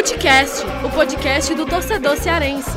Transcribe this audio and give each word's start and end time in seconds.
Futecast, 0.00 0.64
o 0.82 0.90
podcast 0.90 1.54
do 1.54 1.66
torcedor 1.66 2.16
cearense. 2.16 2.70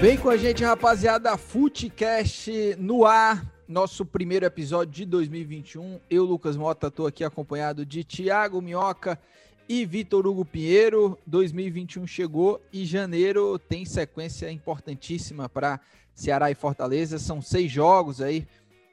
Vem 0.00 0.16
com 0.16 0.30
a 0.30 0.36
gente, 0.38 0.64
rapaziada, 0.64 1.36
Futecast 1.36 2.76
no 2.78 3.04
ar, 3.04 3.44
nosso 3.68 4.06
primeiro 4.06 4.46
episódio 4.46 4.90
de 4.90 5.04
2021. 5.04 6.00
Eu, 6.08 6.24
Lucas 6.24 6.56
Mota, 6.56 6.86
estou 6.86 7.06
aqui 7.06 7.22
acompanhado 7.22 7.84
de 7.84 8.02
Thiago 8.02 8.62
Minhoca 8.62 9.20
e 9.68 9.84
Vitor 9.84 10.26
Hugo 10.26 10.46
Pinheiro. 10.46 11.18
2021 11.26 12.06
chegou 12.06 12.58
e 12.72 12.86
janeiro 12.86 13.58
tem 13.58 13.84
sequência 13.84 14.50
importantíssima 14.50 15.46
para 15.46 15.78
Ceará 16.14 16.50
e 16.50 16.54
Fortaleza. 16.54 17.18
São 17.18 17.42
seis 17.42 17.70
jogos 17.70 18.22
aí, 18.22 18.46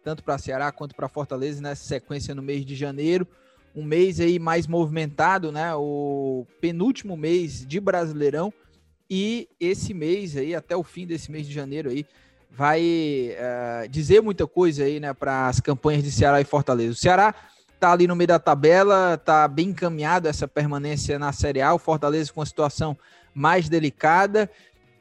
tanto 0.04 0.23
para 0.23 0.38
Ceará 0.38 0.72
quanto 0.72 0.96
para 0.96 1.08
Fortaleza, 1.08 1.62
nessa 1.62 1.84
sequência 1.84 2.34
no 2.36 2.42
mês 2.42 2.66
de 2.66 2.76
janeiro. 2.76 3.28
Um 3.76 3.84
mês 3.84 4.20
aí 4.20 4.38
mais 4.38 4.68
movimentado, 4.68 5.52
né? 5.52 5.73
O 5.76 6.46
penúltimo 6.59 7.16
mês 7.16 7.66
de 7.66 7.80
Brasileirão. 7.80 8.54
E 9.09 9.50
esse 9.59 9.94
mês 9.94 10.38
aí, 10.38 10.56
até 10.56 10.76
o 10.76 10.84
fim 10.84 11.06
desse 11.06 11.32
mês 11.32 11.45
de 11.48 11.54
janeiro 11.54 11.90
aí, 11.90 12.06
vai 12.50 12.82
uh, 12.84 13.88
dizer 13.90 14.22
muita 14.22 14.45
coisa 14.45 14.84
aí, 14.84 15.00
né, 15.00 15.14
para 15.14 15.48
as 15.48 15.59
campanhas 15.59 16.04
de 16.04 16.12
Ceará 16.12 16.42
e 16.42 16.45
Fortaleza. 16.45 16.92
O 16.92 16.95
Ceará 16.95 17.34
tá 17.80 17.92
ali 17.92 18.08
no 18.08 18.16
meio 18.16 18.28
da 18.28 18.40
tabela, 18.40 19.18
tá 19.18 19.48
bem 19.48 19.70
encaminhado 19.70 20.28
essa 20.28 20.48
permanência 20.48 21.18
na 21.18 21.31
Série 21.31 21.62
A, 21.62 21.73
o 21.73 21.80
Fortaleza 21.80 22.31
com 22.31 22.42
a 22.42 22.45
situação 22.45 22.98
mais 23.34 23.70
delicada. 23.70 24.50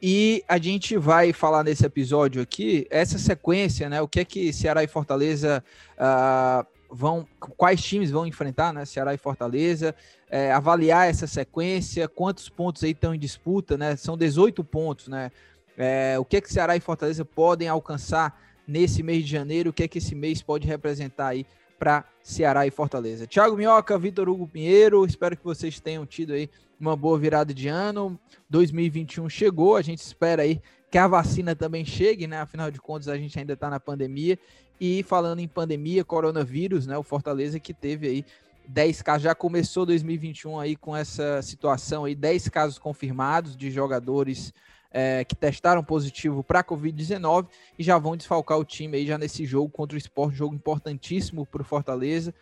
E 0.01 0.43
a 0.47 0.57
gente 0.57 0.97
vai 0.97 1.31
falar 1.31 1.63
nesse 1.63 1.85
episódio 1.85 2.41
aqui 2.41 2.87
essa 2.89 3.19
sequência, 3.19 3.87
né? 3.87 4.01
O 4.01 4.07
que 4.07 4.21
é 4.21 4.25
que 4.25 4.51
Ceará 4.51 4.83
e 4.83 4.87
Fortaleza 4.87 5.63
uh, 5.95 6.65
vão, 6.89 7.27
quais 7.39 7.83
times 7.83 8.09
vão 8.09 8.25
enfrentar, 8.25 8.73
né? 8.73 8.83
Ceará 8.83 9.13
e 9.13 9.17
Fortaleza, 9.17 9.93
é, 10.27 10.51
avaliar 10.51 11.07
essa 11.07 11.27
sequência, 11.27 12.07
quantos 12.07 12.49
pontos 12.49 12.83
aí 12.83 12.91
estão 12.91 13.13
em 13.13 13.19
disputa, 13.19 13.77
né? 13.77 13.95
São 13.95 14.17
18 14.17 14.63
pontos, 14.63 15.07
né? 15.07 15.31
É, 15.77 16.17
o 16.17 16.25
que 16.25 16.37
é 16.37 16.41
que 16.41 16.51
Ceará 16.51 16.75
e 16.75 16.79
Fortaleza 16.79 17.23
podem 17.23 17.67
alcançar 17.67 18.41
nesse 18.67 19.03
mês 19.03 19.23
de 19.23 19.31
janeiro? 19.31 19.69
O 19.69 19.73
que 19.73 19.83
é 19.83 19.87
que 19.87 19.99
esse 19.99 20.15
mês 20.15 20.41
pode 20.41 20.67
representar 20.67 21.27
aí 21.27 21.45
para 21.77 22.05
Ceará 22.23 22.65
e 22.65 22.71
Fortaleza? 22.71 23.27
Thiago 23.27 23.55
Minhoca, 23.55 23.99
Vitor 23.99 24.27
Hugo 24.27 24.47
Pinheiro, 24.47 25.05
espero 25.05 25.37
que 25.37 25.43
vocês 25.43 25.79
tenham 25.79 26.07
tido 26.07 26.33
aí 26.33 26.49
uma 26.81 26.95
boa 26.95 27.17
virada 27.17 27.53
de 27.53 27.67
ano. 27.67 28.19
2021 28.49 29.29
chegou, 29.29 29.75
a 29.75 29.81
gente 29.81 29.99
espera 29.99 30.41
aí 30.41 30.59
que 30.89 30.97
a 30.97 31.07
vacina 31.07 31.55
também 31.55 31.85
chegue, 31.85 32.27
né? 32.27 32.39
Afinal 32.41 32.69
de 32.69 32.81
contas, 32.81 33.07
a 33.07 33.17
gente 33.17 33.37
ainda 33.39 33.53
está 33.53 33.69
na 33.69 33.79
pandemia. 33.79 34.37
E 34.79 35.03
falando 35.03 35.39
em 35.39 35.47
pandemia, 35.47 36.03
coronavírus, 36.03 36.87
né? 36.87 36.97
O 36.97 37.03
Fortaleza 37.03 37.59
que 37.59 37.73
teve 37.73 38.07
aí 38.07 38.25
10 38.67 39.01
casos, 39.01 39.23
já 39.23 39.35
começou 39.35 39.85
2021 39.85 40.59
aí 40.59 40.75
com 40.75 40.95
essa 40.95 41.41
situação 41.41 42.05
aí, 42.05 42.15
10 42.15 42.49
casos 42.49 42.79
confirmados 42.79 43.55
de 43.55 43.69
jogadores 43.69 44.53
é, 44.91 45.23
que 45.23 45.35
testaram 45.35 45.83
positivo 45.83 46.43
para 46.43 46.59
a 46.59 46.63
Covid-19 46.63 47.47
e 47.77 47.83
já 47.83 47.97
vão 47.97 48.17
desfalcar 48.17 48.57
o 48.57 48.65
time 48.65 48.97
aí 48.97 49.05
já 49.05 49.17
nesse 49.17 49.45
jogo 49.45 49.69
contra 49.69 49.95
o 49.95 49.97
Sport, 49.97 50.33
jogo 50.33 50.55
importantíssimo 50.55 51.45
para 51.45 51.61
o 51.61 51.65
Fortaleza 51.65 52.33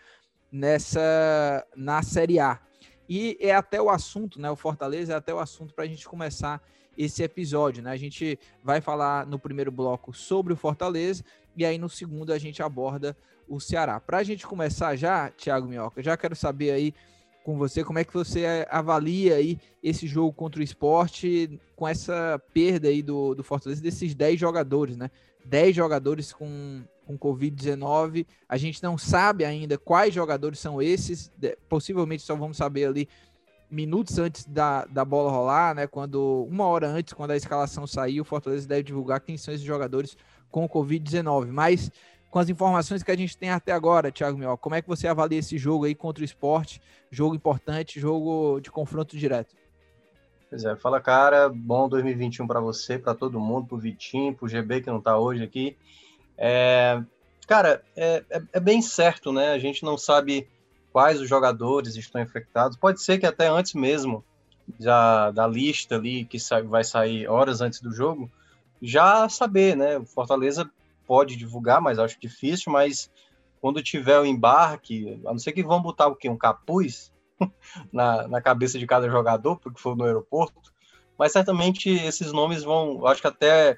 nessa 0.51 1.65
na 1.75 2.01
Série 2.01 2.39
A. 2.39 2.59
E 3.09 3.35
é 3.39 3.55
até 3.55 3.81
o 3.81 3.89
assunto, 3.89 4.39
né? 4.39 4.51
O 4.51 4.55
Fortaleza 4.55 5.13
é 5.13 5.15
até 5.15 5.33
o 5.33 5.39
assunto 5.39 5.73
para 5.73 5.83
a 5.83 5.87
gente 5.87 6.07
começar 6.07 6.61
esse 6.95 7.23
episódio, 7.23 7.81
né? 7.81 7.91
A 7.91 7.97
gente 7.97 8.37
vai 8.63 8.81
falar 8.81 9.25
no 9.25 9.39
primeiro 9.39 9.71
bloco 9.71 10.13
sobre 10.13 10.53
o 10.53 10.55
Fortaleza 10.55 11.23
e 11.57 11.65
aí 11.65 11.79
no 11.79 11.89
segundo 11.89 12.31
a 12.31 12.37
gente 12.37 12.61
aborda 12.61 13.17
o 13.47 13.59
Ceará. 13.59 13.99
Para 13.99 14.19
a 14.19 14.23
gente 14.23 14.45
começar 14.45 14.95
já, 14.95 15.31
Thiago 15.31 15.67
Minhoca, 15.67 16.03
já 16.03 16.15
quero 16.15 16.35
saber 16.35 16.69
aí 16.69 16.93
com 17.43 17.57
você 17.57 17.83
como 17.83 17.97
é 17.97 18.03
que 18.03 18.13
você 18.13 18.67
avalia 18.69 19.35
aí 19.35 19.57
esse 19.81 20.05
jogo 20.05 20.31
contra 20.31 20.61
o 20.61 20.63
esporte 20.63 21.59
com 21.75 21.87
essa 21.87 22.39
perda 22.53 22.89
aí 22.89 23.01
do, 23.01 23.33
do 23.33 23.43
Fortaleza 23.43 23.81
desses 23.81 24.13
10 24.13 24.39
jogadores, 24.39 24.95
né? 24.95 25.09
10 25.45 25.75
jogadores 25.75 26.31
com, 26.31 26.83
com 27.09 27.17
Covid-19. 27.17 28.27
A 28.47 28.55
gente 28.55 28.83
não 28.83 28.95
sabe 28.95 29.43
ainda 29.43 29.79
quais 29.79 30.13
jogadores 30.13 30.59
são 30.59 30.79
esses. 30.79 31.31
Possivelmente 31.67 32.21
só 32.21 32.35
vamos 32.35 32.57
saber 32.57 32.85
ali 32.85 33.09
minutos 33.71 34.19
antes 34.19 34.45
da, 34.45 34.85
da 34.85 35.03
bola 35.03 35.31
rolar, 35.31 35.73
né? 35.73 35.87
Quando 35.87 36.45
uma 36.47 36.65
hora 36.65 36.87
antes, 36.87 37.13
quando 37.13 37.31
a 37.31 37.35
escalação 37.35 37.87
sair, 37.87 38.21
o 38.21 38.25
Fortaleza 38.25 38.67
deve 38.67 38.83
divulgar 38.83 39.21
quem 39.21 39.37
são 39.37 39.51
esses 39.51 39.65
jogadores 39.65 40.15
com 40.51 40.69
Covid-19. 40.69 41.47
Mas 41.47 41.91
com 42.29 42.37
as 42.37 42.47
informações 42.47 43.01
que 43.01 43.11
a 43.11 43.17
gente 43.17 43.35
tem 43.35 43.49
até 43.49 43.71
agora, 43.71 44.11
Thiago 44.11 44.37
Miol, 44.37 44.57
como 44.57 44.75
é 44.75 44.81
que 44.81 44.87
você 44.87 45.07
avalia 45.07 45.39
esse 45.39 45.57
jogo 45.57 45.85
aí 45.85 45.95
contra 45.95 46.21
o 46.21 46.25
esporte? 46.25 46.79
Jogo 47.09 47.33
importante, 47.33 47.99
jogo 47.99 48.59
de 48.59 48.69
confronto 48.69 49.17
direto. 49.17 49.55
Pois 50.47 50.63
é, 50.63 50.75
fala 50.75 50.99
cara, 51.01 51.49
bom 51.49 51.89
2021 51.89 52.45
para 52.45 52.59
você, 52.59 52.99
para 52.99 53.15
todo 53.15 53.39
mundo, 53.39 53.67
pro 53.67 53.77
Vitinho, 53.77 54.35
pro 54.35 54.47
GB 54.47 54.81
que 54.81 54.91
não 54.91 55.01
tá 55.01 55.17
hoje 55.17 55.43
aqui. 55.43 55.75
É, 56.41 57.03
cara, 57.45 57.83
é, 57.97 58.23
é, 58.29 58.41
é, 58.53 58.59
bem 58.61 58.81
certo, 58.81 59.33
né? 59.33 59.51
A 59.51 59.59
gente 59.59 59.83
não 59.83 59.97
sabe 59.97 60.47
quais 60.93 61.19
os 61.19 61.27
jogadores 61.27 61.97
estão 61.97 62.21
infectados. 62.21 62.77
Pode 62.77 63.03
ser 63.03 63.17
que 63.17 63.25
até 63.25 63.47
antes 63.47 63.73
mesmo 63.73 64.23
já 64.79 65.31
da 65.31 65.45
lista 65.45 65.95
ali 65.95 66.23
que 66.23 66.37
vai 66.65 66.83
sair 66.83 67.27
horas 67.27 67.59
antes 67.59 67.81
do 67.81 67.91
jogo, 67.91 68.31
já 68.81 69.27
saber, 69.27 69.75
né? 69.75 69.97
O 69.97 70.05
Fortaleza 70.05 70.69
pode 71.05 71.35
divulgar, 71.35 71.81
mas 71.81 71.99
acho 71.99 72.19
difícil, 72.19 72.71
mas 72.71 73.11
quando 73.59 73.83
tiver 73.83 74.17
o 74.19 74.25
embarque, 74.25 75.19
a 75.25 75.31
não 75.31 75.39
ser 75.39 75.51
que 75.51 75.63
vão 75.63 75.81
botar 75.81 76.07
o 76.07 76.15
quê? 76.15 76.29
Um 76.29 76.37
capuz 76.37 77.11
na, 77.91 78.27
na 78.29 78.41
cabeça 78.41 78.79
de 78.79 78.87
cada 78.87 79.09
jogador, 79.09 79.57
porque 79.57 79.81
for 79.81 79.97
no 79.97 80.05
aeroporto. 80.05 80.71
Mas 81.17 81.33
certamente 81.33 81.89
esses 81.89 82.31
nomes 82.31 82.63
vão, 82.63 83.05
acho 83.05 83.19
que 83.19 83.27
até 83.27 83.77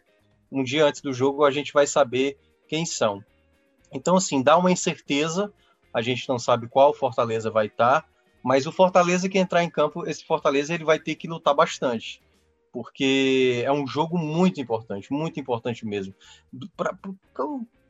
um 0.52 0.64
dia 0.64 0.86
antes 0.86 1.02
do 1.02 1.12
jogo 1.12 1.44
a 1.44 1.50
gente 1.50 1.74
vai 1.74 1.88
saber 1.88 2.38
quem 2.72 2.86
são. 2.86 3.22
Então, 3.92 4.16
assim, 4.16 4.42
dá 4.42 4.58
uma 4.58 4.72
incerteza, 4.72 5.52
a 5.94 6.02
gente 6.02 6.30
não 6.30 6.40
sabe 6.40 6.70
qual 6.70 6.94
Fortaleza 6.94 7.52
vai 7.52 7.66
estar, 7.66 8.08
mas 8.42 8.66
o 8.66 8.72
Fortaleza 8.72 9.28
que 9.28 9.38
entrar 9.38 9.62
em 9.62 9.70
campo, 9.70 10.08
esse 10.08 10.24
Fortaleza 10.24 10.74
ele 10.74 10.86
vai 10.86 10.98
ter 10.98 11.16
que 11.16 11.28
lutar 11.28 11.54
bastante, 11.54 12.22
porque 12.72 13.62
é 13.66 13.72
um 13.74 13.86
jogo 13.86 14.18
muito 14.18 14.62
importante, 14.62 15.12
muito 15.12 15.38
importante 15.38 15.86
mesmo, 15.86 16.16
para 16.78 16.98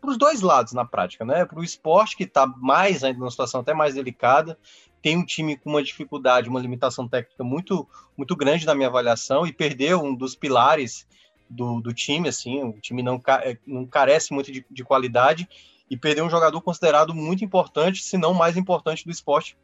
os 0.04 0.18
dois 0.18 0.42
lados 0.42 0.74
na 0.74 0.84
prática, 0.84 1.24
né? 1.24 1.46
Para 1.46 1.60
o 1.60 1.64
esporte 1.64 2.18
que 2.18 2.24
está 2.24 2.48
mais 2.48 3.04
ainda 3.04 3.20
numa 3.20 3.30
situação 3.30 3.62
até 3.62 3.76
mais 3.76 3.94
delicada, 3.94 4.58
tem 5.00 5.16
um 5.16 5.24
time 5.24 5.56
com 5.58 5.70
uma 5.70 5.84
dificuldade, 5.84 6.50
uma 6.50 6.60
limitação 6.60 7.08
técnica 7.08 7.44
muito, 7.44 7.88
muito 8.18 8.36
grande 8.36 8.66
na 8.66 8.74
minha 8.74 8.88
avaliação 8.88 9.46
e 9.46 9.54
perdeu 9.54 10.02
um 10.02 10.16
dos 10.16 10.36
pilares 10.36 11.06
do, 11.52 11.82
do 11.82 11.94
time, 11.94 12.30
assim, 12.30 12.64
o 12.64 12.80
time 12.80 13.04
não, 13.04 13.22
é, 13.44 13.58
não 13.66 13.86
carece 13.86 14.34
muito 14.34 14.52
de, 14.52 14.66
de 14.70 14.84
qualidade 14.84 15.48
e 15.90 15.98
perdeu 15.98 16.26
um 16.26 16.30
jogador 16.30 16.62
considerado 16.62 17.14
muito 17.14 17.44
importante, 17.44 18.02
se 18.02 18.18
não 18.18 18.34
mais 18.34 18.56
importante 18.56 19.04
do 19.04 19.12
esporte, 19.12 19.58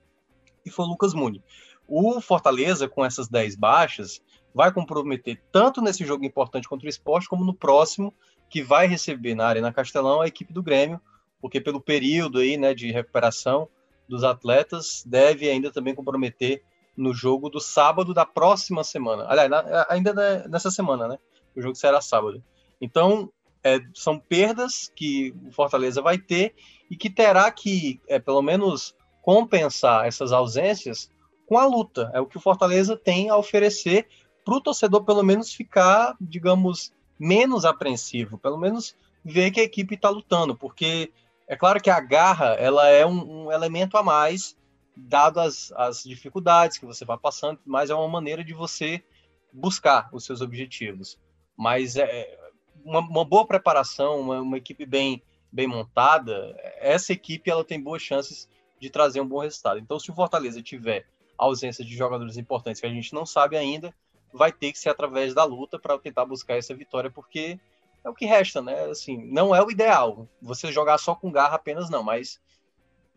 e 0.66 0.70
foi 0.70 0.86
o 0.86 0.90
Lucas 0.90 1.14
Muni. 1.14 1.42
O 1.88 2.20
Fortaleza, 2.20 2.88
com 2.90 3.06
essas 3.06 3.30
10 3.30 3.56
baixas, 3.56 4.22
vai 4.54 4.72
comprometer 4.74 5.42
tanto 5.52 5.82
nesse 5.82 6.06
jogo 6.06 6.26
importante 6.26 6.68
contra 6.68 6.86
o 6.86 6.90
esporte, 6.90 7.30
como 7.30 7.46
no 7.46 7.54
próximo, 7.54 8.14
que 8.50 8.62
vai 8.62 8.88
receber 8.88 9.36
na 9.36 9.48
Arena 9.48 9.72
Castelão 9.72 10.22
a 10.22 10.28
equipe 10.28 10.52
do 10.52 10.64
Grêmio, 10.64 11.00
porque 11.40 11.62
pelo 11.62 11.80
período 11.80 12.40
aí, 12.40 12.58
né, 12.58 12.74
de 12.74 12.92
recuperação, 12.92 13.70
dos 14.08 14.24
atletas 14.24 15.04
deve 15.06 15.50
ainda 15.50 15.72
também 15.72 15.94
comprometer 15.94 16.64
no 16.96 17.14
jogo 17.14 17.50
do 17.50 17.60
sábado 17.60 18.14
da 18.14 18.26
próxima 18.26 18.84
semana. 18.84 19.26
Aliás, 19.28 19.52
ainda 19.90 20.48
nessa 20.48 20.72
semana, 20.72 21.08
né? 21.08 21.20
O 21.58 21.62
jogo 21.62 21.76
será 21.76 22.00
sábado. 22.00 22.44
Então, 22.80 23.34
é, 23.64 23.80
são 23.94 24.20
perdas 24.20 24.92
que 24.96 25.34
o 25.48 25.52
Fortaleza 25.52 26.02
vai 26.02 26.18
ter 26.18 26.56
e 26.90 26.96
que 26.96 27.10
terá 27.10 27.52
que, 27.52 28.00
é, 28.08 28.20
pelo 28.20 28.42
menos, 28.42 28.96
compensar 29.24 30.06
essas 30.06 30.32
ausências 30.32 31.12
com 31.48 31.58
a 31.58 31.66
luta. 31.66 32.12
É 32.14 32.22
o 32.22 32.28
que 32.28 32.38
o 32.38 32.42
Fortaleza 32.42 32.96
tem 32.96 33.30
a 33.30 33.36
oferecer 33.36 34.08
para 34.46 34.56
o 34.56 34.62
torcedor, 34.62 35.04
pelo 35.04 35.24
menos, 35.24 35.52
ficar, 35.52 36.16
digamos, 36.22 36.94
menos 37.20 37.66
apreensivo, 37.66 38.38
pelo 38.38 38.58
menos 38.58 38.96
ver 39.26 39.52
que 39.52 39.60
a 39.60 39.64
equipe 39.64 39.96
está 39.96 40.10
lutando, 40.10 40.56
porque 40.56 41.12
é 41.48 41.56
claro 41.56 41.82
que 41.82 41.90
a 41.90 42.00
garra 42.00 42.54
ela 42.54 42.88
é 42.88 43.06
um, 43.06 43.46
um 43.46 43.52
elemento 43.52 43.98
a 43.98 44.04
mais, 44.04 44.56
dado 44.96 45.40
as, 45.40 45.72
as 45.74 46.04
dificuldades 46.04 46.78
que 46.78 46.86
você 46.86 47.04
vai 47.04 47.18
passando, 47.18 47.60
mas 47.66 47.90
é 47.90 47.96
uma 47.96 48.08
maneira 48.08 48.44
de 48.44 48.54
você 48.54 49.04
buscar 49.52 50.10
os 50.14 50.24
seus 50.24 50.42
objetivos. 50.42 51.18
Mas 51.58 51.96
é 51.96 52.38
uma, 52.86 53.00
uma 53.00 53.26
boa 53.26 53.46
preparação, 53.46 54.20
uma, 54.22 54.42
uma, 54.42 54.58
equipe 54.58 54.86
bem, 54.86 55.22
bem 55.52 55.68
montada, 55.68 56.56
essa 56.80 57.12
equipe 57.12 57.50
ela 57.50 57.64
tem 57.64 57.82
boas 57.82 58.02
chances 58.02 58.48
de 58.80 58.90
trazer 58.90 59.20
um 59.20 59.28
bom 59.28 59.40
resultado. 59.40 59.80
Então, 59.80 60.00
se 60.00 60.12
o 60.12 60.16
Fortaleza 60.16 60.62
tiver 60.62 61.06
ausência 61.38 61.84
de 61.84 61.96
jogadores 61.96 62.38
importantes 62.38 62.80
que 62.80 62.88
a 62.88 62.92
gente 62.92 63.14
não 63.14 63.26
sabe 63.26 63.58
ainda, 63.58 63.94
vai 64.32 64.52
ter 64.52 64.72
que 64.72 64.80
ser 64.80 64.90
através 64.90 65.34
da 65.34 65.44
luta 65.44 65.80
para 65.80 65.98
tentar 65.98 66.26
buscar 66.26 66.56
essa 66.56 66.74
vitória, 66.74 67.10
porque 67.10 67.60
é 68.04 68.10
o 68.10 68.14
que 68.14 68.26
resta, 68.26 68.62
né? 68.62 68.86
Assim, 68.86 69.26
não 69.26 69.54
é 69.54 69.62
o 69.62 69.72
ideal. 69.72 70.28
Você 70.42 70.72
jogar 70.72 70.98
só 70.98 71.16
com 71.16 71.32
garra 71.32 71.56
apenas 71.56 71.90
não, 71.90 72.04
mas 72.04 72.40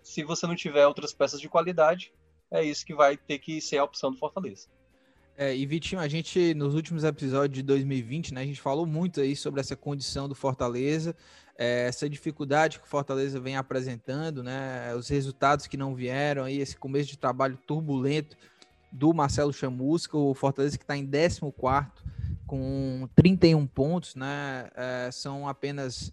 se 0.02 0.24
você 0.24 0.46
não 0.46 0.56
tiver 0.56 0.86
outras 0.86 1.12
peças 1.12 1.40
de 1.40 1.48
qualidade, 1.48 2.12
é 2.50 2.62
isso 2.64 2.84
que 2.84 2.94
vai 2.94 3.16
ter 3.16 3.38
que 3.38 3.60
ser 3.60 3.78
a 3.78 3.84
opção 3.84 4.10
do 4.10 4.18
Fortaleza. 4.18 4.68
É, 5.42 5.56
e 5.56 5.64
Vitinho, 5.64 6.02
a 6.02 6.06
gente, 6.06 6.52
nos 6.52 6.74
últimos 6.74 7.02
episódios 7.02 7.56
de 7.56 7.62
2020, 7.62 8.34
né, 8.34 8.42
a 8.42 8.44
gente 8.44 8.60
falou 8.60 8.84
muito 8.84 9.22
aí 9.22 9.34
sobre 9.34 9.58
essa 9.58 9.74
condição 9.74 10.28
do 10.28 10.34
Fortaleza, 10.34 11.16
é, 11.56 11.86
essa 11.86 12.10
dificuldade 12.10 12.78
que 12.78 12.84
o 12.84 12.86
Fortaleza 12.86 13.40
vem 13.40 13.56
apresentando, 13.56 14.42
né, 14.42 14.94
os 14.94 15.08
resultados 15.08 15.66
que 15.66 15.78
não 15.78 15.94
vieram, 15.94 16.44
aí, 16.44 16.58
esse 16.58 16.76
começo 16.76 17.08
de 17.08 17.16
trabalho 17.16 17.56
turbulento 17.66 18.36
do 18.92 19.14
Marcelo 19.14 19.50
Chamusca, 19.50 20.14
o 20.14 20.34
Fortaleza 20.34 20.76
que 20.76 20.84
está 20.84 20.94
em 20.94 21.06
14 21.06 21.40
com 22.46 23.08
31 23.16 23.66
pontos, 23.66 24.14
né, 24.16 24.68
é, 24.76 25.10
são 25.10 25.48
apenas 25.48 26.12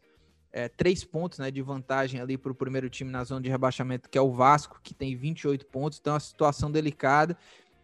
é, 0.53 0.69
três 0.69 1.03
pontos 1.03 1.39
né, 1.39 1.51
de 1.51 1.61
vantagem 1.61 2.21
ali 2.21 2.37
para 2.37 2.53
o 2.53 2.55
primeiro 2.55 2.89
time 2.89 3.11
na 3.11 3.25
zona 3.25 3.41
de 3.41 3.49
rebaixamento, 3.49 4.09
que 4.09 4.17
é 4.17 4.21
o 4.21 4.31
Vasco, 4.31 4.79
que 4.81 4.93
tem 4.93 5.17
28 5.17 5.65
pontos, 5.65 5.99
então 5.99 6.11
é 6.11 6.15
uma 6.15 6.19
situação 6.21 6.71
delicada. 6.71 7.37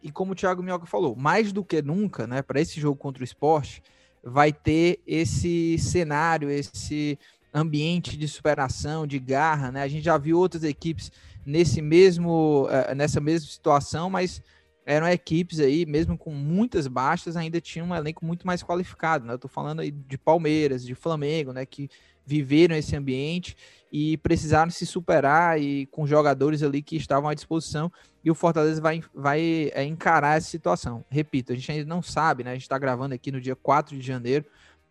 E 0.03 0.11
como 0.11 0.33
o 0.33 0.35
Thiago 0.35 0.61
Minhoca 0.61 0.85
falou, 0.85 1.15
mais 1.15 1.53
do 1.53 1.63
que 1.63 1.81
nunca, 1.81 2.27
né, 2.27 2.41
para 2.41 2.59
esse 2.59 2.79
jogo 2.79 2.97
contra 2.97 3.21
o 3.21 3.23
esporte, 3.23 3.81
vai 4.21 4.51
ter 4.51 4.99
esse 5.07 5.77
cenário, 5.79 6.49
esse 6.49 7.17
ambiente 7.53 8.17
de 8.17 8.27
superação, 8.27 9.07
de 9.07 9.19
garra, 9.19 9.71
né? 9.71 9.81
A 9.83 9.87
gente 9.87 10.03
já 10.03 10.17
viu 10.17 10.39
outras 10.39 10.63
equipes 10.63 11.11
nesse 11.45 11.81
mesmo, 11.81 12.67
uh, 12.67 12.95
nessa 12.95 13.21
mesma 13.21 13.49
situação, 13.49 14.09
mas 14.09 14.41
eram 14.85 15.07
equipes 15.07 15.59
aí, 15.59 15.85
mesmo 15.85 16.17
com 16.17 16.31
muitas 16.31 16.87
baixas, 16.87 17.37
ainda 17.37 17.61
tinham 17.61 17.87
um 17.87 17.95
elenco 17.95 18.25
muito 18.25 18.45
mais 18.45 18.63
qualificado, 18.63 19.25
né? 19.25 19.37
Eu 19.41 19.49
falando 19.49 19.79
aí 19.79 19.91
de 19.91 20.17
Palmeiras, 20.17 20.83
de 20.83 20.95
Flamengo, 20.95 21.53
né? 21.53 21.65
Que 21.65 21.89
viveram 22.25 22.75
esse 22.75 22.95
ambiente 22.95 23.55
e 23.91 24.17
precisaram 24.17 24.71
se 24.71 24.85
superar 24.85 25.61
e 25.61 25.85
com 25.87 26.07
jogadores 26.07 26.63
ali 26.63 26.81
que 26.81 26.95
estavam 26.95 27.29
à 27.29 27.33
disposição 27.33 27.91
e 28.23 28.31
o 28.31 28.35
Fortaleza 28.35 28.81
vai, 28.81 29.03
vai 29.13 29.71
é, 29.73 29.83
encarar 29.83 30.37
essa 30.37 30.49
situação. 30.49 31.03
Repito, 31.09 31.51
a 31.51 31.55
gente 31.55 31.71
ainda 31.71 31.85
não 31.85 32.01
sabe, 32.01 32.43
né? 32.43 32.51
A 32.51 32.53
gente 32.53 32.63
está 32.63 32.77
gravando 32.79 33.13
aqui 33.13 33.31
no 33.31 33.41
dia 33.41 33.55
4 33.55 33.97
de 33.97 34.05
janeiro, 34.05 34.45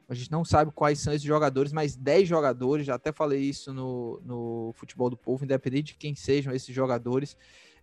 a 0.08 0.14
gente 0.14 0.30
não 0.30 0.44
sabe 0.44 0.70
quais 0.70 1.00
são 1.00 1.12
esses 1.12 1.26
jogadores, 1.26 1.72
mas 1.72 1.96
10 1.96 2.28
jogadores, 2.28 2.84
já 2.84 2.94
até 2.94 3.10
falei 3.10 3.40
isso 3.40 3.72
no, 3.72 4.20
no 4.24 4.72
Futebol 4.74 5.08
do 5.08 5.16
Povo, 5.16 5.44
independente 5.44 5.92
de 5.92 5.98
quem 5.98 6.14
sejam 6.14 6.52
esses 6.52 6.74
jogadores, 6.74 7.36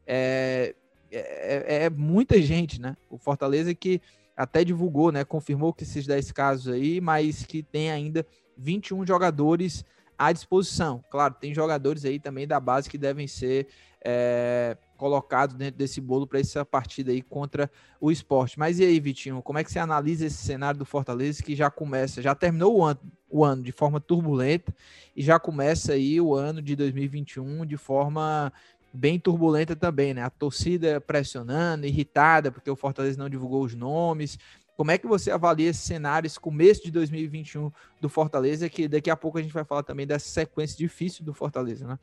é, 0.06 0.76
é, 1.12 1.86
é 1.86 1.90
muita 1.90 2.40
gente, 2.40 2.80
né? 2.80 2.96
O 3.10 3.18
Fortaleza 3.18 3.74
que 3.74 4.00
até 4.38 4.64
divulgou, 4.64 5.12
né? 5.12 5.26
Confirmou 5.26 5.74
que 5.74 5.84
esses 5.84 6.06
10 6.06 6.32
casos 6.32 6.72
aí, 6.72 7.02
mas 7.02 7.44
que 7.44 7.64
tem 7.64 7.90
ainda 7.92 8.26
21 8.60 9.06
jogadores 9.08 9.86
à 10.18 10.32
disposição. 10.32 11.04
Claro, 11.10 11.34
tem 11.40 11.54
jogadores 11.54 12.04
aí 12.04 12.20
também 12.20 12.46
da 12.46 12.60
base 12.60 12.90
que 12.90 12.98
devem 12.98 13.28
ser 13.28 13.68
é, 14.04 14.78
colocados 14.98 15.56
dentro 15.56 15.78
desse 15.78 16.02
bolo 16.02 16.28
para 16.28 16.40
essa 16.40 16.66
partida 16.66 17.12
aí 17.12 17.22
contra 17.22 17.72
o 18.02 18.12
esporte. 18.12 18.60
Mas 18.60 18.80
e 18.80 18.84
aí, 18.84 19.00
Vitinho, 19.00 19.42
como 19.42 19.60
é 19.60 19.64
que 19.64 19.72
você 19.72 19.80
analisa 19.80 20.26
esse 20.26 20.38
cenário 20.38 20.78
do 20.78 20.86
Fortaleza 20.86 21.42
que 21.42 21.56
já 21.56 21.70
começa, 21.72 22.22
já 22.22 22.36
terminou 22.36 22.78
o 22.78 22.84
ano, 22.84 23.00
o 23.30 23.46
ano 23.46 23.64
de 23.64 23.72
forma 23.72 24.00
turbulenta 24.00 24.74
e 25.16 25.24
já 25.24 25.40
começa 25.40 25.94
aí 25.94 26.20
o 26.20 26.36
ano 26.36 26.62
de 26.62 26.76
2021 26.76 27.66
de 27.66 27.78
forma 27.78 28.52
bem 28.92 29.20
turbulenta 29.20 29.76
também, 29.76 30.14
né? 30.14 30.24
A 30.24 30.30
torcida 30.30 31.00
pressionando, 31.00 31.86
irritada, 31.86 32.52
porque 32.52 32.70
o 32.70 32.76
Fortaleza 32.76 33.18
não 33.18 33.30
divulgou 33.30 33.64
os 33.64 33.76
nomes, 33.76 34.38
como 34.80 34.92
é 34.92 34.98
que 34.98 35.06
você 35.06 35.30
avalia 35.30 35.72
esse 35.72 35.82
cenário, 35.82 36.26
esse 36.26 36.40
começo 36.40 36.82
de 36.82 36.90
2021 36.90 37.70
do 38.00 38.08
Fortaleza, 38.08 38.70
que 38.70 38.88
daqui 38.88 39.10
a 39.10 39.16
pouco 39.18 39.38
a 39.38 39.42
gente 39.42 39.54
vai 39.54 39.66
falar 39.66 39.84
também 39.84 40.08
dessa 40.08 40.30
sequência 40.30 40.78
difícil 40.78 41.26
do 41.26 41.34
Fortaleza, 41.34 41.86
né? 41.86 42.00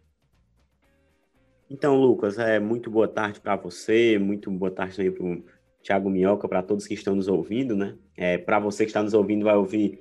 Então, 1.70 1.98
Lucas, 1.98 2.38
é 2.38 2.60
muito 2.60 2.90
boa 2.90 3.08
tarde 3.08 3.40
para 3.40 3.56
você, 3.56 4.18
muito 4.18 4.50
boa 4.50 4.70
tarde 4.70 4.94
também 4.94 5.10
para 5.10 5.24
o 5.24 5.42
Thiago 5.82 6.10
Minhoca, 6.10 6.46
para 6.46 6.62
todos 6.62 6.86
que 6.86 6.92
estão 6.92 7.16
nos 7.16 7.28
ouvindo, 7.28 7.74
né? 7.74 7.96
É, 8.14 8.36
para 8.36 8.58
você 8.58 8.84
que 8.84 8.90
está 8.90 9.02
nos 9.02 9.14
ouvindo, 9.14 9.46
vai 9.46 9.56
ouvir 9.56 9.98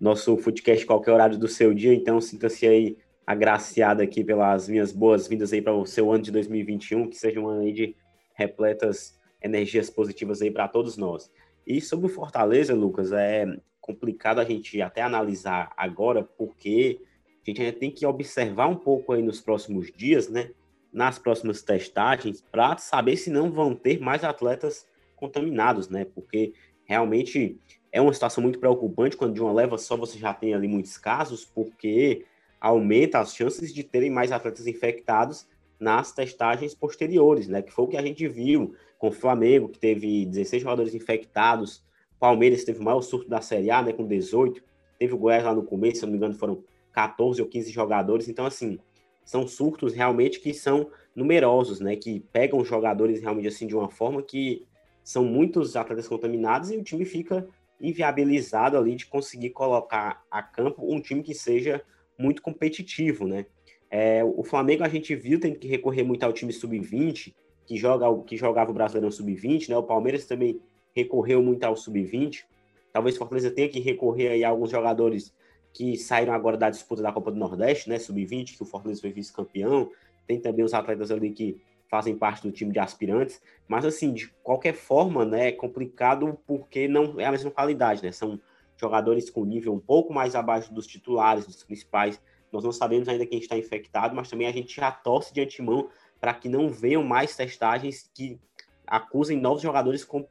nosso 0.00 0.38
podcast 0.38 0.86
qualquer 0.86 1.12
horário 1.12 1.36
do 1.36 1.46
seu 1.46 1.74
dia, 1.74 1.92
então 1.92 2.18
sinta-se 2.18 2.66
aí 2.66 2.96
agraciado 3.26 4.00
aqui 4.00 4.24
pelas 4.24 4.70
minhas 4.70 4.90
boas-vindas 4.90 5.52
aí 5.52 5.60
para 5.60 5.74
o 5.74 5.84
seu 5.84 6.10
ano 6.10 6.22
de 6.22 6.32
2021, 6.32 7.10
que 7.10 7.16
seja 7.18 7.38
um 7.38 7.46
ano 7.46 7.60
aí 7.60 7.74
de 7.74 7.94
repletas 8.32 9.20
energias 9.42 9.90
positivas 9.90 10.40
aí 10.40 10.50
para 10.50 10.66
todos 10.66 10.96
nós. 10.96 11.30
E 11.66 11.80
sobre 11.80 12.06
o 12.06 12.08
Fortaleza, 12.08 12.74
Lucas, 12.74 13.10
é 13.12 13.44
complicado 13.80 14.40
a 14.40 14.44
gente 14.44 14.80
até 14.80 15.02
analisar 15.02 15.72
agora, 15.76 16.22
porque 16.22 17.00
a 17.42 17.50
gente 17.50 17.72
tem 17.72 17.90
que 17.90 18.06
observar 18.06 18.68
um 18.68 18.76
pouco 18.76 19.12
aí 19.12 19.22
nos 19.22 19.40
próximos 19.40 19.92
dias, 19.92 20.28
né? 20.28 20.50
Nas 20.92 21.18
próximas 21.18 21.62
testagens, 21.62 22.40
para 22.40 22.76
saber 22.78 23.16
se 23.16 23.30
não 23.30 23.50
vão 23.50 23.74
ter 23.74 24.00
mais 24.00 24.24
atletas 24.24 24.86
contaminados, 25.16 25.88
né? 25.88 26.04
Porque 26.04 26.52
realmente 26.84 27.58
é 27.92 28.00
uma 28.00 28.12
situação 28.12 28.42
muito 28.42 28.58
preocupante 28.58 29.16
quando 29.16 29.34
de 29.34 29.40
uma 29.40 29.52
leva 29.52 29.78
só 29.78 29.96
você 29.96 30.18
já 30.18 30.32
tem 30.32 30.54
ali 30.54 30.68
muitos 30.68 30.96
casos, 30.98 31.44
porque 31.44 32.24
aumenta 32.60 33.18
as 33.18 33.34
chances 33.34 33.72
de 33.72 33.82
terem 33.82 34.10
mais 34.10 34.32
atletas 34.32 34.66
infectados 34.66 35.46
nas 35.78 36.12
testagens 36.12 36.74
posteriores, 36.74 37.48
né? 37.48 37.62
Que 37.62 37.72
foi 37.72 37.84
o 37.84 37.88
que 37.88 37.96
a 37.96 38.02
gente 38.02 38.26
viu 38.28 38.74
com 39.06 39.10
o 39.10 39.12
Flamengo, 39.12 39.68
que 39.68 39.78
teve 39.78 40.26
16 40.26 40.62
jogadores 40.62 40.92
infectados, 40.92 41.84
Palmeiras 42.18 42.64
teve 42.64 42.80
o 42.80 42.82
maior 42.82 43.02
surto 43.02 43.28
da 43.28 43.40
Série 43.40 43.70
A, 43.70 43.80
né, 43.80 43.92
com 43.92 44.04
18, 44.04 44.60
teve 44.98 45.14
o 45.14 45.18
Goiás 45.18 45.44
lá 45.44 45.54
no 45.54 45.62
começo, 45.62 46.00
se 46.00 46.02
não 46.02 46.10
me 46.10 46.16
engano, 46.16 46.34
foram 46.34 46.64
14 46.92 47.40
ou 47.40 47.46
15 47.46 47.70
jogadores, 47.70 48.28
então, 48.28 48.44
assim, 48.44 48.80
são 49.24 49.46
surtos 49.46 49.94
realmente 49.94 50.40
que 50.40 50.52
são 50.52 50.90
numerosos, 51.14 51.78
né, 51.78 51.94
que 51.94 52.18
pegam 52.32 52.64
jogadores 52.64 53.20
realmente, 53.20 53.46
assim, 53.46 53.66
de 53.66 53.76
uma 53.76 53.88
forma 53.88 54.20
que 54.22 54.66
são 55.04 55.24
muitos 55.24 55.76
atletas 55.76 56.08
contaminados 56.08 56.72
e 56.72 56.76
o 56.76 56.82
time 56.82 57.04
fica 57.04 57.46
inviabilizado 57.80 58.76
ali 58.76 58.96
de 58.96 59.06
conseguir 59.06 59.50
colocar 59.50 60.24
a 60.28 60.42
campo 60.42 60.82
um 60.92 61.00
time 61.00 61.22
que 61.22 61.34
seja 61.34 61.80
muito 62.18 62.42
competitivo, 62.42 63.28
né. 63.28 63.46
É, 63.88 64.24
o 64.24 64.42
Flamengo 64.42 64.82
a 64.82 64.88
gente 64.88 65.14
viu 65.14 65.38
tem 65.38 65.54
que 65.54 65.68
recorrer 65.68 66.02
muito 66.02 66.24
ao 66.24 66.32
time 66.32 66.52
sub-20, 66.52 67.32
que, 67.66 67.76
joga, 67.76 68.06
que 68.24 68.36
jogava 68.36 68.70
o 68.70 68.74
Brasileirão 68.74 69.10
Sub-20, 69.10 69.68
né? 69.68 69.76
O 69.76 69.82
Palmeiras 69.82 70.24
também 70.24 70.60
recorreu 70.94 71.42
muito 71.42 71.64
ao 71.64 71.76
Sub-20. 71.76 72.44
Talvez 72.92 73.16
Fortaleza 73.16 73.50
tenha 73.50 73.68
que 73.68 73.80
recorrer 73.80 74.28
aí 74.28 74.44
a 74.44 74.48
alguns 74.48 74.70
jogadores 74.70 75.34
que 75.72 75.96
saíram 75.96 76.32
agora 76.32 76.56
da 76.56 76.70
disputa 76.70 77.02
da 77.02 77.12
Copa 77.12 77.30
do 77.30 77.38
Nordeste, 77.38 77.88
né? 77.90 77.98
Sub-20, 77.98 78.56
que 78.56 78.62
o 78.62 78.66
Fortaleza 78.66 79.00
foi 79.00 79.12
vice-campeão. 79.12 79.90
Tem 80.26 80.40
também 80.40 80.64
os 80.64 80.72
atletas 80.72 81.10
ali 81.10 81.30
que 81.32 81.60
fazem 81.90 82.16
parte 82.16 82.42
do 82.42 82.52
time 82.52 82.72
de 82.72 82.78
aspirantes. 82.78 83.42
Mas, 83.68 83.84
assim, 83.84 84.12
de 84.12 84.28
qualquer 84.42 84.72
forma, 84.72 85.24
né? 85.24 85.48
É 85.48 85.52
complicado 85.52 86.38
porque 86.46 86.88
não 86.88 87.20
é 87.20 87.26
a 87.26 87.30
mesma 87.30 87.50
qualidade, 87.50 88.02
né? 88.02 88.12
São 88.12 88.40
jogadores 88.76 89.28
com 89.28 89.44
nível 89.44 89.74
um 89.74 89.80
pouco 89.80 90.14
mais 90.14 90.34
abaixo 90.34 90.72
dos 90.72 90.86
titulares, 90.86 91.46
dos 91.46 91.64
principais. 91.64 92.20
Nós 92.52 92.64
não 92.64 92.72
sabemos 92.72 93.08
ainda 93.08 93.26
quem 93.26 93.38
está 93.38 93.58
infectado, 93.58 94.14
mas 94.14 94.30
também 94.30 94.46
a 94.46 94.52
gente 94.52 94.74
já 94.74 94.90
torce 94.90 95.34
de 95.34 95.40
antemão 95.40 95.88
para 96.20 96.34
que 96.34 96.48
não 96.48 96.70
venham 96.70 97.02
mais 97.02 97.36
testagens 97.36 98.10
que 98.14 98.38
acusem 98.86 99.38
novos 99.38 99.62
jogadores 99.62 100.04
com, 100.04 100.24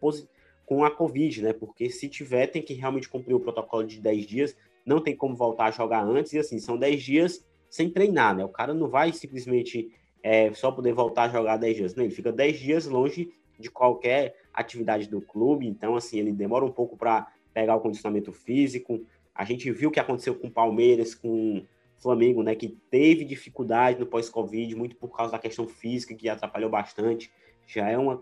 com 0.66 0.84
a 0.84 0.92
Covid, 0.92 1.44
né? 1.44 1.54
Porque 1.54 1.90
se 1.90 2.08
tiver, 2.08 2.48
tem 2.48 2.62
que 2.62 2.74
realmente 2.74 3.10
cumprir 3.10 3.34
o 3.34 3.40
protocolo 3.40 3.86
de 3.86 4.00
10 4.00 4.26
dias, 4.26 4.58
não 4.86 5.02
tem 5.02 5.16
como 5.16 5.36
voltar 5.36 5.66
a 5.66 5.72
jogar 5.72 6.04
antes, 6.04 6.34
e 6.34 6.40
assim, 6.40 6.60
são 6.60 6.78
10 6.78 7.04
dias 7.04 7.46
sem 7.70 7.90
treinar, 7.90 8.36
né? 8.36 8.46
O 8.46 8.50
cara 8.50 8.74
não 8.74 8.88
vai 8.88 9.12
simplesmente 9.12 9.92
é, 10.24 10.54
só 10.54 10.72
poder 10.72 10.94
voltar 10.94 11.24
a 11.24 11.30
jogar 11.30 11.58
10 11.58 11.76
dias, 11.76 11.96
né? 11.96 12.06
Ele 12.06 12.14
fica 12.14 12.32
10 12.32 12.60
dias 12.60 12.86
longe 12.86 13.32
de 13.60 13.70
qualquer 13.70 14.36
atividade 14.54 15.08
do 15.08 15.22
clube, 15.22 15.68
então, 15.68 15.96
assim, 15.96 16.20
ele 16.20 16.32
demora 16.32 16.66
um 16.66 16.72
pouco 16.72 16.98
para 16.98 17.28
pegar 17.54 17.76
o 17.76 17.80
condicionamento 17.80 18.32
físico. 18.32 19.02
A 19.34 19.46
gente 19.46 19.72
viu 19.72 19.90
o 19.90 19.92
que 19.92 20.00
aconteceu 20.00 20.36
com 20.36 20.48
o 20.48 20.52
Palmeiras, 20.52 21.14
com 21.14 21.64
Flamengo, 22.02 22.44
né, 22.44 22.56
que 22.56 22.70
teve 22.90 23.26
dificuldade 23.26 24.00
no 24.00 24.06
pós-Covid, 24.06 24.76
muito 24.76 24.96
por 24.96 25.16
causa 25.16 25.32
da 25.32 25.40
questão 25.40 25.68
física, 25.68 26.14
que 26.14 26.30
atrapalhou 26.30 26.70
bastante. 26.70 27.32
Já 27.66 27.90
é 27.90 27.98
uma, 27.98 28.22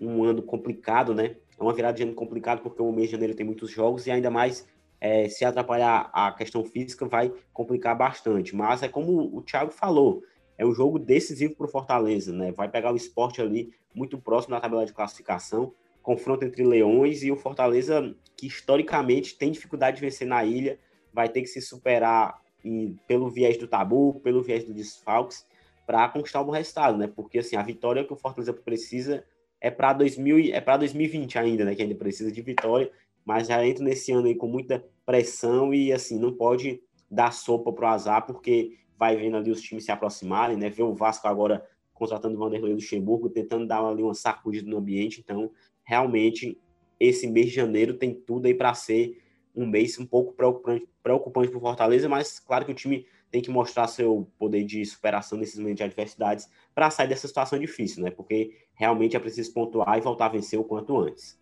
um 0.00 0.24
ano 0.24 0.42
complicado, 0.42 1.14
né? 1.14 1.36
É 1.58 1.62
uma 1.62 1.72
virada 1.72 1.96
de 1.96 2.02
ano 2.02 2.14
complicado, 2.14 2.60
porque 2.62 2.80
o 2.80 2.92
mês 2.92 3.08
de 3.08 3.12
janeiro 3.12 3.34
tem 3.34 3.44
muitos 3.44 3.70
jogos, 3.70 4.06
e 4.06 4.10
ainda 4.10 4.30
mais 4.30 4.68
é, 5.00 5.28
se 5.28 5.44
atrapalhar 5.44 6.10
a 6.12 6.32
questão 6.32 6.64
física, 6.64 7.06
vai 7.06 7.32
complicar 7.52 7.96
bastante. 7.96 8.54
Mas 8.54 8.82
é 8.82 8.88
como 8.88 9.36
o 9.36 9.42
Thiago 9.42 9.72
falou, 9.72 10.22
é 10.58 10.64
um 10.64 10.72
jogo 10.72 10.98
decisivo 10.98 11.54
para 11.54 11.66
o 11.66 11.70
Fortaleza, 11.70 12.32
né? 12.32 12.52
Vai 12.52 12.68
pegar 12.68 12.92
o 12.92 12.96
esporte 12.96 13.40
ali 13.40 13.72
muito 13.94 14.18
próximo 14.18 14.54
da 14.54 14.60
tabela 14.60 14.86
de 14.86 14.92
classificação, 14.92 15.72
confronto 16.02 16.44
entre 16.44 16.64
Leões 16.64 17.22
e 17.22 17.32
o 17.32 17.36
Fortaleza, 17.36 18.14
que 18.36 18.46
historicamente 18.46 19.36
tem 19.36 19.50
dificuldade 19.50 19.96
de 19.96 20.02
vencer 20.02 20.26
na 20.26 20.44
ilha, 20.44 20.78
vai 21.12 21.28
ter 21.28 21.40
que 21.40 21.48
se 21.48 21.60
superar 21.60 22.40
e 22.66 22.96
pelo 23.06 23.30
viés 23.30 23.56
do 23.56 23.68
tabu, 23.68 24.20
pelo 24.24 24.42
viés 24.42 24.64
do 24.64 24.74
desfalques, 24.74 25.46
para 25.86 26.08
conquistar 26.08 26.42
um 26.42 26.50
resultado, 26.50 26.98
né? 26.98 27.06
Porque 27.06 27.38
assim, 27.38 27.54
a 27.54 27.62
vitória 27.62 28.04
que 28.04 28.12
o 28.12 28.16
Fortaleza 28.16 28.52
precisa 28.52 29.24
é 29.60 29.70
para 29.70 29.92
2000 29.92 30.52
é 30.52 30.60
para 30.60 30.78
2020 30.78 31.38
ainda, 31.38 31.64
né? 31.64 31.74
Que 31.76 31.82
ainda 31.82 31.94
precisa 31.94 32.32
de 32.32 32.42
vitória, 32.42 32.90
mas 33.24 33.46
já 33.46 33.64
entra 33.64 33.84
nesse 33.84 34.10
ano 34.10 34.26
aí 34.26 34.34
com 34.34 34.48
muita 34.48 34.84
pressão 35.04 35.72
e 35.72 35.92
assim, 35.92 36.18
não 36.18 36.32
pode 36.32 36.82
dar 37.08 37.32
sopa 37.32 37.72
pro 37.72 37.86
azar, 37.86 38.26
porque 38.26 38.76
vai 38.98 39.16
vendo 39.16 39.36
ali 39.36 39.50
os 39.50 39.62
times 39.62 39.84
se 39.84 39.92
aproximarem, 39.92 40.56
né? 40.56 40.68
Ver 40.68 40.82
o 40.82 40.94
Vasco 40.94 41.28
agora 41.28 41.64
contratando 41.94 42.34
o 42.34 42.38
Vanderlei 42.38 42.74
Luxemburgo, 42.74 43.30
tentando 43.30 43.66
dar 43.66 43.84
ali 43.84 44.02
uma 44.02 44.14
sacudida 44.14 44.68
no 44.68 44.78
ambiente. 44.78 45.20
Então, 45.20 45.50
realmente, 45.84 46.58
esse 46.98 47.28
mês 47.28 47.46
de 47.46 47.54
janeiro 47.54 47.94
tem 47.94 48.12
tudo 48.12 48.46
aí 48.46 48.54
para 48.54 48.74
ser 48.74 49.22
um 49.56 49.66
mês 49.66 49.98
um 49.98 50.06
pouco 50.06 50.34
preocupante, 50.34 50.86
preocupante 51.02 51.48
para 51.48 51.58
o 51.58 51.60
Fortaleza, 51.60 52.08
mas 52.08 52.38
claro 52.38 52.64
que 52.66 52.72
o 52.72 52.74
time 52.74 53.06
tem 53.30 53.42
que 53.42 53.50
mostrar 53.50 53.88
seu 53.88 54.30
poder 54.38 54.64
de 54.64 54.84
superação 54.84 55.38
nesses 55.38 55.58
momentos 55.58 55.78
de 55.78 55.84
adversidades 55.84 56.48
para 56.74 56.90
sair 56.90 57.08
dessa 57.08 57.26
situação 57.26 57.58
difícil, 57.58 58.04
né? 58.04 58.10
Porque 58.10 58.56
realmente 58.74 59.16
é 59.16 59.18
preciso 59.18 59.52
pontuar 59.52 59.98
e 59.98 60.00
voltar 60.00 60.26
a 60.26 60.30
vencer 60.30 60.58
o 60.58 60.64
quanto 60.64 60.98
antes. 61.00 61.38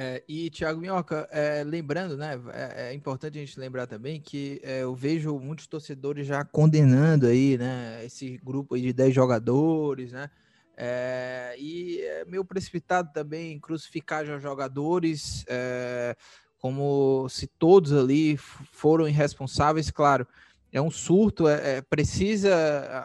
É, 0.00 0.22
e, 0.28 0.48
Thiago 0.50 0.80
Minhoca, 0.80 1.28
é, 1.32 1.64
lembrando, 1.64 2.16
né? 2.16 2.40
É, 2.52 2.90
é, 2.90 2.94
importante 2.94 3.36
a 3.36 3.40
gente 3.40 3.58
lembrar 3.58 3.86
também 3.86 4.20
que 4.20 4.60
é, 4.62 4.82
eu 4.82 4.94
vejo 4.94 5.36
muitos 5.40 5.66
torcedores 5.66 6.24
já 6.26 6.44
condenando 6.44 7.26
aí, 7.26 7.58
né? 7.58 8.04
Esse 8.04 8.38
grupo 8.38 8.74
aí 8.74 8.82
de 8.82 8.92
10 8.92 9.12
jogadores, 9.12 10.12
né? 10.12 10.30
É, 10.76 11.56
e 11.58 12.00
é 12.00 12.24
meio 12.24 12.44
precipitado 12.44 13.12
também 13.12 13.58
crucificar 13.58 14.24
já 14.24 14.38
jogadores, 14.38 15.44
é, 15.48 16.16
como 16.58 17.28
se 17.28 17.46
todos 17.46 17.92
ali 17.92 18.36
foram 18.36 19.08
irresponsáveis, 19.08 19.90
claro. 19.90 20.26
É 20.70 20.82
um 20.82 20.90
surto, 20.90 21.48
é, 21.48 21.80
precisa 21.80 22.54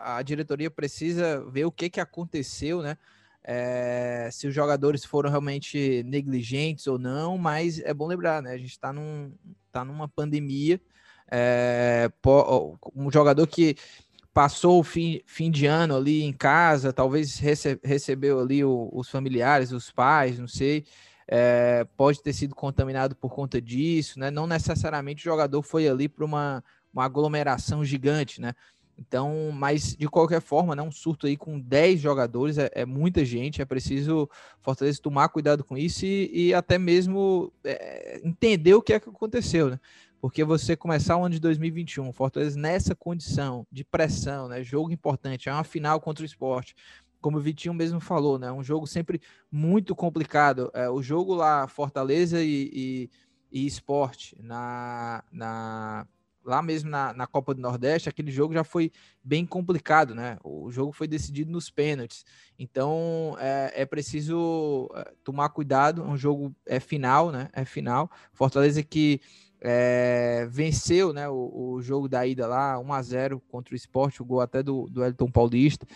a, 0.03 0.17
a 0.17 0.21
diretoria 0.21 0.69
precisa 0.69 1.43
ver 1.49 1.65
o 1.65 1.71
que, 1.71 1.89
que 1.89 1.99
aconteceu, 1.99 2.81
né? 2.81 2.97
é, 3.43 4.29
se 4.31 4.47
os 4.47 4.55
jogadores 4.55 5.03
foram 5.03 5.29
realmente 5.29 6.03
negligentes 6.03 6.87
ou 6.87 6.97
não, 6.97 7.37
mas 7.37 7.79
é 7.79 7.93
bom 7.93 8.07
lembrar, 8.07 8.41
né? 8.41 8.53
A 8.53 8.57
gente 8.57 8.71
está 8.71 8.93
num, 8.93 9.33
tá 9.71 9.83
numa 9.83 10.07
pandemia. 10.07 10.79
É, 11.29 12.09
um 12.95 13.11
jogador 13.11 13.45
que 13.47 13.75
passou 14.33 14.79
o 14.79 14.83
fim, 14.83 15.21
fim 15.25 15.51
de 15.51 15.65
ano 15.65 15.95
ali 15.95 16.23
em 16.23 16.33
casa, 16.33 16.93
talvez 16.93 17.37
rece, 17.37 17.79
recebeu 17.83 18.39
ali 18.39 18.63
o, 18.63 18.89
os 18.93 19.09
familiares, 19.09 19.71
os 19.71 19.91
pais, 19.91 20.39
não 20.39 20.47
sei. 20.47 20.85
É, 21.27 21.85
pode 21.95 22.21
ter 22.21 22.33
sido 22.33 22.53
contaminado 22.53 23.15
por 23.15 23.33
conta 23.33 23.61
disso, 23.61 24.19
né? 24.19 24.29
Não 24.29 24.45
necessariamente 24.47 25.21
o 25.21 25.31
jogador 25.31 25.61
foi 25.61 25.87
ali 25.87 26.09
para 26.09 26.25
uma, 26.25 26.63
uma 26.93 27.05
aglomeração 27.05 27.83
gigante, 27.83 28.41
né? 28.41 28.53
Então, 28.97 29.51
mas 29.51 29.95
de 29.95 30.07
qualquer 30.07 30.41
forma, 30.41 30.75
né, 30.75 30.81
um 30.81 30.91
surto 30.91 31.25
aí 31.25 31.35
com 31.35 31.59
10 31.59 31.99
jogadores 31.99 32.57
é, 32.57 32.69
é 32.73 32.85
muita 32.85 33.25
gente, 33.25 33.61
é 33.61 33.65
preciso 33.65 34.29
Fortaleza 34.61 35.01
tomar 35.01 35.29
cuidado 35.29 35.63
com 35.63 35.75
isso 35.77 36.05
e, 36.05 36.29
e 36.31 36.53
até 36.53 36.77
mesmo 36.77 37.51
é, 37.63 38.21
entender 38.23 38.75
o 38.75 38.81
que 38.81 38.93
é 38.93 38.99
que 38.99 39.09
aconteceu, 39.09 39.69
né? 39.69 39.79
Porque 40.21 40.41
você 40.41 40.73
começar 40.77 41.17
o 41.17 41.25
ano 41.25 41.33
de 41.33 41.39
2021, 41.41 42.13
Fortaleza 42.13 42.57
nessa 42.57 42.95
condição 42.95 43.67
de 43.69 43.83
pressão, 43.83 44.47
né, 44.47 44.63
jogo 44.63 44.91
importante, 44.91 45.49
é 45.49 45.53
uma 45.53 45.65
final 45.65 45.99
contra 45.99 46.23
o 46.23 46.25
esporte, 46.25 46.75
como 47.23 47.37
o 47.37 47.41
Vitinho 47.41 47.73
mesmo 47.73 48.01
falou, 48.01 48.37
né, 48.37 48.51
um 48.51 48.61
jogo 48.61 48.85
sempre 48.85 49.21
muito 49.49 49.95
complicado. 49.95 50.69
É, 50.73 50.89
o 50.89 51.01
jogo 51.01 51.33
lá, 51.33 51.65
Fortaleza 51.69 52.43
e, 52.43 52.69
e, 52.73 53.09
e 53.49 53.65
esporte 53.65 54.35
na, 54.41 55.23
na 55.31 56.05
lá 56.43 56.61
mesmo 56.61 56.89
na, 56.89 57.13
na 57.13 57.25
Copa 57.25 57.53
do 57.53 57.61
Nordeste, 57.61 58.09
aquele 58.09 58.29
jogo 58.29 58.53
já 58.53 58.65
foi 58.65 58.91
bem 59.23 59.45
complicado, 59.45 60.13
né? 60.13 60.37
O 60.43 60.69
jogo 60.69 60.91
foi 60.91 61.07
decidido 61.07 61.49
nos 61.49 61.69
pênaltis. 61.69 62.25
Então 62.59 63.37
é, 63.39 63.71
é 63.83 63.85
preciso 63.85 64.89
é, 64.93 65.13
tomar 65.23 65.47
cuidado. 65.49 66.03
Um 66.03 66.17
jogo 66.17 66.53
é 66.65 66.81
final, 66.81 67.31
né? 67.31 67.47
É 67.53 67.63
final. 67.63 68.11
Fortaleza 68.33 68.83
que 68.83 69.21
é, 69.65 70.45
venceu 70.49 71.13
né, 71.13 71.29
o, 71.29 71.75
o, 71.75 71.81
jogo 71.81 72.09
da 72.09 72.27
ida 72.27 72.45
lá, 72.45 72.77
1 72.77 72.93
a 72.93 73.01
0 73.01 73.39
contra 73.47 73.73
o 73.73 73.77
esporte, 73.77 74.21
o 74.21 74.25
gol 74.25 74.41
até 74.41 74.61
do, 74.61 74.89
do 74.89 75.05
Elton 75.05 75.31
Paulista. 75.31 75.87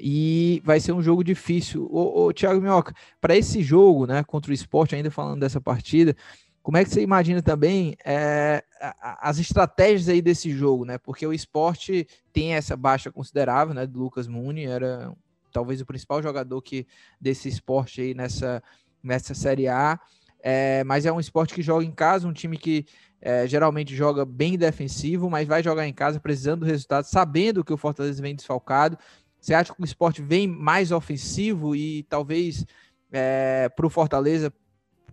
E 0.00 0.62
vai 0.64 0.80
ser 0.80 0.92
um 0.92 1.02
jogo 1.02 1.22
difícil. 1.22 1.86
O, 1.90 2.32
Thiago 2.32 2.60
Minhoca, 2.60 2.94
para 3.20 3.36
esse 3.36 3.62
jogo, 3.62 4.06
né, 4.06 4.24
contra 4.24 4.50
o 4.50 4.54
esporte, 4.54 4.94
ainda 4.94 5.10
falando 5.10 5.40
dessa 5.40 5.60
partida, 5.60 6.16
como 6.62 6.76
é 6.76 6.84
que 6.84 6.90
você 6.90 7.02
imagina 7.02 7.42
também 7.42 7.96
é, 8.04 8.62
as 9.00 9.38
estratégias 9.38 10.08
aí 10.08 10.22
desse 10.22 10.50
jogo, 10.50 10.84
né? 10.84 10.98
Porque 10.98 11.26
o 11.26 11.32
esporte 11.32 12.06
tem 12.32 12.54
essa 12.54 12.76
baixa 12.76 13.10
considerável, 13.10 13.74
né? 13.74 13.86
Do 13.86 13.98
Lucas 13.98 14.28
Muni, 14.28 14.66
era 14.66 15.12
talvez 15.52 15.80
o 15.80 15.86
principal 15.86 16.22
jogador 16.22 16.60
que 16.62 16.86
desse 17.20 17.48
esporte 17.48 18.00
aí 18.00 18.14
nessa, 18.14 18.62
nessa 19.02 19.34
Série 19.34 19.68
A. 19.68 19.98
É, 20.42 20.82
mas 20.84 21.06
é 21.06 21.12
um 21.12 21.20
esporte 21.20 21.54
que 21.54 21.62
joga 21.62 21.84
em 21.84 21.90
casa, 21.90 22.26
um 22.26 22.32
time 22.32 22.56
que 22.56 22.86
é, 23.20 23.46
geralmente 23.46 23.94
joga 23.94 24.24
bem 24.24 24.56
defensivo, 24.56 25.28
mas 25.28 25.46
vai 25.46 25.62
jogar 25.62 25.86
em 25.86 25.92
casa 25.92 26.18
precisando 26.18 26.60
do 26.60 26.66
resultado, 26.66 27.04
sabendo 27.04 27.62
que 27.62 27.72
o 27.72 27.76
Fortaleza 27.76 28.22
vem 28.22 28.34
desfalcado. 28.34 28.98
Você 29.40 29.54
acha 29.54 29.74
que 29.74 29.80
o 29.80 29.84
esporte 29.84 30.20
vem 30.20 30.46
mais 30.46 30.92
ofensivo 30.92 31.74
e 31.74 32.02
talvez 32.04 32.66
é, 33.10 33.68
para 33.68 33.86
o 33.86 33.90
Fortaleza 33.90 34.52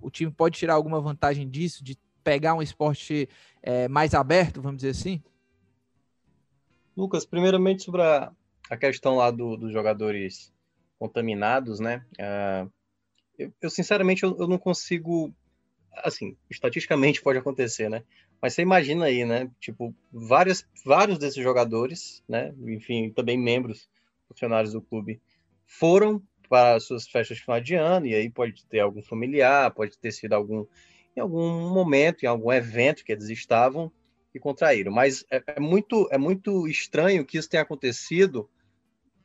o 0.01 0.11
time 0.11 0.31
pode 0.31 0.57
tirar 0.57 0.75
alguma 0.75 1.01
vantagem 1.01 1.49
disso, 1.49 1.83
de 1.83 1.97
pegar 2.23 2.53
um 2.53 2.61
esporte 2.61 3.27
é, 3.63 3.87
mais 3.87 4.13
aberto, 4.13 4.61
vamos 4.61 4.77
dizer 4.77 4.89
assim? 4.89 5.23
Lucas, 6.95 7.25
primeiramente 7.25 7.83
sobre 7.83 8.01
a, 8.01 8.31
a 8.69 8.77
questão 8.77 9.15
lá 9.15 9.31
do, 9.31 9.55
dos 9.55 9.71
jogadores 9.71 10.53
contaminados, 10.99 11.79
né? 11.79 12.05
Uh, 12.13 12.71
eu, 13.37 13.53
eu, 13.61 13.69
sinceramente 13.69 14.23
eu, 14.23 14.35
eu, 14.39 14.47
não 14.47 14.57
consigo, 14.57 15.31
assim, 16.03 16.35
estatisticamente 16.49 17.21
pode 17.23 17.37
acontecer, 17.37 17.89
né? 17.89 18.03
Mas 18.41 18.53
você 18.53 18.61
imagina 18.61 19.05
aí, 19.05 19.25
né? 19.25 19.49
Tipo, 19.59 19.93
várias, 20.11 20.67
vários 20.85 21.17
desses 21.17 21.41
jogadores, 21.41 22.23
né? 22.27 22.53
Enfim, 22.61 23.09
também 23.11 23.37
membros 23.37 23.87
funcionários 24.27 24.73
do 24.73 24.81
clube 24.81 25.21
foram 25.65 26.21
para 26.49 26.79
suas 26.79 27.07
festas 27.07 27.37
de 27.37 27.43
final 27.43 27.59
de 27.59 27.75
ano, 27.75 28.05
e 28.07 28.15
aí 28.15 28.29
pode 28.29 28.65
ter 28.65 28.79
algum 28.79 29.01
familiar, 29.01 29.71
pode 29.71 29.97
ter 29.97 30.11
sido 30.11 30.33
algum 30.33 30.65
em 31.15 31.19
algum 31.19 31.69
momento, 31.73 32.23
em 32.23 32.27
algum 32.27 32.53
evento 32.53 33.03
que 33.03 33.11
eles 33.11 33.29
estavam 33.29 33.91
e 34.33 34.39
contraíram. 34.39 34.91
Mas 34.91 35.25
é, 35.31 35.41
é 35.47 35.59
muito 35.59 36.07
é 36.11 36.17
muito 36.17 36.67
estranho 36.67 37.25
que 37.25 37.37
isso 37.37 37.49
tenha 37.49 37.63
acontecido, 37.63 38.49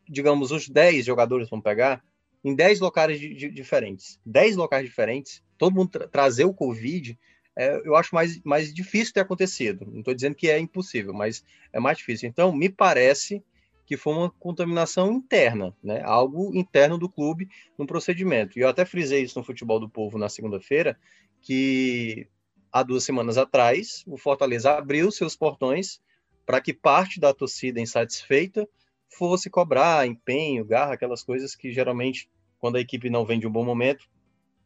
digamos, 0.09 0.51
os 0.51 0.69
10 0.69 1.05
jogadores 1.05 1.51
vão 1.51 1.61
pegar 1.61 2.03
em 2.43 2.55
10 2.55 2.81
locais 2.81 3.21
de, 3.21 3.35
de, 3.35 3.51
diferentes. 3.51 4.19
10 4.25 4.57
locais 4.57 4.85
diferentes, 4.85 5.43
todo 5.57 5.75
mundo 5.75 5.91
tra 5.91 6.09
trazer 6.09 6.45
o 6.45 6.55
Covid, 6.55 7.19
é, 7.55 7.81
eu 7.85 7.95
acho 7.95 8.15
mais, 8.15 8.41
mais 8.43 8.73
difícil 8.73 9.13
ter 9.13 9.21
acontecido. 9.21 9.87
Não 9.87 9.99
estou 9.99 10.15
dizendo 10.15 10.35
que 10.35 10.49
é 10.49 10.59
impossível, 10.59 11.13
mas 11.13 11.45
é 11.73 11.79
mais 11.79 11.99
difícil. 11.99 12.29
Então, 12.29 12.53
me 12.53 12.69
parece 12.69 13.45
que 13.93 13.97
foi 13.99 14.15
uma 14.15 14.31
contaminação 14.31 15.13
interna, 15.13 15.77
né? 15.85 16.01
algo 16.03 16.57
interno 16.57 16.97
do 16.97 17.11
clube 17.11 17.47
no 17.77 17.87
procedimento. 17.87 18.59
E 18.59 18.63
eu 18.63 18.69
até 18.71 18.87
frisei 18.87 19.23
isso 19.23 19.39
no 19.39 19.45
Futebol 19.45 19.79
do 19.79 19.87
Povo 19.87 20.17
na 20.17 20.31
segunda-feira, 20.31 20.99
que 21.43 22.27
há 22.73 22.83
duas 22.83 23.05
semanas 23.05 23.37
atrás 23.37 24.03
o 24.07 24.17
Fortaleza 24.17 24.73
abriu 24.73 25.11
seus 25.11 25.37
portões 25.37 26.01
para 26.47 26.59
que 26.59 26.73
parte 26.73 27.21
da 27.21 27.35
torcida 27.35 27.83
insatisfeita 27.83 28.67
fosse 29.11 29.51
cobrar 29.51 30.07
empenho, 30.07 30.65
garra, 30.65 30.95
aquelas 30.95 31.23
coisas 31.23 31.55
que 31.55 31.71
geralmente, 31.71 32.31
quando 32.59 32.77
a 32.77 32.81
equipe 32.81 33.11
não 33.11 33.27
vem 33.27 33.39
de 33.39 33.47
um 33.47 33.53
bom 33.53 33.63
momento, 33.63 34.09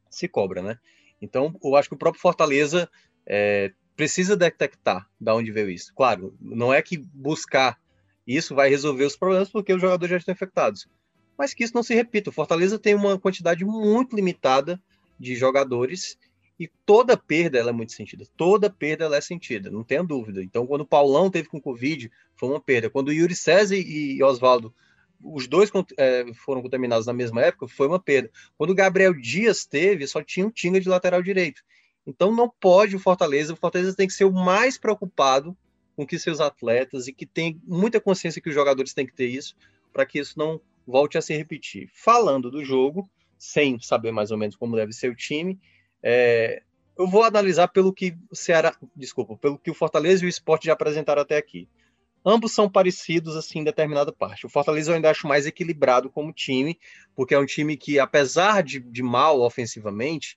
se 0.08 0.28
cobra, 0.28 0.62
né? 0.62 0.78
Então, 1.20 1.52
eu 1.64 1.74
acho 1.74 1.88
que 1.88 1.96
o 1.96 1.98
próprio 1.98 2.22
Fortaleza 2.22 2.88
é, 3.26 3.72
precisa 3.96 4.36
detectar 4.36 5.10
da 5.20 5.34
onde 5.34 5.50
veio 5.50 5.68
isso. 5.68 5.92
Claro, 5.96 6.32
não 6.40 6.72
é 6.72 6.80
que 6.80 6.96
buscar 6.96 7.76
isso 8.26 8.54
vai 8.54 8.68
resolver 8.68 9.04
os 9.04 9.16
problemas 9.16 9.50
porque 9.50 9.72
os 9.72 9.80
jogadores 9.80 10.10
já 10.10 10.16
estão 10.16 10.34
infectados. 10.34 10.88
Mas 11.38 11.54
que 11.54 11.62
isso 11.62 11.74
não 11.74 11.82
se 11.82 11.94
repita. 11.94 12.30
O 12.30 12.32
Fortaleza 12.32 12.78
tem 12.78 12.94
uma 12.94 13.18
quantidade 13.18 13.64
muito 13.64 14.16
limitada 14.16 14.80
de 15.18 15.36
jogadores 15.36 16.18
e 16.58 16.68
toda 16.86 17.16
perda 17.16 17.58
ela 17.58 17.70
é 17.70 17.72
muito 17.72 17.92
sentida. 17.92 18.24
Toda 18.36 18.70
perda 18.70 19.04
ela 19.04 19.16
é 19.16 19.20
sentida, 19.20 19.70
não 19.70 19.84
tenha 19.84 20.02
dúvida. 20.02 20.42
Então, 20.42 20.66
quando 20.66 20.80
o 20.80 20.86
Paulão 20.86 21.30
teve 21.30 21.48
com 21.48 21.60
Covid, 21.60 22.10
foi 22.34 22.48
uma 22.48 22.60
perda. 22.60 22.88
Quando 22.88 23.08
o 23.08 23.12
Yuri 23.12 23.34
César 23.34 23.76
e 23.76 24.22
Oswaldo, 24.22 24.74
os 25.22 25.46
dois 25.46 25.70
é, 25.98 26.24
foram 26.34 26.62
contaminados 26.62 27.06
na 27.06 27.12
mesma 27.12 27.42
época, 27.42 27.68
foi 27.68 27.86
uma 27.86 28.00
perda. 28.00 28.30
Quando 28.56 28.70
o 28.70 28.74
Gabriel 28.74 29.12
Dias 29.12 29.66
teve, 29.66 30.06
só 30.06 30.22
tinha 30.22 30.46
um 30.46 30.50
Tinga 30.50 30.80
de 30.80 30.88
lateral 30.88 31.22
direito. 31.22 31.62
Então, 32.06 32.34
não 32.34 32.48
pode 32.48 32.96
o 32.96 33.00
Fortaleza. 33.00 33.52
O 33.52 33.56
Fortaleza 33.56 33.94
tem 33.94 34.06
que 34.06 34.14
ser 34.14 34.24
o 34.24 34.32
mais 34.32 34.78
preocupado 34.78 35.56
com 35.96 36.06
que 36.06 36.18
seus 36.18 36.40
atletas 36.40 37.08
e 37.08 37.12
que 37.12 37.24
tem 37.24 37.60
muita 37.64 38.00
consciência 38.00 38.40
que 38.40 38.50
os 38.50 38.54
jogadores 38.54 38.92
têm 38.92 39.06
que 39.06 39.14
ter 39.14 39.26
isso 39.26 39.56
para 39.92 40.04
que 40.04 40.18
isso 40.18 40.38
não 40.38 40.60
volte 40.86 41.16
a 41.16 41.22
se 41.22 41.34
repetir. 41.34 41.88
Falando 41.92 42.50
do 42.50 42.62
jogo, 42.62 43.08
sem 43.38 43.80
saber 43.80 44.12
mais 44.12 44.30
ou 44.30 44.36
menos 44.36 44.54
como 44.54 44.76
deve 44.76 44.92
ser 44.92 45.10
o 45.10 45.16
time, 45.16 45.58
é, 46.02 46.62
eu 46.98 47.06
vou 47.06 47.24
analisar 47.24 47.68
pelo 47.68 47.92
que 47.92 48.16
o 48.30 48.36
Ceará, 48.36 48.76
desculpa, 48.94 49.36
pelo 49.36 49.58
que 49.58 49.70
o 49.70 49.74
Fortaleza 49.74 50.24
e 50.24 50.26
o 50.26 50.28
Sport 50.28 50.64
já 50.64 50.74
apresentaram 50.74 51.22
até 51.22 51.36
aqui. 51.36 51.68
Ambos 52.24 52.52
são 52.52 52.68
parecidos 52.68 53.36
assim 53.36 53.60
em 53.60 53.64
determinada 53.64 54.12
parte. 54.12 54.46
O 54.46 54.48
Fortaleza 54.48 54.90
eu 54.90 54.96
ainda 54.96 55.10
acho 55.10 55.26
mais 55.26 55.46
equilibrado 55.46 56.10
como 56.10 56.32
time, 56.32 56.78
porque 57.14 57.34
é 57.34 57.38
um 57.38 57.46
time 57.46 57.76
que, 57.76 57.98
apesar 57.98 58.62
de, 58.62 58.80
de 58.80 59.02
mal 59.02 59.40
ofensivamente, 59.40 60.36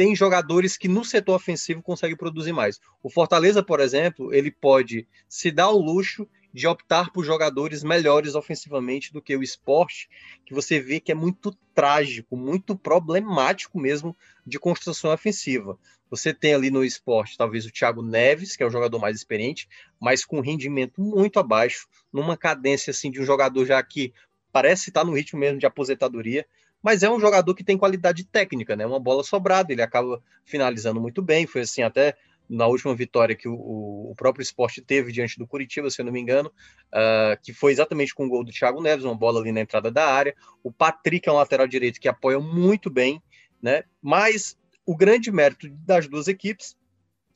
tem 0.00 0.16
jogadores 0.16 0.78
que 0.78 0.88
no 0.88 1.04
setor 1.04 1.34
ofensivo 1.34 1.82
conseguem 1.82 2.16
produzir 2.16 2.54
mais. 2.54 2.80
O 3.02 3.10
Fortaleza, 3.10 3.62
por 3.62 3.80
exemplo, 3.80 4.32
ele 4.32 4.50
pode 4.50 5.06
se 5.28 5.50
dar 5.50 5.68
o 5.68 5.78
luxo 5.78 6.26
de 6.54 6.66
optar 6.66 7.12
por 7.12 7.22
jogadores 7.22 7.84
melhores 7.84 8.34
ofensivamente 8.34 9.12
do 9.12 9.20
que 9.20 9.36
o 9.36 9.42
esporte, 9.42 10.08
que 10.46 10.54
você 10.54 10.80
vê 10.80 11.00
que 11.00 11.12
é 11.12 11.14
muito 11.14 11.54
trágico, 11.74 12.34
muito 12.34 12.74
problemático 12.74 13.78
mesmo 13.78 14.16
de 14.46 14.58
construção 14.58 15.12
ofensiva. 15.12 15.78
Você 16.08 16.32
tem 16.32 16.54
ali 16.54 16.70
no 16.70 16.82
esporte, 16.82 17.36
talvez 17.36 17.66
o 17.66 17.70
Thiago 17.70 18.00
Neves, 18.00 18.56
que 18.56 18.62
é 18.62 18.66
o 18.66 18.70
jogador 18.70 18.98
mais 18.98 19.18
experiente, 19.18 19.68
mas 20.00 20.24
com 20.24 20.40
rendimento 20.40 20.98
muito 20.98 21.38
abaixo, 21.38 21.86
numa 22.10 22.38
cadência 22.38 22.90
assim 22.90 23.10
de 23.10 23.20
um 23.20 23.26
jogador 23.26 23.66
já 23.66 23.82
que 23.82 24.14
parece 24.50 24.88
estar 24.88 25.04
no 25.04 25.12
ritmo 25.12 25.38
mesmo 25.38 25.58
de 25.58 25.66
aposentadoria, 25.66 26.46
mas 26.82 27.02
é 27.02 27.10
um 27.10 27.20
jogador 27.20 27.54
que 27.54 27.64
tem 27.64 27.76
qualidade 27.76 28.24
técnica, 28.24 28.74
né? 28.76 28.86
Uma 28.86 29.00
bola 29.00 29.22
sobrada, 29.22 29.72
ele 29.72 29.82
acaba 29.82 30.22
finalizando 30.44 31.00
muito 31.00 31.22
bem, 31.22 31.46
foi 31.46 31.62
assim 31.62 31.82
até 31.82 32.16
na 32.48 32.66
última 32.66 32.94
vitória 32.96 33.36
que 33.36 33.48
o, 33.48 33.54
o, 33.54 34.14
próprio 34.16 34.42
esporte 34.42 34.80
teve 34.80 35.12
diante 35.12 35.38
do 35.38 35.46
Curitiba, 35.46 35.88
se 35.88 36.00
eu 36.00 36.04
não 36.04 36.12
me 36.12 36.20
engano, 36.20 36.50
uh, 36.88 37.40
que 37.40 37.52
foi 37.52 37.70
exatamente 37.70 38.12
com 38.12 38.26
o 38.26 38.28
gol 38.28 38.42
do 38.42 38.50
Thiago 38.50 38.82
Neves, 38.82 39.04
uma 39.04 39.14
bola 39.14 39.40
ali 39.40 39.52
na 39.52 39.60
entrada 39.60 39.88
da 39.88 40.04
área. 40.04 40.34
O 40.60 40.72
Patrick 40.72 41.28
é 41.28 41.32
um 41.32 41.36
lateral 41.36 41.68
direito 41.68 42.00
que 42.00 42.08
apoia 42.08 42.40
muito 42.40 42.90
bem, 42.90 43.22
né? 43.62 43.84
Mas 44.02 44.58
o 44.84 44.96
grande 44.96 45.30
mérito 45.30 45.68
das 45.86 46.08
duas 46.08 46.26
equipes 46.26 46.76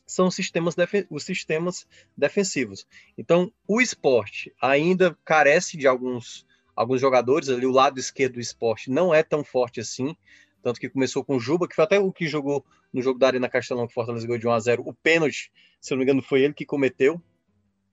são 0.05 0.27
os 0.27 0.35
sistemas, 0.35 0.75
os 1.09 1.25
sistemas 1.25 1.87
defensivos. 2.17 2.85
Então, 3.17 3.53
o 3.69 3.81
esporte 3.81 4.53
ainda 4.61 5.17
carece 5.25 5.77
de 5.77 5.87
alguns, 5.87 6.45
alguns 6.75 7.01
jogadores 7.01 7.49
ali, 7.49 7.67
o 7.67 7.71
lado 7.71 7.99
esquerdo 7.99 8.35
do 8.35 8.41
esporte 8.41 8.91
não 8.91 9.15
é 9.15 9.23
tão 9.23 9.45
forte 9.45 9.81
assim, 9.81 10.17
tanto 10.63 10.81
que 10.81 10.89
começou 10.89 11.23
com 11.23 11.37
o 11.37 11.41
Juba, 11.41 11.69
que 11.69 11.75
foi 11.75 11.85
até 11.85 11.99
o 11.99 12.11
que 12.11 12.27
jogou 12.27 12.65
no 12.93 13.03
jogo 13.03 13.19
da 13.19 13.27
Arena 13.27 13.49
Castelão, 13.49 13.87
que 13.87 13.93
Fortaleza 13.93 14.27
ganhou 14.27 14.39
de 14.39 14.49
1 14.49 14.51
a 14.51 14.61
0 14.61 14.83
O 14.87 14.95
pênalti, 14.95 15.53
se 15.81 15.91
não 15.91 15.99
me 15.99 16.05
engano, 16.05 16.23
foi 16.23 16.41
ele 16.41 16.55
que 16.55 16.65
cometeu. 16.65 17.21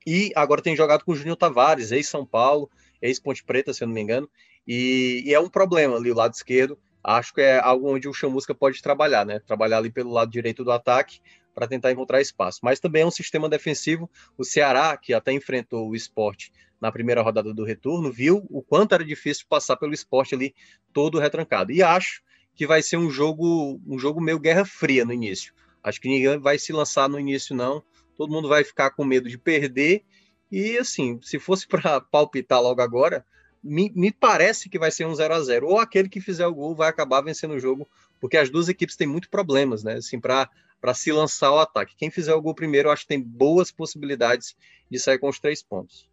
E 0.07 0.31
agora 0.35 0.61
tem 0.61 0.75
jogado 0.75 1.03
com 1.03 1.11
o 1.11 1.15
Júnior 1.15 1.35
Tavares, 1.35 1.91
ex-São 1.91 2.25
Paulo, 2.25 2.69
ex-Ponte 3.01 3.43
Preta, 3.43 3.73
se 3.73 3.85
não 3.85 3.93
me 3.93 4.01
engano. 4.01 4.29
E, 4.65 5.21
e, 5.25 5.33
é 5.33 5.39
um 5.39 5.49
problema 5.49 5.97
ali, 5.97 6.11
o 6.11 6.15
lado 6.15 6.33
esquerdo. 6.33 6.79
Acho 7.03 7.33
que 7.33 7.41
é 7.41 7.59
algo 7.59 7.93
onde 7.93 8.07
o 8.07 8.13
Chamusca 8.13 8.55
pode 8.55 8.81
trabalhar, 8.81 9.25
né? 9.25 9.39
Trabalhar 9.39 9.79
ali 9.79 9.91
pelo 9.91 10.11
lado 10.11 10.31
direito 10.31 10.63
do 10.63 10.71
ataque 10.71 11.19
para 11.53 11.67
tentar 11.67 11.91
encontrar 11.91 12.21
espaço. 12.21 12.59
Mas 12.63 12.79
também 12.79 13.01
é 13.01 13.05
um 13.05 13.11
sistema 13.11 13.49
defensivo. 13.49 14.09
O 14.37 14.45
Ceará, 14.45 14.95
que 14.95 15.13
até 15.13 15.33
enfrentou 15.33 15.89
o 15.89 15.95
esporte 15.95 16.51
na 16.81 16.91
primeira 16.91 17.21
rodada 17.21 17.53
do 17.53 17.63
retorno, 17.63 18.11
viu 18.11 18.43
o 18.49 18.63
quanto 18.63 18.95
era 18.95 19.05
difícil 19.05 19.45
passar 19.47 19.77
pelo 19.77 19.93
esporte 19.93 20.33
ali 20.33 20.55
todo 20.91 21.19
retrancado. 21.19 21.71
E 21.71 21.83
acho 21.83 22.23
que 22.55 22.65
vai 22.65 22.81
ser 22.81 22.97
um 22.97 23.09
jogo, 23.09 23.79
um 23.87 23.99
jogo 23.99 24.19
meio 24.19 24.39
guerra 24.39 24.65
fria 24.65 25.05
no 25.05 25.13
início. 25.13 25.53
Acho 25.83 26.01
que 26.01 26.09
ninguém 26.09 26.39
vai 26.39 26.57
se 26.57 26.73
lançar 26.73 27.07
no 27.07 27.19
início, 27.19 27.55
não. 27.55 27.83
Todo 28.17 28.31
mundo 28.31 28.47
vai 28.47 28.63
ficar 28.63 28.91
com 28.91 29.05
medo 29.05 29.29
de 29.29 29.37
perder. 29.37 30.03
E 30.51 30.77
assim, 30.77 31.19
se 31.21 31.37
fosse 31.37 31.67
para 31.69 32.01
palpitar 32.01 32.61
logo 32.61 32.81
agora, 32.81 33.23
me, 33.63 33.91
me, 33.95 34.11
parece 34.11 34.67
que 34.67 34.79
vai 34.79 34.89
ser 34.89 35.05
um 35.05 35.13
0 35.13 35.35
a 35.35 35.41
0 35.41 35.67
Ou 35.67 35.79
aquele 35.79 36.09
que 36.09 36.19
fizer 36.19 36.47
o 36.47 36.53
gol 36.53 36.75
vai 36.75 36.89
acabar 36.89 37.21
vencendo 37.21 37.53
o 37.53 37.59
jogo, 37.59 37.87
porque 38.19 38.37
as 38.37 38.49
duas 38.49 38.67
equipes 38.67 38.95
têm 38.95 39.07
muito 39.07 39.29
problemas, 39.29 39.83
né? 39.83 39.93
Assim, 39.93 40.19
para 40.19 40.49
se 40.95 41.11
lançar 41.11 41.47
ao 41.47 41.59
ataque. 41.59 41.95
Quem 41.95 42.09
fizer 42.09 42.33
o 42.33 42.41
gol 42.41 42.55
primeiro, 42.55 42.89
acho 42.89 43.03
que 43.03 43.09
tem 43.09 43.21
boas 43.21 43.71
possibilidades 43.71 44.55
de 44.89 44.97
sair 44.99 45.19
com 45.19 45.29
os 45.29 45.39
três 45.39 45.61
pontos. 45.61 46.10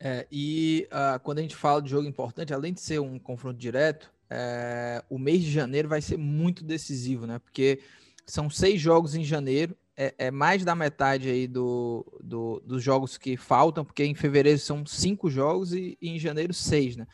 É, 0.00 0.26
e 0.30 0.88
uh, 0.92 1.18
quando 1.20 1.38
a 1.38 1.42
gente 1.42 1.56
fala 1.56 1.82
de 1.82 1.90
jogo 1.90 2.06
importante, 2.06 2.54
além 2.54 2.72
de 2.72 2.80
ser 2.80 3.00
um 3.00 3.18
confronto 3.18 3.58
direto, 3.58 4.12
é, 4.30 5.02
o 5.08 5.18
mês 5.18 5.42
de 5.42 5.50
janeiro 5.50 5.88
vai 5.88 6.00
ser 6.00 6.16
muito 6.16 6.64
decisivo, 6.64 7.26
né? 7.26 7.38
Porque 7.38 7.80
são 8.26 8.50
seis 8.50 8.80
jogos 8.80 9.14
em 9.14 9.24
janeiro, 9.24 9.76
é, 9.96 10.14
é 10.18 10.30
mais 10.30 10.64
da 10.64 10.74
metade 10.74 11.28
aí 11.28 11.46
do, 11.48 12.06
do, 12.22 12.60
dos 12.64 12.82
jogos 12.82 13.18
que 13.18 13.36
faltam, 13.36 13.84
porque 13.84 14.04
em 14.04 14.14
fevereiro 14.14 14.58
são 14.58 14.84
cinco 14.86 15.28
jogos 15.30 15.72
e, 15.72 15.96
e 16.00 16.10
em 16.10 16.18
janeiro 16.18 16.52
seis, 16.52 16.96
né? 16.96 17.06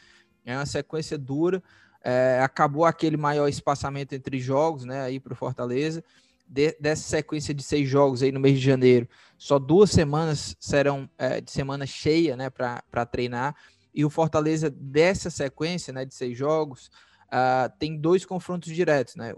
É 0.45 0.57
uma 0.57 0.67
sequência 0.67 1.17
dura. 1.17 1.63
É, 2.03 2.41
acabou 2.43 2.85
aquele 2.85 3.17
maior 3.17 3.49
espaçamento 3.49 4.15
entre 4.15 4.39
jogos, 4.39 4.85
né? 4.85 5.01
Aí 5.01 5.19
para 5.19 5.33
o 5.33 5.37
Fortaleza. 5.37 6.05
De, 6.47 6.77
dessa 6.79 7.09
sequência 7.09 7.55
de 7.55 7.63
seis 7.63 7.89
jogos 7.89 8.23
aí 8.23 8.31
no 8.31 8.39
mês 8.39 8.59
de 8.61 8.67
janeiro, 8.67 9.09
só 9.45 9.59
duas 9.59 9.91
semanas 9.91 10.57
serão 10.59 11.07
é, 11.19 11.39
de 11.39 11.51
semana 11.51 11.85
cheia, 11.85 12.35
né? 12.35 12.49
Para 12.49 13.05
treinar. 13.05 13.55
E 13.95 14.03
o 14.03 14.09
Fortaleza, 14.09 14.71
dessa 14.71 15.29
sequência 15.29 15.93
né, 15.93 16.07
de 16.07 16.15
seis 16.15 16.35
jogos, 16.35 16.91
uh, 17.27 17.71
tem 17.79 17.95
dois 17.95 18.25
confrontos 18.25 18.75
diretos. 18.75 19.17
Né? 19.17 19.35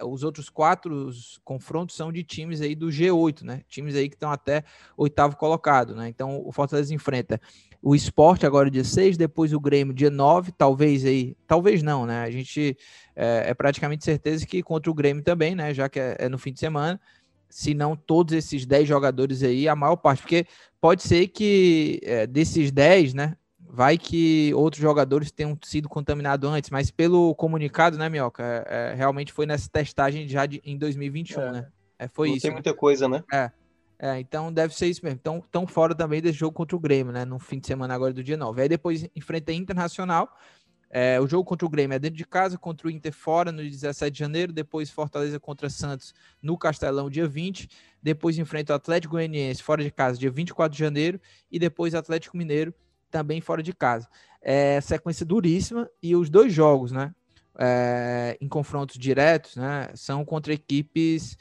Os 0.00 0.22
outros 0.22 0.48
quatro 0.48 1.10
confrontos 1.42 1.96
são 1.96 2.12
de 2.12 2.22
times 2.22 2.60
aí 2.60 2.76
do 2.76 2.86
G8, 2.86 3.42
né? 3.42 3.62
Times 3.66 3.96
aí 3.96 4.08
que 4.08 4.14
estão 4.14 4.30
até 4.30 4.62
oitavo 4.96 5.34
colocado. 5.34 5.92
Né? 5.92 6.08
Então 6.08 6.40
o 6.46 6.52
Fortaleza 6.52 6.94
enfrenta 6.94 7.40
o 7.82 7.96
esporte 7.96 8.46
agora 8.46 8.70
dia 8.70 8.84
6, 8.84 9.16
depois 9.16 9.52
o 9.52 9.58
Grêmio 9.58 9.92
dia 9.92 10.08
9, 10.08 10.52
talvez 10.52 11.04
aí, 11.04 11.36
talvez 11.48 11.82
não, 11.82 12.06
né? 12.06 12.22
A 12.22 12.30
gente 12.30 12.78
é, 13.16 13.50
é 13.50 13.54
praticamente 13.54 14.04
certeza 14.04 14.46
que 14.46 14.62
contra 14.62 14.88
o 14.88 14.94
Grêmio 14.94 15.24
também, 15.24 15.56
né? 15.56 15.74
Já 15.74 15.88
que 15.88 15.98
é, 15.98 16.16
é 16.16 16.28
no 16.28 16.38
fim 16.38 16.52
de 16.52 16.60
semana 16.60 17.00
se 17.48 17.74
não 17.74 17.96
todos 17.96 18.34
esses 18.34 18.66
10 18.66 18.88
jogadores 18.88 19.42
aí, 19.42 19.68
a 19.68 19.76
maior 19.76 19.96
parte, 19.96 20.22
porque 20.22 20.46
pode 20.80 21.02
ser 21.02 21.28
que 21.28 22.00
é, 22.02 22.26
desses 22.26 22.70
10, 22.70 23.14
né, 23.14 23.36
vai 23.58 23.98
que 23.98 24.52
outros 24.54 24.80
jogadores 24.80 25.30
tenham 25.30 25.56
sido 25.62 25.88
contaminados 25.88 26.48
antes, 26.50 26.70
mas 26.70 26.90
pelo 26.90 27.34
comunicado, 27.34 27.98
né, 27.98 28.08
Minhoca, 28.08 28.42
é, 28.42 28.92
é, 28.92 28.94
realmente 28.94 29.32
foi 29.32 29.46
nessa 29.46 29.68
testagem 29.68 30.26
já 30.28 30.46
de, 30.46 30.60
em 30.64 30.76
2021, 30.76 31.40
é. 31.40 31.52
né? 31.52 31.68
É, 31.98 32.08
foi 32.08 32.28
Não 32.28 32.36
isso. 32.36 32.42
Tem 32.42 32.50
né? 32.50 32.56
muita 32.56 32.74
coisa, 32.74 33.08
né? 33.08 33.22
É. 33.32 33.50
É, 34.00 34.20
então 34.20 34.52
deve 34.52 34.74
ser 34.76 34.86
isso 34.86 35.04
mesmo. 35.04 35.18
Então, 35.20 35.42
tão 35.50 35.66
fora 35.66 35.92
também 35.92 36.22
desse 36.22 36.38
jogo 36.38 36.54
contra 36.54 36.76
o 36.76 36.80
Grêmio, 36.80 37.12
né? 37.12 37.24
No 37.24 37.38
fim 37.38 37.58
de 37.58 37.66
semana 37.66 37.94
agora 37.94 38.12
do 38.12 38.22
dia 38.22 38.36
9. 38.36 38.62
Aí 38.62 38.68
depois 38.68 39.08
enfrenta 39.14 39.52
Internacional. 39.52 40.32
É, 40.90 41.20
o 41.20 41.26
jogo 41.26 41.44
contra 41.44 41.66
o 41.66 41.68
Grêmio 41.68 41.94
é 41.94 41.98
dentro 41.98 42.16
de 42.16 42.24
casa, 42.24 42.56
contra 42.56 42.88
o 42.88 42.90
Inter 42.90 43.12
fora 43.12 43.52
no 43.52 43.62
17 43.62 44.10
de 44.10 44.18
janeiro, 44.18 44.52
depois 44.52 44.88
Fortaleza 44.90 45.38
contra 45.38 45.68
Santos 45.68 46.14
no 46.40 46.56
Castelão, 46.56 47.10
dia 47.10 47.28
20, 47.28 47.68
depois 48.02 48.38
enfrenta 48.38 48.72
o 48.72 48.76
Atlético 48.76 49.12
Goianiense 49.12 49.62
fora 49.62 49.82
de 49.82 49.90
casa, 49.90 50.18
dia 50.18 50.30
24 50.30 50.74
de 50.74 50.82
janeiro, 50.82 51.20
e 51.50 51.58
depois 51.58 51.94
Atlético 51.94 52.36
Mineiro 52.36 52.74
também 53.10 53.40
fora 53.40 53.62
de 53.62 53.72
casa. 53.72 54.08
É 54.40 54.80
sequência 54.80 55.26
duríssima 55.26 55.88
e 56.02 56.16
os 56.16 56.30
dois 56.30 56.52
jogos, 56.52 56.92
né? 56.92 57.14
É, 57.58 58.38
em 58.40 58.48
confrontos 58.48 58.96
diretos, 58.96 59.56
né? 59.56 59.90
São 59.94 60.24
contra 60.24 60.52
equipes. 60.52 61.36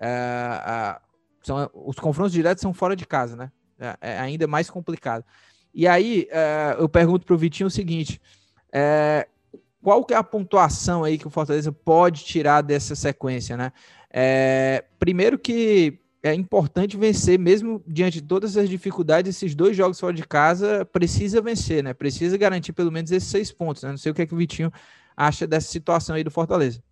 É, 0.00 0.98
são, 1.42 1.70
os 1.74 1.96
confrontos 1.96 2.32
diretos 2.32 2.62
são 2.62 2.72
fora 2.72 2.96
de 2.96 3.06
casa, 3.06 3.36
né? 3.36 3.52
É, 3.78 3.96
é 4.00 4.18
ainda 4.18 4.46
mais 4.46 4.70
complicado. 4.70 5.24
E 5.74 5.86
aí 5.86 6.26
é, 6.30 6.76
eu 6.78 6.88
pergunto 6.88 7.26
para 7.26 7.34
o 7.34 7.38
Vitinho 7.38 7.66
o 7.66 7.70
seguinte: 7.70 8.20
é, 8.72 9.26
qual 9.82 10.04
que 10.04 10.14
é 10.14 10.16
a 10.16 10.22
pontuação 10.22 11.04
aí 11.04 11.16
que 11.18 11.26
o 11.26 11.30
Fortaleza 11.30 11.72
pode 11.72 12.24
tirar 12.24 12.62
dessa 12.62 12.94
sequência, 12.94 13.56
né? 13.56 13.72
É, 14.10 14.84
primeiro 14.98 15.38
que 15.38 15.98
é 16.22 16.34
importante 16.34 16.96
vencer, 16.96 17.38
mesmo 17.38 17.82
diante 17.86 18.20
de 18.20 18.26
todas 18.26 18.56
as 18.56 18.68
dificuldades, 18.68 19.36
esses 19.36 19.54
dois 19.54 19.76
jogos 19.76 20.00
fora 20.00 20.12
de 20.12 20.26
casa, 20.26 20.84
precisa 20.84 21.40
vencer, 21.40 21.82
né? 21.82 21.94
Precisa 21.94 22.36
garantir 22.36 22.72
pelo 22.72 22.90
menos 22.90 23.12
esses 23.12 23.28
seis 23.28 23.52
pontos, 23.52 23.82
né? 23.82 23.90
Não 23.90 23.98
sei 23.98 24.10
o 24.12 24.14
que 24.14 24.22
é 24.22 24.26
que 24.26 24.34
o 24.34 24.38
Vitinho 24.38 24.72
acha 25.16 25.46
dessa 25.46 25.68
situação 25.68 26.16
aí 26.16 26.24
do 26.24 26.30
Fortaleza. 26.30 26.82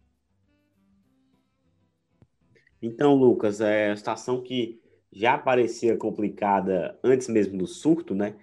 Então, 2.80 3.14
Lucas, 3.14 3.60
é 3.60 3.90
a 3.90 3.96
situação 3.96 4.42
que 4.42 4.80
já 5.12 5.36
parecia 5.36 5.96
complicada 5.96 6.98
antes 7.02 7.28
mesmo 7.28 7.58
do 7.58 7.66
surto, 7.66 8.14
né? 8.14 8.34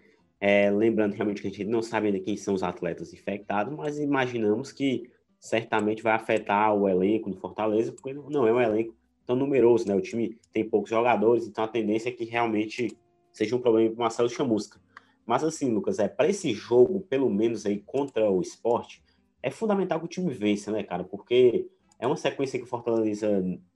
É, 0.45 0.69
lembrando 0.69 1.13
realmente 1.13 1.41
que 1.41 1.47
a 1.47 1.49
gente 1.49 1.63
não 1.63 1.82
sabe 1.82 2.08
ainda 2.08 2.19
quem 2.19 2.36
são 2.36 2.53
os 2.53 2.63
atletas 2.63 3.13
infectados, 3.13 3.73
mas 3.73 3.97
imaginamos 3.97 4.73
que 4.73 5.10
certamente 5.39 6.03
vai 6.03 6.12
afetar 6.12 6.75
o 6.75 6.89
elenco 6.89 7.29
do 7.29 7.38
Fortaleza, 7.38 7.93
porque 7.93 8.12
não 8.12 8.45
é 8.45 8.51
um 8.51 8.60
elenco 8.60 8.93
tão 9.25 9.38
numeroso, 9.38 9.88
né? 9.88 9.95
O 9.95 10.01
time 10.01 10.38
tem 10.51 10.67
poucos 10.67 10.89
jogadores, 10.89 11.47
então 11.47 11.63
a 11.63 11.67
tendência 11.69 12.10
é 12.10 12.12
que 12.12 12.25
realmente 12.25 12.93
seja 13.32 13.56
um 13.56 13.62
problema 13.62 13.91
para 13.91 13.95
o 13.95 14.01
Marcelo 14.01 14.29
Chamusca. 14.29 14.82
Mas 15.25 15.45
assim, 15.45 15.71
Lucas, 15.71 15.97
é 15.97 16.10
para 16.10 16.27
esse 16.27 16.53
jogo, 16.53 16.99
pelo 16.99 17.29
menos 17.29 17.65
aí 17.65 17.79
contra 17.79 18.29
o 18.29 18.41
esporte, 18.41 19.01
é 19.41 19.49
fundamental 19.49 19.97
que 19.97 20.06
o 20.08 20.10
time 20.10 20.34
vença, 20.34 20.73
né, 20.73 20.84
cara? 20.84 21.06
Porque 21.06 21.69
é 21.97 22.06
uma 22.06 22.17
sequência 22.17 22.60
que 22.60 22.65
o 22.65 22.67
Fortaleza 22.67 23.29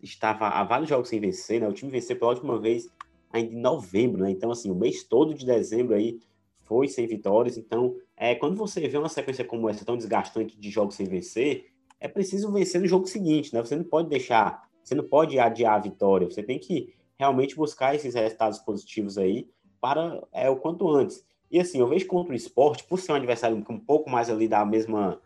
estava 0.04 0.50
há 0.50 0.66
vários 0.66 0.90
jogos 0.90 1.08
sem 1.08 1.22
vencer, 1.22 1.62
né? 1.62 1.68
O 1.70 1.74
time 1.74 1.90
venceu 1.90 2.20
pela 2.20 2.32
última 2.32 2.60
vez 2.60 2.90
ainda 3.32 3.54
em 3.54 3.62
novembro, 3.62 4.24
né? 4.24 4.32
Então, 4.32 4.52
assim, 4.52 4.70
o 4.70 4.76
mês 4.76 5.06
todo 5.06 5.34
de 5.34 5.46
dezembro 5.46 5.96
aí 5.96 6.20
foi 6.68 6.88
sem 6.88 7.08
vitórias. 7.08 7.58
Então, 7.58 7.96
é, 8.16 8.36
quando 8.36 8.56
você 8.56 8.88
vê 8.88 8.98
uma 8.98 9.10
sequência 9.10 9.46
como 9.46 9.70
essa, 9.70 9.86
tão 9.86 9.98
desgastante 9.98 10.60
de 10.60 10.70
jogos 10.70 10.96
sem 10.96 11.08
vencer, 11.08 11.72
é 12.00 12.08
preciso 12.08 12.52
vencer 12.52 12.80
no 12.80 12.88
jogo 12.88 13.08
seguinte, 13.08 13.54
né? 13.54 13.62
Você 13.62 13.76
não 13.76 13.84
pode 13.84 14.10
deixar 14.10 14.68
você 14.88 14.96
não 14.96 15.04
pode 15.04 15.38
adiar 15.38 15.76
a 15.76 15.80
vitória, 15.80 16.30
você 16.30 16.42
tem 16.42 16.58
que 16.58 16.94
realmente 17.20 17.58
buscar 17.58 17.94
esses 17.94 18.16
resultados 18.16 18.60
positivos 18.60 19.18
aí 19.18 19.50
para 19.82 20.26
é, 20.32 20.50
o 20.50 20.56
quanto 20.56 20.88
antes. 20.88 21.26
E 21.52 21.60
assim, 21.60 21.80
eu 21.80 21.88
vejo 21.88 22.08
contra 22.08 22.32
o 22.32 22.36
esporte, 22.36 22.86
por 22.86 22.98
ser 22.98 23.12
um 23.12 23.16
adversário 23.16 23.58
um 23.70 23.80
pouco 23.80 24.10
mais 24.10 24.30
ali 24.30 24.48
da 24.48 24.66
mesma 24.66 25.22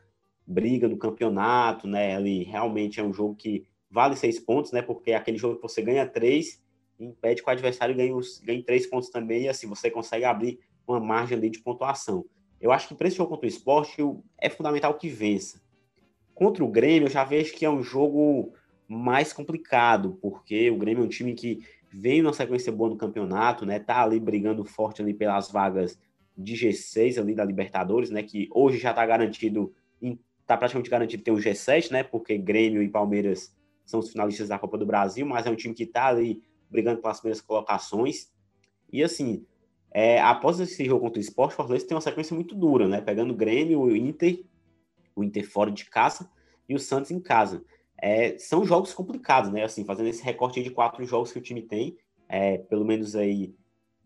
briga 0.47 0.89
do 0.89 0.97
campeonato, 0.97 1.88
né? 1.88 2.15
Ele 2.15 2.43
realmente 2.43 2.99
é 2.99 3.04
um 3.04 3.13
jogo 3.13 3.36
que 3.36 3.67
vale 3.89 4.15
seis 4.15 4.39
pontos, 4.39 4.71
né? 4.71 4.82
Porque 4.82 5.12
é 5.12 5.15
aquele 5.15 5.38
jogo 5.38 5.58
que 5.58 5.62
você 5.62 5.80
ganha 5.84 6.08
três, 6.08 6.60
impede 6.99 7.43
que 7.43 7.47
o 7.47 7.51
adversário 7.51 7.95
ganhe, 7.95 8.13
os, 8.13 8.39
ganhe 8.39 8.63
três 8.63 8.88
pontos 8.88 9.10
também, 9.10 9.43
e 9.43 9.47
assim 9.47 9.67
você 9.67 9.91
consegue 9.91 10.25
abrir 10.25 10.60
uma 10.87 10.99
margem 10.99 11.37
ali 11.37 11.49
de 11.49 11.59
pontuação. 11.59 12.25
Eu 12.59 12.71
acho 12.71 12.87
que 12.87 12.95
para 12.95 13.07
esse 13.07 13.17
jogo 13.17 13.29
contra 13.31 13.45
o 13.45 13.49
esporte 13.49 14.01
é 14.37 14.49
fundamental 14.49 14.93
que 14.93 15.09
vença. 15.09 15.61
Contra 16.33 16.63
o 16.63 16.67
Grêmio, 16.67 17.07
eu 17.07 17.11
já 17.11 17.23
vejo 17.23 17.53
que 17.53 17.65
é 17.65 17.69
um 17.69 17.81
jogo 17.81 18.53
mais 18.87 19.33
complicado, 19.33 20.17
porque 20.21 20.69
o 20.69 20.77
Grêmio 20.77 21.03
é 21.03 21.05
um 21.05 21.09
time 21.09 21.33
que 21.33 21.63
veio 21.91 22.23
na 22.23 22.33
sequência 22.33 22.71
boa 22.71 22.89
no 22.89 22.97
campeonato, 22.97 23.65
né? 23.65 23.79
Tá 23.79 24.03
ali 24.03 24.19
brigando 24.19 24.63
forte 24.63 25.01
ali 25.01 25.13
pelas 25.13 25.51
vagas 25.51 25.99
de 26.37 26.53
G6 26.53 27.19
ali 27.19 27.35
da 27.35 27.43
Libertadores, 27.43 28.09
né? 28.09 28.23
Que 28.23 28.47
hoje 28.53 28.77
já 28.77 28.91
está 28.91 29.05
garantido, 29.05 29.73
está 30.41 30.55
praticamente 30.57 30.89
garantido 30.89 31.23
ter 31.23 31.31
o 31.31 31.37
G7, 31.37 31.91
né? 31.91 32.03
Porque 32.03 32.37
Grêmio 32.37 32.81
e 32.81 32.89
Palmeiras 32.89 33.55
são 33.85 33.99
os 33.99 34.11
finalistas 34.11 34.47
da 34.47 34.59
Copa 34.59 34.77
do 34.77 34.85
Brasil, 34.85 35.25
mas 35.25 35.45
é 35.45 35.49
um 35.49 35.55
time 35.55 35.73
que 35.73 35.83
está 35.83 36.07
ali 36.07 36.41
brigando 36.69 37.01
pelas 37.01 37.19
primeiras 37.19 37.41
colocações. 37.41 38.31
E 38.91 39.03
assim, 39.03 39.45
é, 39.93 40.21
após 40.21 40.60
esse 40.60 40.86
jogo 40.86 41.01
contra 41.01 41.19
o 41.19 41.21
Sport, 41.21 41.51
o 41.51 41.56
Fortaleza 41.56 41.86
tem 41.86 41.95
uma 41.95 42.01
sequência 42.01 42.34
muito 42.34 42.56
dura, 42.56 42.88
né? 42.88 43.01
Pegando 43.01 43.32
o 43.32 43.36
Grêmio, 43.36 43.82
o 43.82 43.95
Inter, 43.95 44.41
o 45.15 45.23
Inter 45.23 45.49
fora 45.49 45.69
de 45.69 45.86
casa 45.86 46.30
e 46.67 46.73
o 46.73 46.80
Santos 46.80 47.12
em 47.12 47.19
casa. 47.19 47.63
É, 47.97 48.38
são 48.38 48.65
jogos 48.65 48.93
complicados, 48.93 49.51
né? 49.51 49.63
Assim, 49.63 49.84
fazendo 49.84 50.08
esse 50.08 50.23
recorte 50.23 50.63
de 50.63 50.71
quatro 50.71 51.06
jogos 51.06 51.32
que 51.32 51.39
o 51.39 51.41
time 51.41 51.62
tem, 51.62 51.97
é, 52.30 52.58
pelo 52.58 52.86
menos 52.86 53.15
aí 53.15 53.54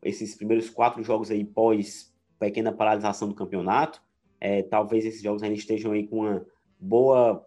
esses 0.01 0.35
primeiros 0.35 0.69
quatro 0.69 1.03
jogos 1.03 1.29
aí 1.29 1.43
pós 1.43 2.13
pequena 2.39 2.71
paralisação 2.71 3.27
do 3.27 3.35
campeonato, 3.35 4.01
é, 4.41 4.63
talvez 4.63 5.05
esses 5.05 5.21
jogos 5.21 5.41
ainda 5.41 5.55
estejam 5.55 5.91
aí 5.91 6.05
com 6.07 6.21
uma 6.21 6.45
boa 6.79 7.45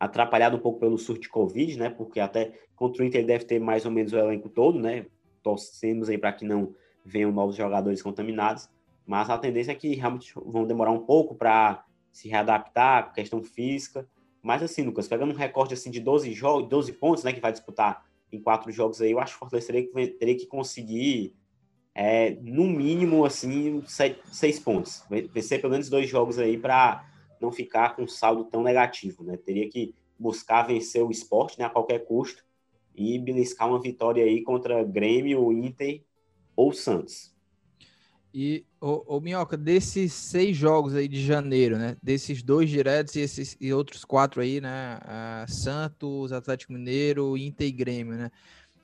atrapalhado 0.00 0.56
um 0.56 0.60
pouco 0.60 0.80
pelo 0.80 0.98
surto 0.98 1.22
de 1.22 1.28
Covid, 1.28 1.78
né? 1.78 1.90
Porque 1.90 2.18
até 2.18 2.52
contra 2.74 3.02
o 3.02 3.06
Inter 3.06 3.24
deve 3.24 3.44
ter 3.44 3.58
mais 3.60 3.84
ou 3.84 3.90
menos 3.90 4.12
o 4.12 4.18
elenco 4.18 4.48
todo, 4.48 4.78
né? 4.78 5.06
Torcemos 5.42 6.08
aí 6.08 6.16
para 6.16 6.32
que 6.32 6.44
não 6.44 6.74
venham 7.04 7.30
novos 7.30 7.56
jogadores 7.56 8.02
contaminados, 8.02 8.68
mas 9.06 9.28
a 9.28 9.36
tendência 9.36 9.72
é 9.72 9.74
que 9.74 9.94
realmente 9.94 10.32
vão 10.34 10.66
demorar 10.66 10.90
um 10.90 11.04
pouco 11.04 11.34
para 11.34 11.84
se 12.10 12.28
readaptar, 12.28 13.12
questão 13.12 13.42
física. 13.42 14.08
Mas 14.42 14.62
assim, 14.62 14.82
Lucas, 14.82 15.08
pegando 15.08 15.32
um 15.32 15.36
recorde 15.36 15.74
assim 15.74 15.90
de 15.90 16.00
12 16.00 16.32
jogos, 16.32 16.68
12 16.68 16.92
pontos, 16.94 17.24
né, 17.24 17.32
que 17.32 17.40
vai 17.40 17.52
disputar 17.52 18.06
em 18.32 18.40
quatro 18.40 18.70
jogos 18.72 19.00
aí, 19.00 19.12
eu 19.12 19.20
acho 19.20 19.32
que 19.32 19.36
o 19.36 19.38
Fortaleza 19.40 19.66
teria 19.66 19.86
que, 19.86 20.06
teria 20.08 20.36
que 20.36 20.46
conseguir 20.46 21.34
é, 21.94 22.30
no 22.42 22.64
mínimo 22.64 23.24
assim 23.24 23.82
sete, 23.86 24.20
seis 24.32 24.58
pontos, 24.58 25.04
vencer 25.32 25.60
pelo 25.60 25.72
menos 25.72 25.88
dois 25.88 26.08
jogos 26.08 26.38
aí 26.38 26.58
para 26.58 27.08
não 27.40 27.52
ficar 27.52 27.94
com 27.94 28.02
um 28.02 28.08
saldo 28.08 28.44
tão 28.44 28.62
negativo, 28.62 29.22
né? 29.22 29.36
Teria 29.36 29.68
que 29.68 29.94
buscar 30.18 30.62
vencer 30.62 31.02
o 31.02 31.10
esporte, 31.10 31.58
né, 31.58 31.66
a 31.66 31.70
qualquer 31.70 32.04
custo 32.04 32.44
e 32.94 33.18
beliscar 33.18 33.68
uma 33.68 33.80
vitória 33.80 34.24
aí 34.24 34.42
contra 34.42 34.82
Grêmio, 34.82 35.52
Inter 35.52 36.02
ou 36.56 36.72
Santos. 36.72 37.34
E, 38.36 38.66
o, 38.80 39.20
Minhoca, 39.20 39.56
desses 39.56 40.12
seis 40.12 40.56
jogos 40.56 40.96
aí 40.96 41.06
de 41.06 41.24
janeiro, 41.24 41.78
né? 41.78 41.96
Desses 42.02 42.42
dois 42.42 42.68
diretos 42.68 43.14
e, 43.14 43.20
esses, 43.20 43.56
e 43.60 43.72
outros 43.72 44.04
quatro 44.04 44.40
aí, 44.40 44.60
né? 44.60 44.98
Uh, 44.98 45.52
Santos, 45.52 46.32
Atlético 46.32 46.72
Mineiro, 46.72 47.38
Inter 47.38 47.68
e 47.68 47.70
Grêmio, 47.70 48.14
né? 48.14 48.32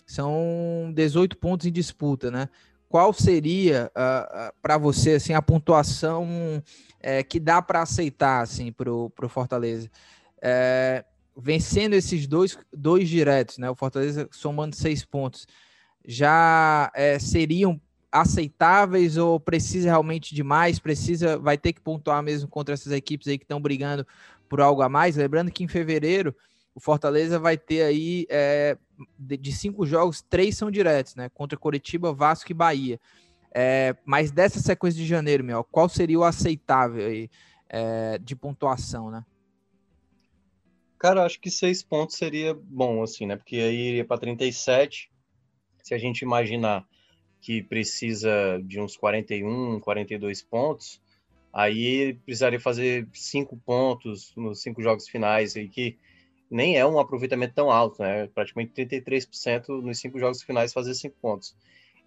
São 0.06 0.92
18 0.94 1.36
pontos 1.36 1.66
em 1.66 1.72
disputa, 1.72 2.30
né? 2.30 2.48
Qual 2.88 3.12
seria 3.12 3.90
ah, 3.94 4.28
ah, 4.32 4.54
para 4.60 4.76
você 4.76 5.12
assim 5.12 5.32
a 5.32 5.40
pontuação 5.40 6.60
é, 7.00 7.22
que 7.22 7.38
dá 7.38 7.62
para 7.62 7.82
aceitar 7.82 8.42
assim 8.42 8.72
para 8.72 8.92
o 8.92 9.28
Fortaleza? 9.28 9.88
É, 10.42 11.04
vencendo 11.36 11.94
esses 11.94 12.26
dois, 12.26 12.58
dois 12.72 13.08
diretos, 13.08 13.58
né? 13.58 13.70
O 13.70 13.76
Fortaleza 13.76 14.28
somando 14.32 14.74
seis 14.74 15.04
pontos 15.04 15.46
já 16.04 16.90
é, 16.94 17.18
seriam 17.18 17.80
aceitáveis 18.10 19.16
ou 19.16 19.38
precisa 19.38 19.88
realmente 19.88 20.34
de 20.34 20.42
mais? 20.42 20.78
Precisa, 20.78 21.38
vai 21.38 21.56
ter 21.56 21.72
que 21.72 21.80
pontuar 21.80 22.22
mesmo 22.22 22.48
contra 22.48 22.74
essas 22.74 22.92
equipes 22.92 23.28
aí 23.28 23.38
que 23.38 23.44
estão 23.44 23.60
brigando 23.60 24.06
por 24.48 24.60
algo 24.60 24.82
a 24.82 24.88
mais? 24.88 25.16
Lembrando 25.16 25.50
que 25.50 25.62
em 25.62 25.68
fevereiro 25.68 26.34
o 26.74 26.80
Fortaleza 26.80 27.38
vai 27.38 27.56
ter 27.56 27.82
aí 27.82 28.26
é, 28.28 28.76
de, 29.18 29.52
cinco 29.52 29.86
jogos, 29.86 30.22
três 30.22 30.56
são 30.56 30.70
diretos, 30.70 31.14
né? 31.14 31.28
Contra 31.28 31.58
Curitiba, 31.58 32.12
Vasco 32.12 32.50
e 32.50 32.54
Bahia. 32.54 33.00
É, 33.52 33.96
mas 34.04 34.30
dessa 34.30 34.60
sequência 34.60 35.00
de 35.00 35.06
janeiro, 35.06 35.42
meu, 35.42 35.64
qual 35.64 35.88
seria 35.88 36.18
o 36.18 36.24
aceitável 36.24 37.06
aí 37.06 37.30
é, 37.68 38.18
de 38.18 38.36
pontuação, 38.36 39.10
né? 39.10 39.24
Cara, 40.98 41.24
acho 41.24 41.40
que 41.40 41.50
seis 41.50 41.82
pontos 41.82 42.16
seria 42.16 42.54
bom, 42.54 43.02
assim, 43.02 43.26
né? 43.26 43.36
Porque 43.36 43.56
aí 43.56 43.88
iria 43.88 44.04
para 44.04 44.20
37 44.20 45.10
se 45.90 45.94
a 45.94 45.98
gente 45.98 46.20
imaginar 46.20 46.86
que 47.40 47.64
precisa 47.64 48.62
de 48.64 48.80
uns 48.80 48.96
41, 48.96 49.80
42 49.80 50.40
pontos, 50.40 51.02
aí 51.52 52.14
precisaria 52.24 52.60
fazer 52.60 53.08
cinco 53.12 53.56
pontos 53.56 54.32
nos 54.36 54.62
cinco 54.62 54.80
jogos 54.80 55.08
finais, 55.08 55.56
aí 55.56 55.68
que 55.68 55.98
nem 56.48 56.78
é 56.78 56.86
um 56.86 57.00
aproveitamento 57.00 57.54
tão 57.54 57.72
alto, 57.72 58.00
né? 58.00 58.28
Praticamente 58.28 58.72
33% 58.72 59.82
nos 59.82 59.98
cinco 59.98 60.20
jogos 60.20 60.44
finais 60.44 60.72
fazer 60.72 60.94
cinco 60.94 61.16
pontos. 61.20 61.56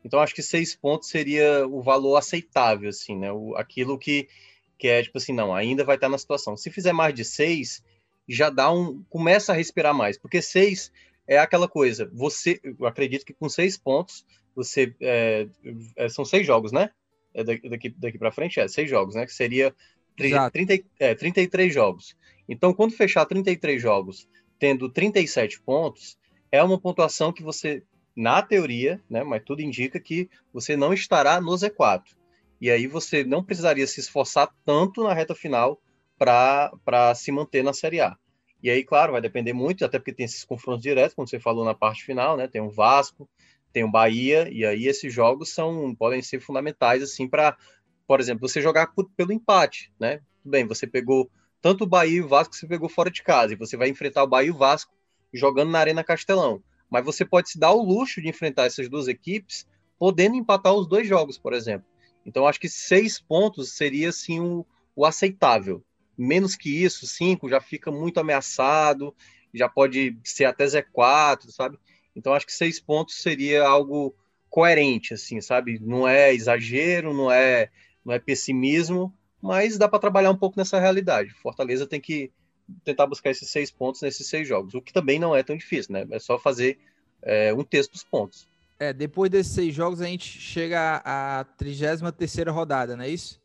Então 0.06 0.22
acho 0.22 0.34
que 0.34 0.42
seis 0.42 0.74
pontos 0.74 1.10
seria 1.10 1.68
o 1.68 1.82
valor 1.82 2.16
aceitável, 2.16 2.88
assim, 2.88 3.18
né? 3.18 3.34
O, 3.34 3.54
aquilo 3.58 4.00
que, 4.00 4.30
que 4.78 4.88
é 4.88 5.04
tipo 5.04 5.18
assim, 5.18 5.34
não, 5.34 5.54
ainda 5.54 5.84
vai 5.84 5.96
estar 5.96 6.08
na 6.08 6.18
situação. 6.18 6.56
Se 6.56 6.72
fizer 6.72 6.94
mais 6.94 7.14
de 7.14 7.26
seis, 7.26 7.84
já 8.30 8.50
dá 8.50 8.72
um. 8.72 9.04
começa 9.10 9.52
a 9.52 9.56
respirar 9.56 9.94
mais, 9.94 10.18
porque 10.18 10.42
seis 10.42 10.90
é 11.28 11.38
aquela 11.38 11.68
coisa. 11.68 12.10
Você, 12.14 12.60
eu 12.64 12.86
acredito 12.86 13.26
que 13.26 13.34
com 13.34 13.50
seis 13.50 13.78
pontos, 13.78 14.26
você. 14.56 14.96
É, 15.02 15.48
é, 15.96 16.10
são 16.10 16.26
seis 16.26 16.46
jogos, 16.46 16.72
né? 16.72 16.90
É 17.34 17.44
daqui 17.44 17.90
daqui 17.90 18.18
para 18.18 18.32
frente, 18.32 18.60
é 18.60 18.68
seis 18.68 18.90
jogos, 18.90 19.16
né? 19.16 19.26
Que 19.26 19.34
seria 19.34 19.74
30, 20.16 20.84
é, 21.00 21.16
33 21.16 21.74
jogos. 21.74 22.16
Então, 22.48 22.74
quando 22.74 22.94
fechar 22.94 23.26
33 23.26 23.82
jogos, 23.82 24.28
tendo 24.60 24.90
37 24.90 25.62
pontos, 25.62 26.18
é 26.52 26.62
uma 26.62 26.80
pontuação 26.80 27.34
que 27.34 27.42
você, 27.42 27.84
na 28.16 28.42
teoria, 28.42 29.02
né? 29.10 29.24
Mas 29.24 29.44
tudo 29.44 29.62
indica 29.62 30.00
que 30.00 30.30
você 30.54 30.76
não 30.76 30.94
estará 30.94 31.42
no 31.42 31.52
Z4. 31.52 32.04
E 32.62 32.70
aí 32.70 32.88
você 32.88 33.24
não 33.24 33.44
precisaria 33.44 33.88
se 33.88 34.00
esforçar 34.00 34.54
tanto 34.64 35.04
na 35.04 35.14
reta 35.14 35.36
final 35.36 35.82
para 36.18 37.14
se 37.16 37.32
manter 37.32 37.64
na 37.64 37.74
Série 37.74 38.00
A. 38.00 38.18
E 38.64 38.70
aí, 38.70 38.82
claro, 38.82 39.12
vai 39.12 39.20
depender 39.20 39.52
muito, 39.52 39.84
até 39.84 40.00
porque 40.00 40.14
tem 40.14 40.24
esses 40.24 40.46
confrontos 40.46 40.82
diretos, 40.82 41.14
como 41.14 41.28
você 41.28 41.38
falou 41.38 41.66
na 41.66 41.74
parte 41.74 42.06
final, 42.06 42.38
né? 42.38 42.48
Tem 42.48 42.62
o 42.62 42.72
Vasco, 42.72 43.30
tem 43.74 43.84
o 43.84 43.92
Bahia, 43.92 44.48
e 44.50 44.66
aí 44.66 44.88
esses 44.88 45.14
jogos 45.14 45.50
são 45.50 45.94
podem 45.94 46.22
ser 46.22 46.40
fundamentais 46.40 47.04
assim 47.04 47.28
para, 47.28 47.58
por 48.08 48.22
exemplo, 48.22 48.48
você 48.48 48.62
jogar 48.62 48.94
pelo 49.18 49.34
empate, 49.34 49.92
né? 50.00 50.22
Tudo 50.42 50.52
bem, 50.52 50.66
você 50.66 50.88
pegou 50.88 51.30
tanto 51.62 51.84
o 51.84 51.88
Bahia 51.88 52.20
e 52.20 52.22
o 52.22 52.28
Vasco, 52.28 52.56
você 52.56 52.66
pegou 52.66 52.88
fora 52.88 53.12
de 53.12 53.22
casa, 53.22 53.52
e 53.52 53.58
você 53.58 53.76
vai 53.76 53.90
enfrentar 53.90 54.24
o 54.24 54.28
Bahia 54.28 54.48
e 54.48 54.52
o 54.52 54.58
Vasco 54.58 54.94
jogando 55.34 55.72
na 55.72 55.80
Arena 55.80 56.04
Castelão. 56.04 56.64
Mas 56.90 57.04
você 57.04 57.26
pode 57.26 57.50
se 57.50 57.60
dar 57.60 57.74
o 57.74 57.84
luxo 57.84 58.22
de 58.22 58.30
enfrentar 58.30 58.66
essas 58.66 58.88
duas 58.88 59.10
equipes, 59.10 59.68
podendo 60.00 60.36
empatar 60.36 60.74
os 60.74 60.88
dois 60.88 61.06
jogos, 61.06 61.38
por 61.38 61.52
exemplo. 61.52 61.88
Então, 62.26 62.48
acho 62.48 62.62
que 62.62 62.70
seis 62.70 63.20
pontos 63.20 63.74
seria 63.76 64.10
assim 64.10 64.40
o, 64.40 64.66
o 64.96 65.06
aceitável 65.06 65.84
menos 66.18 66.56
que 66.56 66.84
isso, 66.84 67.08
5 67.08 67.50
já 67.50 67.60
fica 67.60 67.92
muito 67.92 68.20
ameaçado, 68.20 69.16
já 69.54 69.70
pode 69.70 70.18
ser 70.24 70.46
até 70.46 70.66
Z4, 70.66 71.50
sabe? 71.50 71.78
Então 72.16 72.34
acho 72.34 72.46
que 72.46 72.54
seis 72.54 72.80
pontos 72.80 73.22
seria 73.22 73.64
algo 73.64 74.16
coerente, 74.50 75.14
assim, 75.14 75.42
sabe? 75.42 75.80
Não 75.80 76.08
é 76.08 76.34
exagero, 76.34 77.14
não 77.14 77.32
é, 77.32 77.70
não 78.06 78.14
é 78.14 78.20
pessimismo, 78.20 79.14
mas 79.42 79.78
dá 79.78 79.88
para 79.88 80.00
trabalhar 80.00 80.32
um 80.32 80.38
pouco 80.38 80.58
nessa 80.58 80.80
realidade. 80.80 81.32
Fortaleza 81.32 81.88
tem 81.88 82.00
que 82.00 82.32
tentar 82.84 83.08
buscar 83.08 83.32
esses 83.32 83.50
seis 83.50 83.70
pontos 83.70 84.02
nesses 84.02 84.28
seis 84.28 84.48
jogos, 84.48 84.74
o 84.74 84.82
que 84.82 84.94
também 84.94 85.20
não 85.20 85.36
é 85.36 85.44
tão 85.44 85.58
difícil, 85.58 85.94
né? 85.94 86.08
É 86.12 86.20
só 86.20 86.40
fazer 86.40 86.80
é, 87.22 87.54
um 87.54 87.64
texto 87.64 87.92
dos 87.92 88.04
pontos. 88.04 88.48
É, 88.80 88.94
depois 88.94 89.30
desses 89.30 89.54
seis 89.54 89.74
jogos 89.74 90.02
a 90.02 90.06
gente 90.06 90.28
chega 90.28 91.02
à 91.04 91.44
33 91.58 92.02
terceira 92.14 92.52
rodada, 92.52 92.96
não 92.96 93.04
é 93.04 93.10
isso? 93.10 93.42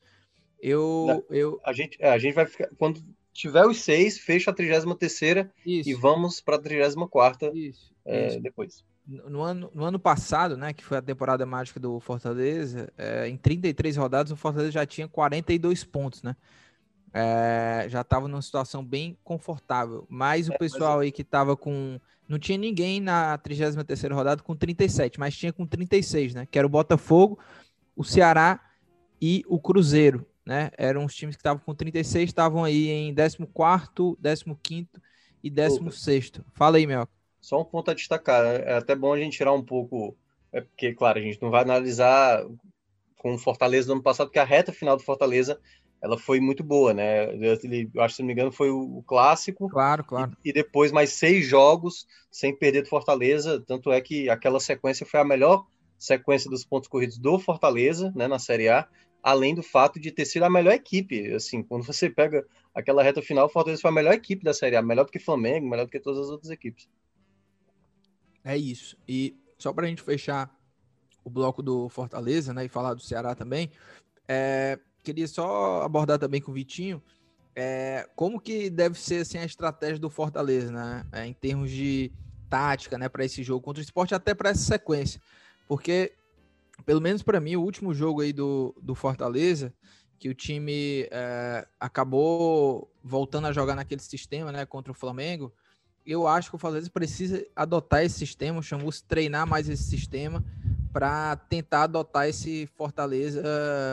Eu, 0.61 1.25
eu... 1.31 1.61
A, 1.65 1.73
gente, 1.73 1.97
é, 2.01 2.11
a 2.11 2.19
gente 2.19 2.35
vai 2.35 2.47
ficar. 2.47 2.69
Quando 2.77 3.03
tiver 3.33 3.65
os 3.65 3.81
seis, 3.81 4.19
fecha 4.19 4.51
a 4.51 4.55
33 4.55 5.47
e 5.65 5.95
vamos 5.95 6.41
para 6.41 6.57
a 6.57 6.59
34 6.59 7.57
isso, 7.57 7.95
é, 8.05 8.27
isso. 8.27 8.41
depois. 8.41 8.85
No 9.07 9.41
ano, 9.41 9.71
no 9.73 9.85
ano 9.85 9.99
passado, 9.99 10.57
né, 10.57 10.73
que 10.73 10.85
foi 10.85 10.99
a 10.99 11.03
temporada 11.03 11.47
mágica 11.47 11.81
do 11.81 11.99
Fortaleza, 12.01 12.93
é, 12.99 13.29
em 13.29 13.37
33 13.37 13.97
rodadas 13.97 14.33
o 14.33 14.37
Fortaleza 14.37 14.73
já 14.73 14.85
tinha 14.85 15.09
42 15.09 15.85
pontos, 15.85 16.23
né? 16.23 16.37
É, 17.15 17.87
já 17.89 18.03
estava 18.03 18.29
numa 18.29 18.43
situação 18.43 18.85
bem 18.85 19.17
confortável. 19.25 20.05
Mas 20.11 20.49
o 20.49 20.53
é, 20.53 20.59
pessoal 20.59 20.97
mas... 20.97 21.05
aí 21.05 21.13
que 21.13 21.23
estava 21.23 21.57
com. 21.57 21.99
Não 22.29 22.39
tinha 22.39 22.59
ninguém 22.59 23.01
na 23.01 23.39
33 23.39 24.13
rodada 24.13 24.43
com 24.43 24.55
37, 24.55 25.19
mas 25.19 25.35
tinha 25.35 25.53
com 25.53 25.65
36, 25.65 26.35
né? 26.35 26.47
Que 26.51 26.59
era 26.59 26.67
o 26.67 26.71
Botafogo, 26.71 27.39
o 27.97 28.05
Ceará 28.05 28.61
e 29.23 29.43
o 29.49 29.59
Cruzeiro 29.59 30.27
né? 30.49 30.71
Eram 30.79 31.05
os 31.05 31.15
times 31.15 31.37
que 31.37 31.41
estavam 31.41 31.63
com 31.63 31.75
36, 31.75 32.31
estavam 32.31 32.65
aí 32.65 32.89
em 32.89 33.15
14, 33.15 33.37
15 34.63 34.89
e 35.45 35.51
16. 35.51 36.33
Fala 36.55 36.79
aí, 36.79 36.87
Mel. 36.87 37.07
Só 37.39 37.61
um 37.61 37.65
ponto 37.65 37.91
a 37.91 37.95
destacar, 37.95 38.43
né? 38.43 38.63
é 38.65 38.79
até 38.79 38.97
bom 38.97 39.13
a 39.13 39.19
gente 39.19 39.37
tirar 39.37 39.53
um 39.53 39.63
pouco, 39.63 40.17
é 40.51 40.63
porque, 40.63 40.95
claro, 40.95 41.19
a 41.19 41.23
gente 41.23 41.41
não 41.43 41.51
vai 41.51 41.61
analisar 41.61 42.43
com 43.19 43.35
o 43.35 43.39
Fortaleza 43.39 43.89
no 43.89 43.95
ano 43.95 44.03
passado, 44.03 44.29
porque 44.29 44.39
a 44.39 44.45
reta 44.45 44.73
final 44.73 44.97
do 44.97 45.03
Fortaleza 45.03 45.61
ela 46.01 46.17
foi 46.17 46.41
muito 46.41 46.65
boa, 46.65 46.95
né? 46.95 47.27
Eu, 47.35 48.03
acho, 48.03 48.17
se 48.17 48.23
não 48.23 48.29
me 48.29 48.33
engano, 48.33 48.51
foi 48.51 48.71
o, 48.71 48.99
o 48.99 49.03
clássico. 49.03 49.69
Claro, 49.69 50.03
claro. 50.03 50.33
E, 50.43 50.49
e, 50.49 50.53
depois 50.53 50.91
mais 50.91 51.11
seis 51.11 51.47
jogos 51.47 52.07
sem 52.31 52.57
perder 52.57 52.83
do 52.83 52.89
Fortaleza. 52.89 53.63
Tanto 53.67 53.93
é 53.93 54.01
que 54.01 54.31
aquela 54.31 54.61
sequência 54.61 55.05
foi 55.05 55.21
a 55.21 55.25
melhor 55.25 55.67
sequência 55.99 56.49
dos 56.49 56.65
pontos 56.65 56.89
corridos 56.89 57.19
do 57.19 57.39
Fortaleza, 57.39 58.13
né, 58.15 58.29
na 58.29 58.39
Série 58.39 58.69
A, 58.69 58.89
além 59.23 59.55
do 59.55 59.63
fato 59.63 59.99
de 59.99 60.11
ter 60.11 60.25
sido 60.25 60.45
a 60.45 60.51
melhor 60.51 60.73
equipe. 60.73 61.33
Assim, 61.33 61.63
quando 61.63 61.85
você 61.85 62.09
pega 62.09 62.47
aquela 62.75 63.03
reta 63.03 63.23
final, 63.23 63.47
o 63.47 63.49
Fortaleza 63.49 63.83
foi 63.83 63.91
a 63.91 63.95
melhor 63.95 64.15
equipe 64.15 64.45
da 64.45 64.55
Série 64.55 64.77
A, 64.77 64.83
melhor 64.83 65.05
do 65.05 65.13
que 65.13 65.19
Flamengo, 65.19 65.69
melhor 65.69 65.85
do 65.85 65.91
que 65.91 66.01
todas 66.01 66.21
as 66.21 66.31
outras 66.31 66.51
equipes. 66.51 66.89
É 68.45 68.57
isso. 68.57 68.97
E 69.07 69.37
só 69.59 69.73
para 69.73 69.87
a 69.87 69.89
gente 69.89 70.03
fechar 70.03 70.57
o 71.25 71.31
bloco 71.31 71.63
do 71.63 71.89
Fortaleza, 71.89 72.55
né, 72.55 72.65
e 72.65 72.69
falar 72.69 72.95
do 72.95 73.03
Ceará 73.03 73.35
também, 73.35 73.71
é, 74.27 74.79
queria 75.03 75.27
só 75.27 75.83
abordar 75.83 76.19
também 76.19 76.41
com 76.41 76.51
o 76.51 76.55
Vitinho 76.55 77.03
é, 77.61 78.09
como 78.15 78.41
que 78.41 78.71
deve 78.71 78.97
ser 78.97 79.23
assim, 79.23 79.37
a 79.37 79.45
estratégia 79.45 79.99
do 79.99 80.09
Fortaleza, 80.09 80.71
né, 80.71 81.05
é, 81.11 81.27
em 81.27 81.33
termos 81.33 81.73
de 81.73 82.13
tática, 82.49 82.97
né, 82.97 83.09
para 83.09 83.25
esse 83.25 83.43
jogo 83.43 83.61
contra 83.61 83.81
o 83.81 83.85
esporte, 83.85 84.15
até 84.15 84.33
para 84.33 84.51
essa 84.51 84.63
sequência, 84.63 85.21
porque 85.67 86.13
pelo 86.89 87.03
menos 87.03 87.23
para 87.23 87.39
mim 87.39 87.55
o 87.55 87.61
último 87.61 87.93
jogo 87.93 88.23
aí 88.23 88.33
do, 88.33 88.75
do 88.81 88.95
Fortaleza 88.95 89.75
que 90.19 90.27
o 90.27 90.35
time 90.35 91.07
é, 91.11 91.69
acabou 91.79 92.91
voltando 93.05 93.47
a 93.47 93.53
jogar 93.53 93.75
naquele 93.75 94.01
sistema, 94.01 94.51
né, 94.51 94.65
contra 94.65 94.91
o 94.91 94.95
Flamengo. 94.95 95.53
Eu 96.07 96.27
acho 96.27 96.49
que 96.49 96.57
o 96.57 96.59
Fortaleza 96.59 96.89
precisa 96.89 97.45
adotar 97.55 98.03
esse 98.03 98.19
sistema, 98.19 98.61
o 98.61 98.63
Chamus 98.63 99.03
treinar 99.03 99.47
mais 99.47 99.69
esse 99.69 99.83
sistema 99.83 100.43
para 100.91 101.37
tentar 101.37 101.83
adotar 101.83 102.27
esse 102.27 102.67
Fortaleza 102.75 103.43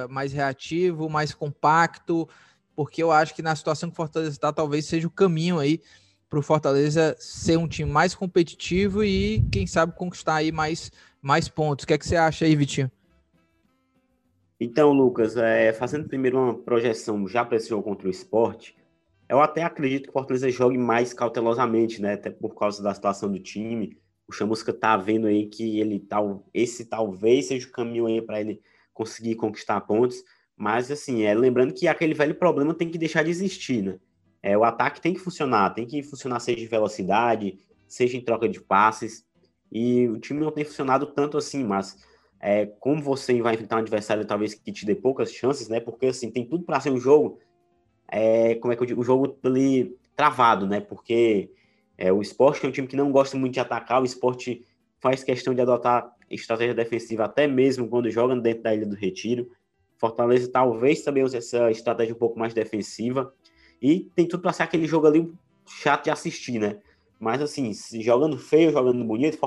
mais 0.10 0.32
reativo, 0.32 1.10
mais 1.10 1.34
compacto, 1.34 2.30
porque 2.78 3.04
eu 3.04 3.12
acho 3.12 3.36
que 3.36 3.42
na 3.42 3.58
situação 3.58 3.90
que 3.90 3.94
o 3.94 3.98
Fortaleza 3.98 4.32
está, 4.32 4.54
talvez 4.54 4.86
seja 4.86 5.06
o 5.06 5.12
caminho 5.12 5.60
aí 5.60 5.82
para 6.30 6.40
o 6.40 6.42
Fortaleza 6.42 7.16
ser 7.20 7.58
um 7.58 7.68
time 7.68 7.92
mais 7.92 8.16
competitivo 8.16 9.04
e, 9.04 9.46
quem 9.52 9.68
sabe, 9.68 9.94
conquistar 9.96 10.36
aí 10.36 10.52
mais, 10.52 10.94
mais 11.26 11.50
pontos. 11.50 11.84
O 11.84 11.88
que 11.88 11.94
é 11.96 11.98
que 11.98 12.08
você 12.08 12.16
acha 12.16 12.46
aí, 12.46 12.56
Vitinho? 12.56 12.92
Então, 14.60 14.94
Lucas, 14.94 15.36
é, 15.36 15.74
fazendo 15.74 16.08
primeiro 16.08 16.38
uma 16.38 16.54
projeção 16.54 17.28
já 17.28 17.44
para 17.44 17.58
esse 17.58 17.68
jogo 17.68 17.82
contra 17.82 18.08
o 18.08 18.12
esporte, 18.12 18.78
eu 19.28 19.42
até 19.42 19.64
acredito 19.64 20.04
que 20.04 20.10
o 20.10 20.14
Fortaleza 20.14 20.50
jogue 20.52 20.78
mais 20.78 21.14
cautelosamente, 21.14 22.00
né? 22.00 22.14
Até 22.14 22.30
por 22.30 22.54
causa 22.54 22.84
da 22.84 22.94
situação 22.94 23.32
do 23.32 23.40
time. 23.40 23.98
O 24.28 24.32
Chamusca 24.32 24.72
tá 24.72 24.96
vendo 24.96 25.26
aí 25.26 25.48
que 25.48 25.80
ele 25.80 26.00
tal, 26.00 26.46
esse 26.54 26.86
talvez 26.86 27.48
seja 27.48 27.68
o 27.68 27.72
caminho 27.72 28.06
aí 28.06 28.22
para 28.22 28.40
ele 28.40 28.62
conseguir 28.94 29.34
conquistar 29.36 29.82
pontos. 29.82 30.24
Mas 30.56 30.92
assim, 30.92 31.24
é 31.24 31.34
lembrando 31.34 31.74
que 31.74 31.88
aquele 31.88 32.14
velho 32.14 32.36
problema 32.36 32.74
tem 32.74 32.90
que 32.90 33.00
deixar 33.00 33.24
de 33.24 33.32
existir, 33.32 33.82
né? 33.82 34.00
É, 34.44 34.56
o 34.56 34.64
ataque 34.64 35.02
tem 35.02 35.14
que 35.14 35.20
funcionar, 35.20 35.74
tem 35.74 35.88
que 35.88 36.04
funcionar 36.04 36.40
seja 36.40 36.64
em 36.64 36.68
velocidade, 36.68 37.58
seja 37.88 38.16
em 38.16 38.22
troca 38.22 38.48
de 38.48 38.62
passes. 38.62 39.26
E 39.72 40.08
o 40.08 40.18
time 40.20 40.40
não 40.40 40.52
tem 40.52 40.64
funcionado 40.64 41.08
tanto 41.08 41.38
assim, 41.38 41.64
mas 41.64 41.98
é, 42.40 42.66
como 42.80 43.02
você 43.02 43.42
vai 43.42 43.56
enfrentar 43.56 43.78
um 43.78 43.80
adversário 43.80 44.26
talvez 44.26 44.54
que 44.54 44.72
te 44.72 44.86
dê 44.86 44.96
poucas 44.96 45.32
chances, 45.32 45.68
né? 45.68 45.80
Porque 45.80 46.08
assim, 46.08 46.30
tem 46.30 46.46
tudo 46.46 46.64
para 46.64 46.80
ser 46.80 46.92
um 46.92 47.00
jogo, 47.00 47.40
é, 48.08 48.56
como 48.56 48.72
é 48.72 48.76
que 48.76 48.84
eu 48.84 48.88
digo, 48.88 49.02
um 49.02 49.04
jogo 49.04 49.38
ali 49.44 49.98
travado, 50.16 50.68
né? 50.68 50.80
Porque 50.80 51.52
é, 51.98 52.12
o 52.12 52.22
esporte 52.22 52.66
é 52.66 52.70
um 52.70 52.72
time 52.72 52.88
que 52.88 52.96
não 52.96 53.12
gosta 53.12 53.38
muito 53.38 53.54
de 53.54 53.60
atacar, 53.60 54.02
o 54.02 54.06
esporte 54.06 54.66
faz 55.00 55.24
questão 55.24 55.54
de 55.54 55.62
adotar 55.62 56.16
estratégia 56.30 56.74
defensiva 56.74 57.26
até 57.26 57.48
mesmo 57.48 57.88
quando 57.88 58.10
joga 58.10 58.36
dentro 58.36 58.64
da 58.64 58.74
Ilha 58.74 58.86
do 58.86 58.96
Retiro. 58.96 59.52
Fortaleza 59.98 60.50
talvez 60.52 61.02
também 61.02 61.24
use 61.24 61.38
essa 61.38 61.72
estratégia 61.72 62.14
um 62.14 62.18
pouco 62.18 62.38
mais 62.38 62.54
defensiva. 62.54 63.34
E 63.82 64.10
tem 64.16 64.28
tudo 64.28 64.42
para 64.42 64.54
ser 64.54 64.64
aquele 64.64 64.88
jogo 64.88 65.08
ali 65.08 65.32
chato 65.66 66.06
de 66.06 66.10
assistir, 66.10 66.60
né? 66.60 66.80
Mas 67.20 67.42
assim, 67.42 67.72
jogando 68.02 68.38
feio, 68.38 68.72
jogando 68.72 69.04
bonito, 69.04 69.38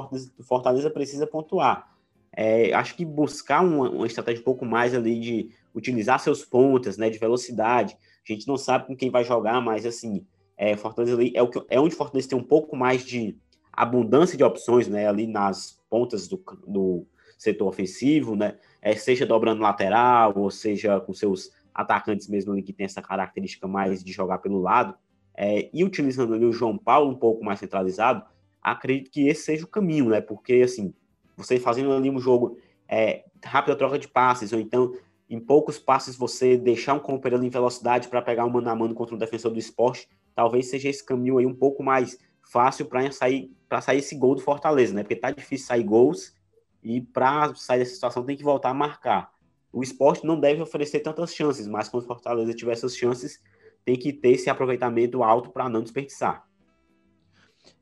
Fortaleza, 0.42 0.90
precisa 0.90 1.26
pontuar. 1.26 1.96
É, 2.32 2.72
acho 2.72 2.94
que 2.94 3.04
buscar 3.04 3.62
uma, 3.62 3.90
uma, 3.90 4.06
estratégia 4.06 4.40
um 4.40 4.44
pouco 4.44 4.64
mais 4.64 4.94
ali 4.94 5.18
de 5.18 5.50
utilizar 5.74 6.20
seus 6.20 6.44
pontas, 6.44 6.96
né, 6.96 7.10
de 7.10 7.18
velocidade. 7.18 7.96
A 8.28 8.32
gente 8.32 8.46
não 8.46 8.56
sabe 8.56 8.86
com 8.86 8.96
quem 8.96 9.10
vai 9.10 9.24
jogar, 9.24 9.60
mas 9.60 9.84
assim, 9.84 10.24
é, 10.56 10.76
Fortaleza 10.76 11.14
ali 11.14 11.32
é, 11.34 11.42
o 11.42 11.48
que, 11.48 11.60
é 11.68 11.80
onde 11.80 11.94
Fortaleza 11.94 12.28
tem 12.28 12.38
um 12.38 12.44
pouco 12.44 12.76
mais 12.76 13.04
de 13.04 13.36
abundância 13.72 14.36
de 14.36 14.44
opções, 14.44 14.88
né, 14.88 15.08
ali 15.08 15.26
nas 15.26 15.80
pontas 15.88 16.28
do, 16.28 16.42
do 16.66 17.06
setor 17.36 17.68
ofensivo, 17.68 18.36
né, 18.36 18.56
é, 18.82 18.94
seja 18.94 19.26
dobrando 19.26 19.62
lateral, 19.62 20.32
ou 20.36 20.50
seja 20.50 21.00
com 21.00 21.12
seus 21.12 21.50
atacantes 21.74 22.28
mesmo 22.28 22.52
ali 22.52 22.62
que 22.62 22.72
tem 22.72 22.86
essa 22.86 23.00
característica 23.00 23.68
mais 23.68 24.02
de 24.02 24.12
jogar 24.12 24.38
pelo 24.38 24.60
lado, 24.60 24.94
é, 25.40 25.70
e 25.72 25.84
utilizando 25.84 26.34
ali 26.34 26.44
o 26.44 26.52
João 26.52 26.76
Paulo 26.76 27.12
um 27.12 27.14
pouco 27.14 27.44
mais 27.44 27.60
centralizado, 27.60 28.24
acredito 28.60 29.08
que 29.08 29.28
esse 29.28 29.42
seja 29.42 29.64
o 29.64 29.68
caminho, 29.68 30.08
né, 30.08 30.20
porque 30.20 30.54
assim, 30.64 30.92
você 31.36 31.60
fazendo 31.60 31.92
ali 31.92 32.10
um 32.10 32.18
jogo 32.18 32.58
é, 32.88 33.24
rápida 33.44 33.76
troca 33.76 34.00
de 34.00 34.08
passes, 34.08 34.52
ou 34.52 34.58
então 34.58 34.92
em 35.30 35.38
poucos 35.38 35.78
passes 35.78 36.16
você 36.16 36.56
deixar 36.56 36.94
um 36.94 36.98
companheiro 36.98 37.44
em 37.44 37.50
velocidade 37.50 38.08
para 38.08 38.20
pegar 38.20 38.44
um 38.44 38.50
mano 38.50 38.68
a 38.68 38.74
mano 38.74 38.94
contra 38.94 39.14
um 39.14 39.18
defensor 39.18 39.52
do 39.52 39.60
esporte, 39.60 40.08
talvez 40.34 40.68
seja 40.70 40.88
esse 40.88 41.06
caminho 41.06 41.38
aí 41.38 41.46
um 41.46 41.54
pouco 41.54 41.84
mais 41.84 42.18
fácil 42.42 42.86
para 42.86 43.08
sair 43.12 43.54
para 43.68 43.80
sair 43.80 43.98
esse 43.98 44.16
gol 44.16 44.34
do 44.34 44.40
Fortaleza, 44.40 44.94
né? 44.94 45.02
Porque 45.02 45.14
tá 45.14 45.30
difícil 45.30 45.66
sair 45.66 45.84
gols 45.84 46.34
e 46.82 47.00
para 47.02 47.54
sair 47.54 47.80
dessa 47.80 47.94
situação 47.94 48.24
tem 48.24 48.36
que 48.36 48.42
voltar 48.42 48.70
a 48.70 48.74
marcar. 48.74 49.30
O 49.70 49.82
esporte 49.82 50.26
não 50.26 50.40
deve 50.40 50.62
oferecer 50.62 51.00
tantas 51.00 51.34
chances, 51.34 51.68
mas 51.68 51.88
quando 51.88 52.04
o 52.04 52.06
Fortaleza 52.06 52.54
tiver 52.54 52.72
essas 52.72 52.96
chances, 52.96 53.40
tem 53.88 53.96
que 53.96 54.12
ter 54.12 54.32
esse 54.32 54.50
aproveitamento 54.50 55.22
alto 55.22 55.48
para 55.48 55.66
não 55.66 55.82
desperdiçar. 55.82 56.44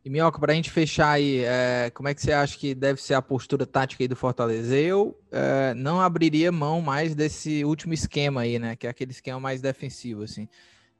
E 0.04 0.08
Minhoca, 0.08 0.38
para 0.38 0.52
a 0.52 0.54
gente 0.54 0.70
fechar 0.70 1.10
aí, 1.10 1.42
é, 1.44 1.90
como 1.92 2.08
é 2.08 2.14
que 2.14 2.22
você 2.22 2.30
acha 2.30 2.56
que 2.56 2.76
deve 2.76 3.02
ser 3.02 3.14
a 3.14 3.22
postura 3.22 3.66
tática 3.66 4.04
aí 4.04 4.06
do 4.06 4.14
Fortaleza? 4.14 4.76
Eu 4.76 5.18
é, 5.32 5.74
não 5.74 6.00
abriria 6.00 6.52
mão 6.52 6.80
mais 6.80 7.12
desse 7.12 7.64
último 7.64 7.92
esquema 7.92 8.42
aí, 8.42 8.56
né? 8.56 8.76
Que 8.76 8.86
é 8.86 8.90
aquele 8.90 9.10
esquema 9.10 9.40
mais 9.40 9.60
defensivo, 9.60 10.22
assim. 10.22 10.48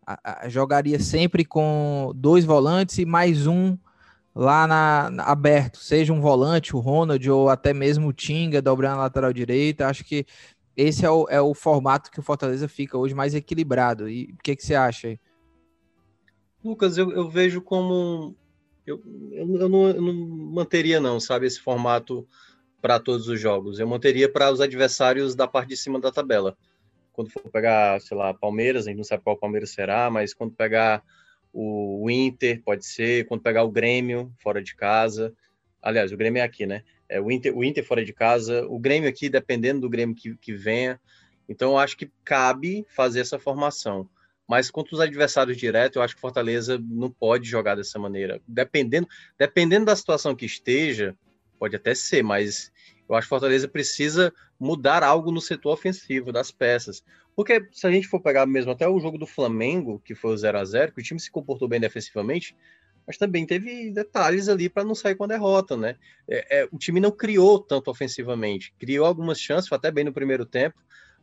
A, 0.05 0.45
a, 0.45 0.49
jogaria 0.49 0.99
sempre 0.99 1.45
com 1.45 2.11
dois 2.13 2.45
volantes 2.45 2.99
e 2.99 3.05
mais 3.05 3.47
um 3.47 3.79
lá 4.35 4.67
na, 4.67 5.09
na, 5.11 5.23
aberto, 5.23 5.79
seja 5.79 6.13
um 6.13 6.21
volante, 6.21 6.75
o 6.75 6.81
Ronald, 6.81 7.31
ou 7.31 7.49
até 7.49 7.73
mesmo 7.73 8.09
o 8.09 8.13
Tinga 8.13 8.61
dobrando 8.61 8.97
a 8.97 9.05
lateral 9.05 9.33
direita. 9.33 9.87
Acho 9.87 10.05
que 10.05 10.27
esse 10.77 11.05
é 11.05 11.11
o, 11.11 11.27
é 11.29 11.41
o 11.41 11.55
formato 11.55 12.11
que 12.11 12.21
o 12.21 12.23
Fortaleza 12.23 12.69
fica 12.69 12.99
hoje 12.99 13.15
mais 13.15 13.35
equilibrado. 13.35 14.09
E 14.09 14.35
o 14.35 14.43
que, 14.43 14.55
que 14.55 14.65
você 14.65 14.75
acha? 14.75 15.19
Lucas, 16.63 16.99
eu, 16.99 17.11
eu 17.13 17.29
vejo 17.31 17.63
como 17.63 18.37
eu, 18.87 19.03
eu, 19.33 19.69
não, 19.69 19.89
eu 19.89 20.03
não 20.03 20.15
manteria, 20.15 21.01
não, 21.01 21.19
sabe, 21.19 21.47
esse 21.47 21.61
formato 21.61 22.27
para 22.81 23.01
todos 23.01 23.29
os 23.29 23.41
jogos. 23.41 23.81
Eu 23.81 23.89
manteria 23.89 24.31
para 24.31 24.51
os 24.51 24.61
adversários 24.61 25.35
da 25.35 25.49
parte 25.49 25.71
de 25.71 25.77
cima 25.77 25.99
da 25.99 26.13
tabela. 26.13 26.57
Quando 27.13 27.31
for 27.31 27.43
pegar, 27.51 28.01
sei 28.01 28.17
lá, 28.17 28.33
Palmeiras, 28.33 28.87
a 28.87 28.91
gente 28.91 28.99
não 28.99 29.05
sabe 29.05 29.25
qual 29.25 29.37
Palmeiras 29.37 29.71
será, 29.71 30.09
mas 30.11 30.33
quando 30.33 30.53
pegar 30.55 31.03
o 31.53 32.09
Inter, 32.11 32.63
pode 32.63 32.85
ser, 32.85 33.27
quando 33.27 33.41
pegar 33.41 33.65
o 33.65 33.71
Grêmio 33.71 34.33
fora 34.39 34.63
de 34.63 34.77
casa. 34.77 35.35
Aliás, 35.83 36.13
o 36.13 36.17
Grêmio 36.17 36.41
é 36.41 36.45
aqui, 36.45 36.67
né? 36.67 36.85
É, 37.09 37.21
o, 37.21 37.31
Inter, 37.31 37.57
o 37.57 37.65
Inter 37.65 37.85
fora 37.85 38.05
de 38.05 38.13
casa, 38.13 38.67
o 38.69 38.79
Grêmio 38.79 39.09
aqui, 39.09 39.29
dependendo 39.29 39.81
do 39.81 39.91
Grêmio 39.91 40.15
que, 40.15 40.37
que 40.37 40.55
venha. 40.55 41.01
Então, 41.49 41.73
eu 41.73 41.79
acho 41.79 41.97
que 41.97 42.11
cabe 42.25 42.85
fazer 42.89 43.21
essa 43.21 43.39
formação. 43.39 44.09
Mas 44.49 44.71
contra 44.71 44.95
os 44.95 45.01
adversários 45.01 45.57
diretos, 45.57 45.97
eu 45.97 46.03
acho 46.03 46.15
que 46.15 46.21
Fortaleza 46.21 46.79
não 46.79 47.11
pode 47.11 47.49
jogar 47.49 47.75
dessa 47.75 47.99
maneira. 47.99 48.41
Dependendo, 48.47 49.09
dependendo 49.39 49.87
da 49.87 49.97
situação 49.97 50.37
que 50.37 50.47
esteja, 50.47 51.17
pode 51.59 51.75
até 51.75 51.95
ser, 51.95 52.23
mas 52.23 52.71
eu 53.09 53.15
acho 53.15 53.27
que 53.27 53.31
Fortaleza 53.31 53.67
precisa 53.67 54.33
mudar 54.59 55.03
algo 55.03 55.31
no 55.31 55.41
setor 55.41 55.73
ofensivo 55.73 56.33
das 56.33 56.51
peças. 56.51 57.03
Porque 57.35 57.69
se 57.73 57.87
a 57.87 57.91
gente 57.91 58.09
for 58.09 58.21
pegar 58.21 58.47
mesmo 58.47 58.71
até 58.71 58.89
o 58.89 58.99
jogo 58.99 59.19
do 59.19 59.27
Flamengo, 59.27 60.01
que 60.05 60.15
foi 60.15 60.33
o 60.33 60.37
0 60.37 60.59
a 60.59 60.65
0 60.65 60.93
que 60.93 61.01
o 61.01 61.05
time 61.05 61.21
se 61.21 61.31
comportou 61.31 61.69
bem 61.69 61.81
defensivamente, 61.81 62.57
mas 63.07 63.17
também 63.17 63.47
teve 63.47 63.91
detalhes 63.91 64.49
ali 64.49 64.69
para 64.69 64.85
não 64.85 64.95
sair 64.95 65.15
com 65.15 65.25
a 65.25 65.29
derrota, 65.29 65.77
né? 65.77 65.97
É, 66.29 66.61
é, 66.61 66.69
o 66.73 66.79
time 66.79 67.01
não 67.01 67.11
criou 67.11 67.59
tanto 67.59 67.91
ofensivamente, 67.91 68.75
criou 68.79 69.07
algumas 69.07 69.41
chances, 69.41 69.69
foi 69.69 69.79
até 69.79 69.91
bem 69.91 70.05
no 70.05 70.13
primeiro 70.13 70.45
tempo, 70.45 70.77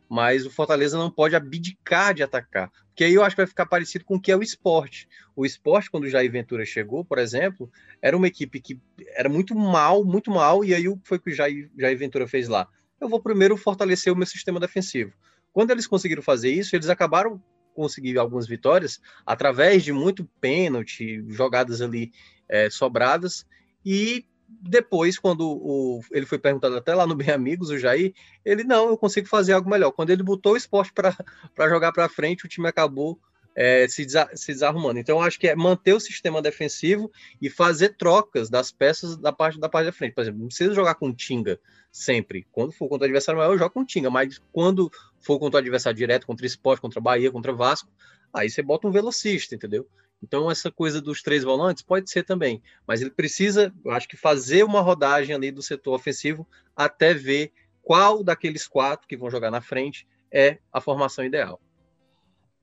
mas 0.08 0.46
o 0.46 0.50
Fortaleza 0.50 0.96
não 0.96 1.10
pode 1.10 1.36
abdicar 1.36 2.14
de 2.14 2.22
atacar. 2.22 2.70
Porque 2.88 3.04
aí 3.04 3.14
eu 3.14 3.24
acho 3.24 3.34
que 3.34 3.42
vai 3.42 3.46
ficar 3.46 3.66
parecido 3.66 4.04
com 4.04 4.16
o 4.16 4.20
que 4.20 4.30
é 4.30 4.36
o 4.36 4.42
esporte. 4.42 5.08
O 5.34 5.44
esporte, 5.44 5.90
quando 5.90 6.04
o 6.04 6.08
Jair 6.08 6.30
Ventura 6.30 6.64
chegou, 6.64 7.04
por 7.04 7.18
exemplo, 7.18 7.70
era 8.00 8.16
uma 8.16 8.28
equipe 8.28 8.60
que 8.60 8.80
era 9.16 9.28
muito 9.28 9.54
mal, 9.54 10.04
muito 10.04 10.30
mal, 10.30 10.64
e 10.64 10.74
aí 10.74 10.88
o 10.88 10.96
que 10.96 11.08
foi 11.08 11.18
que 11.18 11.30
o 11.30 11.34
Jair, 11.34 11.70
Jair 11.76 11.98
Ventura 11.98 12.28
fez 12.28 12.48
lá? 12.48 12.68
Eu 13.00 13.08
vou 13.08 13.20
primeiro 13.20 13.56
fortalecer 13.56 14.12
o 14.12 14.16
meu 14.16 14.26
sistema 14.26 14.60
defensivo. 14.60 15.12
Quando 15.52 15.70
eles 15.70 15.86
conseguiram 15.86 16.22
fazer 16.22 16.50
isso, 16.50 16.74
eles 16.74 16.88
acabaram 16.88 17.42
conseguindo 17.74 18.20
algumas 18.20 18.46
vitórias 18.46 19.00
através 19.26 19.82
de 19.82 19.92
muito 19.92 20.24
pênalti, 20.40 21.24
jogadas 21.28 21.80
ali 21.80 22.12
é, 22.48 22.70
sobradas, 22.70 23.46
e 23.84 24.24
depois, 24.48 25.18
quando 25.18 25.46
o, 25.46 26.00
ele 26.10 26.26
foi 26.26 26.38
perguntado 26.38 26.76
até 26.76 26.94
lá 26.94 27.06
no 27.06 27.14
Bem 27.14 27.30
Amigos, 27.30 27.70
o 27.70 27.78
Jair, 27.78 28.14
ele 28.44 28.64
não, 28.64 28.88
eu 28.88 28.96
consigo 28.96 29.26
fazer 29.26 29.52
algo 29.52 29.68
melhor. 29.68 29.90
Quando 29.92 30.10
ele 30.10 30.22
botou 30.22 30.52
o 30.52 30.56
esporte 30.56 30.92
para 30.92 31.68
jogar 31.68 31.92
para 31.92 32.08
frente, 32.08 32.44
o 32.44 32.48
time 32.48 32.68
acabou 32.68 33.18
é, 33.54 33.86
se, 33.88 34.04
desa 34.04 34.28
se 34.34 34.52
desarrumando. 34.52 34.98
Então, 34.98 35.20
acho 35.20 35.38
que 35.38 35.48
é 35.48 35.54
manter 35.54 35.92
o 35.92 36.00
sistema 36.00 36.42
defensivo 36.42 37.10
e 37.40 37.48
fazer 37.48 37.90
trocas 37.96 38.50
das 38.50 38.72
peças 38.72 39.16
da 39.16 39.32
parte 39.32 39.58
da 39.58 39.68
parte 39.68 39.86
da 39.86 39.92
frente. 39.92 40.14
Por 40.14 40.22
exemplo, 40.22 40.40
não 40.40 40.48
precisa 40.48 40.74
jogar 40.74 40.94
com 40.96 41.12
Tinga 41.12 41.58
sempre. 41.90 42.46
Quando 42.50 42.72
for 42.72 42.88
contra 42.88 43.04
o 43.04 43.06
adversário 43.06 43.38
maior, 43.38 43.52
eu 43.52 43.58
jogo 43.58 43.70
com 43.70 43.84
Tinga, 43.84 44.10
mas 44.10 44.40
quando 44.52 44.90
for 45.24 45.38
contra 45.38 45.58
o 45.58 45.60
adversário 45.60 45.96
direto, 45.96 46.26
contra 46.26 46.46
esporte, 46.46 46.80
contra 46.80 47.00
Bahia, 47.00 47.30
contra 47.30 47.52
Vasco, 47.52 47.90
aí 48.32 48.50
você 48.50 48.62
bota 48.62 48.86
um 48.86 48.90
velocista, 48.90 49.54
entendeu? 49.54 49.88
Então, 50.22 50.50
essa 50.50 50.70
coisa 50.70 51.00
dos 51.00 51.22
três 51.22 51.44
volantes 51.44 51.82
pode 51.82 52.10
ser 52.10 52.22
também, 52.22 52.62
mas 52.86 53.00
ele 53.00 53.10
precisa, 53.10 53.72
eu 53.84 53.90
acho 53.90 54.08
que 54.08 54.16
fazer 54.16 54.64
uma 54.64 54.80
rodagem 54.80 55.34
ali 55.34 55.50
do 55.50 55.62
setor 55.62 55.94
ofensivo 55.94 56.46
até 56.74 57.12
ver 57.12 57.52
qual 57.82 58.24
daqueles 58.24 58.66
quatro 58.66 59.06
que 59.06 59.16
vão 59.16 59.30
jogar 59.30 59.50
na 59.50 59.60
frente 59.60 60.06
é 60.32 60.58
a 60.72 60.80
formação 60.80 61.24
ideal. 61.24 61.60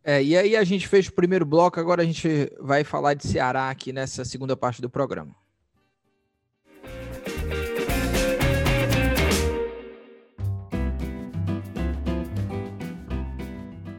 É, 0.04 0.22
e 0.24 0.36
aí 0.36 0.56
a 0.56 0.64
gente 0.64 0.88
fez 0.88 1.08
o 1.08 1.14
primeiro 1.14 1.46
bloco, 1.46 1.80
agora 1.80 2.02
a 2.02 2.06
gente 2.06 2.52
vai 2.60 2.84
falar 2.84 3.14
de 3.14 3.28
Ceará 3.28 3.70
aqui 3.70 3.94
nessa 3.94 4.26
segunda 4.26 4.58
parte 4.58 4.82
do 4.82 4.90
programa. 4.90 5.36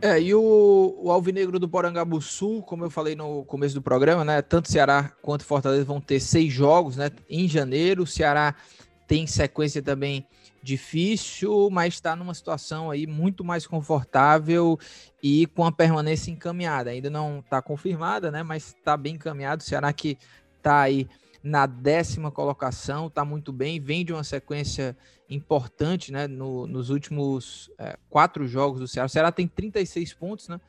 É, 0.04 0.20
e 0.20 0.34
o, 0.34 0.98
o 0.98 1.12
Alvinegro 1.12 1.60
do 1.60 2.20
Sul, 2.20 2.60
como 2.60 2.84
eu 2.84 2.90
falei 2.90 3.14
no 3.14 3.44
começo 3.44 3.76
do 3.76 3.80
programa, 3.80 4.24
né? 4.24 4.42
Tanto 4.42 4.68
Ceará 4.68 5.12
quanto 5.22 5.44
Fortaleza 5.44 5.84
vão 5.84 6.00
ter 6.00 6.18
seis 6.18 6.52
jogos, 6.52 6.96
né? 6.96 7.08
Em 7.30 7.46
janeiro, 7.46 8.02
o 8.02 8.06
Ceará 8.06 8.52
tem 9.06 9.28
sequência 9.28 9.80
também 9.80 10.26
difícil, 10.60 11.68
mas 11.70 11.94
está 11.94 12.16
numa 12.16 12.34
situação 12.34 12.90
aí 12.90 13.06
muito 13.06 13.44
mais 13.44 13.64
confortável 13.64 14.76
e 15.22 15.46
com 15.46 15.64
a 15.64 15.70
permanência 15.70 16.32
encaminhada. 16.32 16.90
Ainda 16.90 17.08
não 17.08 17.38
está 17.38 17.62
confirmada, 17.62 18.28
né? 18.28 18.42
Mas 18.42 18.74
está 18.76 18.96
bem 18.96 19.14
encaminhado. 19.14 19.62
O 19.62 19.64
Ceará 19.64 19.92
que 19.92 20.18
está 20.58 20.80
aí 20.80 21.08
na 21.42 21.66
décima 21.66 22.30
colocação, 22.30 23.08
está 23.08 23.24
muito 23.24 23.52
bem, 23.52 23.80
vem 23.80 24.04
de 24.04 24.12
uma 24.12 24.22
sequência 24.22 24.96
importante, 25.28 26.12
né? 26.12 26.26
No, 26.28 26.66
nos 26.66 26.90
últimos 26.90 27.70
é, 27.78 27.96
quatro 28.08 28.46
jogos 28.46 28.80
do 28.80 28.86
Ceará. 28.86 29.06
O 29.06 29.08
Ceará 29.08 29.32
tem 29.32 29.48
36 29.48 30.14
pontos, 30.14 30.48
né? 30.48 30.60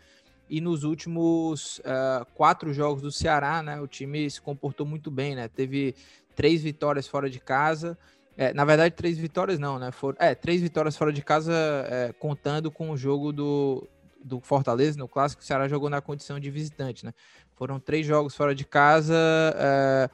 E 0.49 0.59
nos 0.59 0.83
últimos 0.83 1.79
uh, 1.79 2.25
quatro 2.35 2.73
jogos 2.73 3.01
do 3.01 3.11
Ceará, 3.11 3.63
né? 3.63 3.79
O 3.79 3.87
time 3.87 4.29
se 4.29 4.41
comportou 4.41 4.85
muito 4.85 5.09
bem, 5.09 5.35
né? 5.35 5.47
Teve 5.47 5.95
três 6.35 6.61
vitórias 6.61 7.07
fora 7.07 7.29
de 7.29 7.39
casa. 7.39 7.97
É, 8.35 8.53
na 8.53 8.65
verdade, 8.65 8.95
três 8.95 9.17
vitórias 9.17 9.59
não, 9.59 9.79
né? 9.79 9.91
For, 9.91 10.15
é, 10.19 10.33
três 10.33 10.61
vitórias 10.61 10.97
fora 10.97 11.13
de 11.13 11.21
casa, 11.21 11.53
é, 11.87 12.13
contando 12.13 12.71
com 12.71 12.89
o 12.89 12.97
jogo 12.97 13.31
do, 13.31 13.87
do 14.23 14.41
Fortaleza 14.41 14.97
no 14.97 15.07
clássico, 15.07 15.41
o 15.41 15.45
Ceará 15.45 15.67
jogou 15.67 15.89
na 15.89 16.01
condição 16.01 16.39
de 16.39 16.49
visitante, 16.49 17.05
né? 17.05 17.13
Foram 17.55 17.79
três 17.79 18.05
jogos 18.05 18.35
fora 18.35 18.53
de 18.53 18.65
casa. 18.65 19.15
É, 19.55 20.09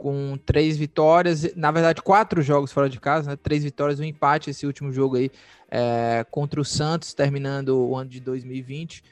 com 0.00 0.38
três 0.46 0.78
vitórias, 0.78 1.54
na 1.54 1.70
verdade, 1.70 2.00
quatro 2.00 2.40
jogos 2.40 2.72
fora 2.72 2.88
de 2.88 2.98
casa, 2.98 3.32
né? 3.32 3.36
Três 3.36 3.62
vitórias, 3.62 4.00
um 4.00 4.04
empate 4.04 4.48
esse 4.48 4.64
último 4.64 4.90
jogo 4.90 5.16
aí 5.16 5.30
é, 5.70 6.24
contra 6.30 6.58
o 6.58 6.64
Santos, 6.64 7.12
terminando 7.12 7.78
o 7.78 7.94
ano 7.94 8.08
de 8.08 8.18
2020. 8.18 9.04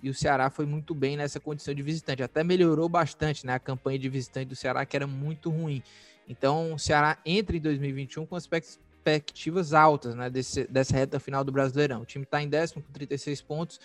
E 0.00 0.08
o 0.08 0.14
Ceará 0.14 0.48
foi 0.48 0.64
muito 0.64 0.94
bem 0.94 1.16
nessa 1.16 1.40
condição 1.40 1.74
de 1.74 1.82
visitante. 1.82 2.22
Até 2.22 2.44
melhorou 2.44 2.88
bastante 2.88 3.44
né, 3.44 3.54
a 3.54 3.58
campanha 3.58 3.98
de 3.98 4.08
visitante 4.08 4.46
do 4.46 4.54
Ceará, 4.54 4.86
que 4.86 4.94
era 4.94 5.04
muito 5.04 5.50
ruim. 5.50 5.82
Então, 6.28 6.74
o 6.74 6.78
Ceará 6.78 7.18
entra 7.26 7.56
em 7.56 7.60
2021 7.60 8.24
com 8.24 8.36
as 8.36 8.46
perspectivas 8.46 9.74
altas 9.74 10.14
né, 10.14 10.30
desse, 10.30 10.64
dessa 10.68 10.94
reta 10.94 11.18
final 11.18 11.42
do 11.42 11.50
Brasileirão. 11.50 12.02
O 12.02 12.06
time 12.06 12.22
está 12.22 12.40
em 12.40 12.48
décimo 12.48 12.84
com 12.84 12.92
36 12.92 13.42
pontos, 13.42 13.80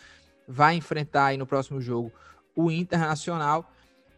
vai 0.47 0.75
enfrentar 0.75 1.25
aí 1.25 1.37
no 1.37 1.47
próximo 1.47 1.81
jogo 1.81 2.11
o 2.55 2.69
Internacional 2.69 3.67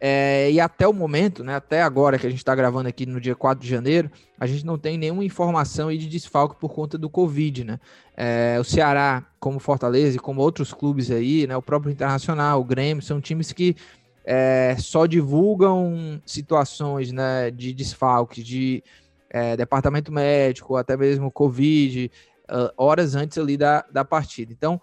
é, 0.06 0.50
e 0.50 0.60
até 0.60 0.86
o 0.86 0.92
momento, 0.92 1.42
né, 1.42 1.54
até 1.54 1.80
agora 1.80 2.18
que 2.18 2.26
a 2.26 2.28
gente 2.28 2.40
está 2.40 2.54
gravando 2.54 2.86
aqui 2.86 3.06
no 3.06 3.18
dia 3.18 3.34
4 3.34 3.64
de 3.64 3.70
janeiro, 3.70 4.10
a 4.38 4.46
gente 4.46 4.66
não 4.66 4.76
tem 4.76 4.98
nenhuma 4.98 5.24
informação 5.24 5.90
de 5.90 6.06
desfalque 6.06 6.60
por 6.60 6.74
conta 6.74 6.98
do 6.98 7.08
Covid, 7.08 7.64
né? 7.64 7.80
É, 8.14 8.58
o 8.60 8.64
Ceará, 8.64 9.24
como 9.40 9.58
Fortaleza 9.58 10.18
e 10.18 10.20
como 10.20 10.42
outros 10.42 10.74
clubes 10.74 11.10
aí, 11.10 11.46
né, 11.46 11.56
o 11.56 11.62
próprio 11.62 11.90
Internacional, 11.90 12.60
o 12.60 12.64
Grêmio, 12.64 13.02
são 13.02 13.18
times 13.18 13.50
que 13.50 13.76
é, 14.26 14.76
só 14.78 15.06
divulgam 15.06 16.20
situações 16.26 17.10
né, 17.10 17.50
de 17.50 17.72
desfalque, 17.72 18.42
de 18.42 18.84
é, 19.30 19.56
departamento 19.56 20.12
médico, 20.12 20.76
até 20.76 20.98
mesmo 20.98 21.30
Covid, 21.30 22.10
uh, 22.50 22.70
horas 22.76 23.14
antes 23.14 23.38
ali 23.38 23.56
da, 23.56 23.82
da 23.90 24.04
partida. 24.04 24.52
Então, 24.52 24.78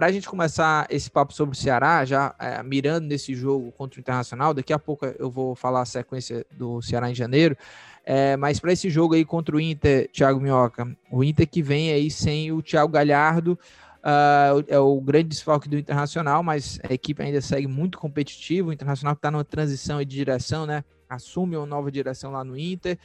para 0.00 0.06
a 0.06 0.12
gente 0.12 0.26
começar 0.26 0.86
esse 0.88 1.10
papo 1.10 1.34
sobre 1.34 1.54
o 1.54 1.58
Ceará, 1.58 2.06
já 2.06 2.34
é, 2.38 2.62
mirando 2.62 3.06
nesse 3.06 3.34
jogo 3.34 3.70
contra 3.72 3.98
o 3.98 4.00
Internacional, 4.00 4.54
daqui 4.54 4.72
a 4.72 4.78
pouco 4.78 5.04
eu 5.04 5.30
vou 5.30 5.54
falar 5.54 5.82
a 5.82 5.84
sequência 5.84 6.46
do 6.52 6.80
Ceará 6.80 7.10
em 7.10 7.14
janeiro, 7.14 7.54
é, 8.02 8.34
mas 8.34 8.58
para 8.58 8.72
esse 8.72 8.88
jogo 8.88 9.12
aí 9.12 9.26
contra 9.26 9.54
o 9.54 9.60
Inter, 9.60 10.08
Thiago 10.10 10.40
Minhoca, 10.40 10.90
o 11.10 11.22
Inter 11.22 11.46
que 11.46 11.62
vem 11.62 11.92
aí 11.92 12.10
sem 12.10 12.50
o 12.50 12.62
Thiago 12.62 12.90
Galhardo, 12.90 13.58
uh, 13.98 14.64
é 14.68 14.78
o 14.78 14.98
grande 15.02 15.28
desfalque 15.28 15.68
do 15.68 15.76
Internacional, 15.76 16.42
mas 16.42 16.80
a 16.88 16.94
equipe 16.94 17.22
ainda 17.22 17.42
segue 17.42 17.66
muito 17.66 17.98
competitiva, 17.98 18.70
o 18.70 18.72
Internacional 18.72 19.12
está 19.12 19.30
numa 19.30 19.44
transição 19.44 19.98
de 19.98 20.06
direção, 20.06 20.64
né? 20.64 20.82
Assume 21.10 21.58
uma 21.58 21.66
nova 21.66 21.90
direção 21.90 22.32
lá 22.32 22.42
no 22.42 22.56
Inter. 22.56 22.98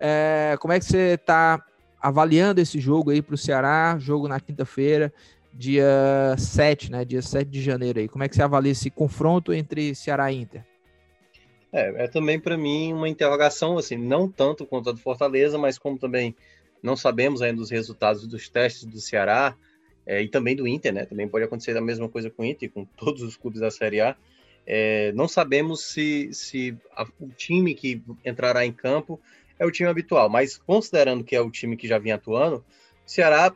É, 0.00 0.56
como 0.58 0.72
é 0.72 0.80
que 0.80 0.84
você 0.84 1.14
está 1.14 1.64
avaliando 2.02 2.60
esse 2.60 2.80
jogo 2.80 3.12
aí 3.12 3.22
para 3.22 3.36
o 3.36 3.38
Ceará, 3.38 3.96
jogo 4.00 4.26
na 4.26 4.40
quinta-feira? 4.40 5.12
Dia 5.52 6.34
7, 6.38 6.90
né? 6.90 7.04
Dia 7.04 7.22
7 7.22 7.48
de 7.48 7.62
janeiro 7.62 7.98
aí. 7.98 8.08
Como 8.08 8.24
é 8.24 8.28
que 8.28 8.36
você 8.36 8.42
avalia 8.42 8.72
esse 8.72 8.90
confronto 8.90 9.52
entre 9.52 9.94
Ceará 9.94 10.32
e 10.32 10.40
Inter? 10.40 10.64
É, 11.72 12.04
é 12.04 12.08
também 12.08 12.38
para 12.38 12.56
mim 12.56 12.92
uma 12.92 13.08
interrogação, 13.08 13.78
assim, 13.78 13.96
não 13.96 14.28
tanto 14.28 14.66
quanto 14.66 14.90
a 14.90 14.92
do 14.92 14.98
Fortaleza, 14.98 15.56
mas 15.56 15.78
como 15.78 15.98
também 15.98 16.34
não 16.82 16.96
sabemos 16.96 17.42
ainda 17.42 17.60
os 17.60 17.70
resultados 17.70 18.26
dos 18.26 18.48
testes 18.48 18.84
do 18.84 19.00
Ceará 19.00 19.54
é, 20.06 20.22
e 20.22 20.28
também 20.28 20.56
do 20.56 20.66
Inter, 20.66 20.92
né? 20.92 21.04
Também 21.04 21.28
pode 21.28 21.44
acontecer 21.44 21.76
a 21.76 21.80
mesma 21.80 22.08
coisa 22.08 22.30
com 22.30 22.42
o 22.42 22.46
Inter, 22.46 22.70
com 22.70 22.84
todos 22.84 23.22
os 23.22 23.36
clubes 23.36 23.60
da 23.60 23.70
Série 23.70 24.00
A. 24.00 24.16
É, 24.66 25.12
não 25.12 25.28
sabemos 25.28 25.84
se, 25.84 26.32
se 26.32 26.76
a, 26.96 27.06
o 27.20 27.28
time 27.28 27.74
que 27.74 28.02
entrará 28.24 28.64
em 28.64 28.72
campo 28.72 29.20
é 29.58 29.66
o 29.66 29.70
time 29.70 29.88
habitual, 29.88 30.28
mas 30.28 30.56
considerando 30.56 31.22
que 31.22 31.36
é 31.36 31.40
o 31.40 31.50
time 31.50 31.76
que 31.76 31.86
já 31.86 31.98
vinha 31.98 32.14
atuando, 32.14 32.56
o 32.56 32.64
Ceará 33.10 33.54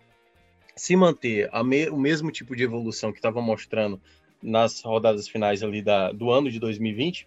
se 0.77 0.97
manter 0.97 1.51
me, 1.65 1.89
o 1.89 1.97
mesmo 1.97 2.31
tipo 2.31 2.55
de 2.57 2.65
evolução 2.65 3.13
que 3.13 3.19
estava 3.19 3.41
mostrando 3.41 4.01
nas 4.43 4.81
rodadas 4.83 5.29
finais 5.29 5.63
ali 5.63 5.83
da, 5.83 6.13
do 6.13 6.31
ano 6.31 6.51
de 6.51 6.59
2020, 6.59 7.27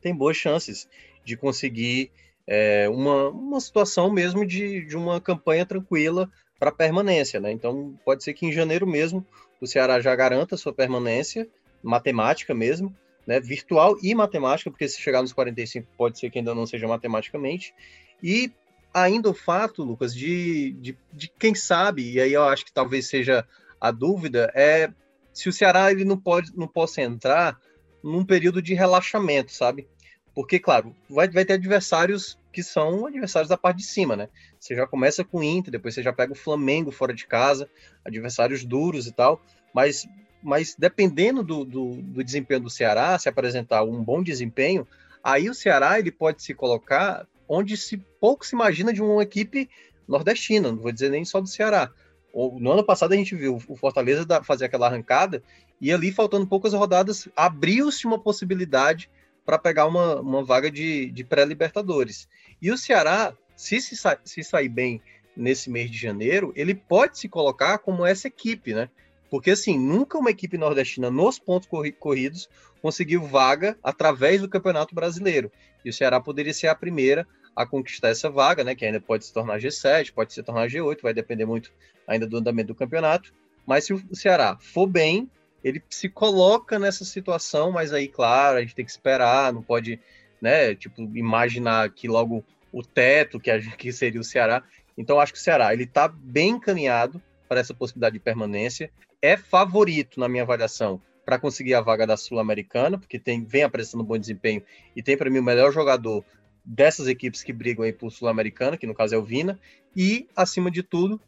tem 0.00 0.14
boas 0.14 0.36
chances 0.36 0.88
de 1.24 1.36
conseguir 1.36 2.10
é, 2.46 2.88
uma, 2.88 3.30
uma 3.30 3.60
situação 3.60 4.10
mesmo 4.10 4.46
de, 4.46 4.84
de 4.84 4.96
uma 4.96 5.20
campanha 5.20 5.64
tranquila 5.64 6.30
para 6.58 6.70
permanência, 6.70 7.40
né? 7.40 7.50
Então 7.50 7.98
pode 8.04 8.22
ser 8.22 8.34
que 8.34 8.46
em 8.46 8.52
janeiro 8.52 8.86
mesmo 8.86 9.26
o 9.60 9.66
Ceará 9.66 10.00
já 10.00 10.14
garanta 10.14 10.56
sua 10.56 10.72
permanência, 10.72 11.48
matemática 11.82 12.54
mesmo, 12.54 12.94
né? 13.26 13.40
Virtual 13.40 13.96
e 14.02 14.14
matemática, 14.14 14.70
porque 14.70 14.88
se 14.88 15.00
chegar 15.00 15.22
nos 15.22 15.32
45 15.32 15.86
pode 15.96 16.18
ser 16.18 16.30
que 16.30 16.38
ainda 16.38 16.54
não 16.54 16.66
seja 16.66 16.86
matematicamente, 16.86 17.74
e 18.22 18.52
ainda 18.94 19.28
o 19.28 19.34
fato, 19.34 19.82
Lucas, 19.82 20.14
de, 20.14 20.72
de, 20.74 20.96
de, 21.12 21.28
quem 21.28 21.54
sabe, 21.54 22.12
e 22.12 22.20
aí 22.20 22.32
eu 22.32 22.44
acho 22.44 22.64
que 22.64 22.72
talvez 22.72 23.08
seja 23.08 23.46
a 23.80 23.90
dúvida, 23.90 24.52
é 24.54 24.90
se 25.32 25.48
o 25.48 25.52
Ceará 25.52 25.90
ele 25.90 26.04
não 26.04 26.16
pode 26.16 26.56
não 26.56 26.68
possa 26.68 27.02
entrar 27.02 27.58
num 28.02 28.24
período 28.24 28.62
de 28.62 28.72
relaxamento, 28.72 29.50
sabe? 29.52 29.88
Porque, 30.32 30.58
claro, 30.58 30.94
vai, 31.08 31.28
vai 31.28 31.44
ter 31.44 31.54
adversários 31.54 32.38
que 32.52 32.62
são 32.62 33.06
adversários 33.06 33.48
da 33.48 33.56
parte 33.56 33.78
de 33.78 33.84
cima, 33.84 34.14
né? 34.14 34.28
Você 34.60 34.76
já 34.76 34.86
começa 34.86 35.24
com 35.24 35.38
o 35.38 35.42
Inter, 35.42 35.72
depois 35.72 35.94
você 35.94 36.02
já 36.02 36.12
pega 36.12 36.32
o 36.32 36.36
Flamengo 36.36 36.92
fora 36.92 37.12
de 37.12 37.26
casa, 37.26 37.68
adversários 38.04 38.64
duros 38.64 39.06
e 39.06 39.12
tal, 39.12 39.40
mas, 39.72 40.06
mas 40.42 40.76
dependendo 40.78 41.42
do, 41.42 41.64
do, 41.64 41.96
do 41.96 42.22
desempenho 42.22 42.60
do 42.60 42.70
Ceará, 42.70 43.18
se 43.18 43.28
apresentar 43.28 43.82
um 43.82 44.02
bom 44.04 44.22
desempenho, 44.22 44.86
aí 45.22 45.48
o 45.50 45.54
Ceará 45.54 45.98
ele 45.98 46.12
pode 46.12 46.42
se 46.42 46.54
colocar 46.54 47.26
onde 47.48 47.76
se 47.76 47.96
pouco 48.20 48.44
se 48.44 48.54
imagina 48.54 48.92
de 48.92 49.02
uma 49.02 49.22
equipe 49.22 49.68
nordestina, 50.06 50.70
não 50.70 50.78
vou 50.78 50.92
dizer 50.92 51.10
nem 51.10 51.24
só 51.24 51.40
do 51.40 51.48
Ceará. 51.48 51.90
No 52.34 52.72
ano 52.72 52.84
passado 52.84 53.12
a 53.12 53.16
gente 53.16 53.34
viu 53.34 53.60
o 53.68 53.76
Fortaleza 53.76 54.26
fazer 54.42 54.64
aquela 54.64 54.86
arrancada 54.86 55.42
e 55.80 55.92
ali, 55.92 56.10
faltando 56.12 56.46
poucas 56.46 56.72
rodadas, 56.72 57.28
abriu-se 57.36 58.06
uma 58.06 58.18
possibilidade 58.18 59.10
para 59.44 59.58
pegar 59.58 59.86
uma, 59.86 60.20
uma 60.20 60.44
vaga 60.44 60.70
de, 60.70 61.10
de 61.10 61.22
pré-Libertadores. 61.24 62.28
E 62.60 62.70
o 62.70 62.78
Ceará, 62.78 63.36
se, 63.54 63.80
se, 63.80 63.96
se 64.24 64.42
sair 64.42 64.68
bem 64.68 65.02
nesse 65.36 65.68
mês 65.68 65.90
de 65.90 65.98
janeiro, 65.98 66.52
ele 66.56 66.74
pode 66.74 67.18
se 67.18 67.28
colocar 67.28 67.78
como 67.78 68.06
essa 68.06 68.28
equipe, 68.28 68.72
né? 68.72 68.88
Porque, 69.30 69.50
assim, 69.50 69.78
nunca 69.78 70.16
uma 70.16 70.30
equipe 70.30 70.56
nordestina 70.56 71.10
nos 71.10 71.38
pontos 71.38 71.68
corridos 71.98 72.48
conseguiu 72.80 73.22
vaga 73.22 73.76
através 73.82 74.40
do 74.40 74.48
Campeonato 74.48 74.94
Brasileiro. 74.94 75.50
E 75.84 75.90
o 75.90 75.92
Ceará 75.92 76.20
poderia 76.20 76.54
ser 76.54 76.68
a 76.68 76.74
primeira 76.74 77.26
a 77.54 77.64
conquistar 77.64 78.08
essa 78.08 78.28
vaga, 78.28 78.64
né? 78.64 78.74
Que 78.74 78.84
ainda 78.84 79.00
pode 79.00 79.24
se 79.24 79.32
tornar 79.32 79.58
G7, 79.58 80.12
pode 80.12 80.32
se 80.32 80.42
tornar 80.42 80.68
G8, 80.68 81.02
vai 81.02 81.14
depender 81.14 81.44
muito 81.44 81.72
ainda 82.06 82.26
do 82.26 82.38
andamento 82.38 82.68
do 82.68 82.74
campeonato. 82.74 83.32
Mas 83.66 83.84
se 83.84 83.92
o 83.92 84.02
Ceará 84.14 84.56
for 84.60 84.86
bem, 84.86 85.30
ele 85.62 85.82
se 85.88 86.08
coloca 86.08 86.78
nessa 86.78 87.04
situação, 87.04 87.70
mas 87.70 87.92
aí, 87.92 88.08
claro, 88.08 88.58
a 88.58 88.60
gente 88.60 88.74
tem 88.74 88.84
que 88.84 88.90
esperar, 88.90 89.52
não 89.52 89.62
pode, 89.62 89.98
né, 90.40 90.74
tipo, 90.74 91.00
imaginar 91.16 91.88
que 91.90 92.06
logo 92.06 92.44
o 92.70 92.82
teto 92.82 93.40
que, 93.40 93.50
a, 93.50 93.58
que 93.60 93.92
seria 93.92 94.20
o 94.20 94.24
Ceará. 94.24 94.62
Então, 94.98 95.18
acho 95.18 95.32
que 95.32 95.38
o 95.38 95.42
Ceará, 95.42 95.72
ele 95.72 95.86
tá 95.86 96.06
bem 96.08 96.50
encaminhado 96.50 97.22
para 97.48 97.60
essa 97.60 97.72
possibilidade 97.72 98.14
de 98.14 98.20
permanência, 98.20 98.90
é 99.22 99.36
favorito, 99.36 100.20
na 100.20 100.28
minha 100.28 100.42
avaliação, 100.42 101.00
para 101.24 101.38
conseguir 101.38 101.74
a 101.74 101.80
vaga 101.80 102.06
da 102.06 102.16
Sul-Americana, 102.16 102.98
porque 102.98 103.18
tem, 103.18 103.44
vem 103.44 103.62
apresentando 103.62 104.04
bom 104.04 104.18
desempenho 104.18 104.62
e 104.94 105.02
tem, 105.02 105.16
para 105.16 105.30
mim, 105.30 105.38
o 105.38 105.42
melhor 105.42 105.72
jogador 105.72 106.24
dessas 106.64 107.08
equipes 107.08 107.42
que 107.42 107.52
brigam 107.52 107.84
aí 107.84 107.92
por 107.92 108.10
Sul-Americana, 108.10 108.76
que 108.76 108.86
no 108.86 108.94
caso 108.94 109.14
é 109.14 109.18
o 109.18 109.24
Vina, 109.24 109.58
e, 109.96 110.28
acima 110.34 110.70
de 110.70 110.82
tudo, 110.82 111.20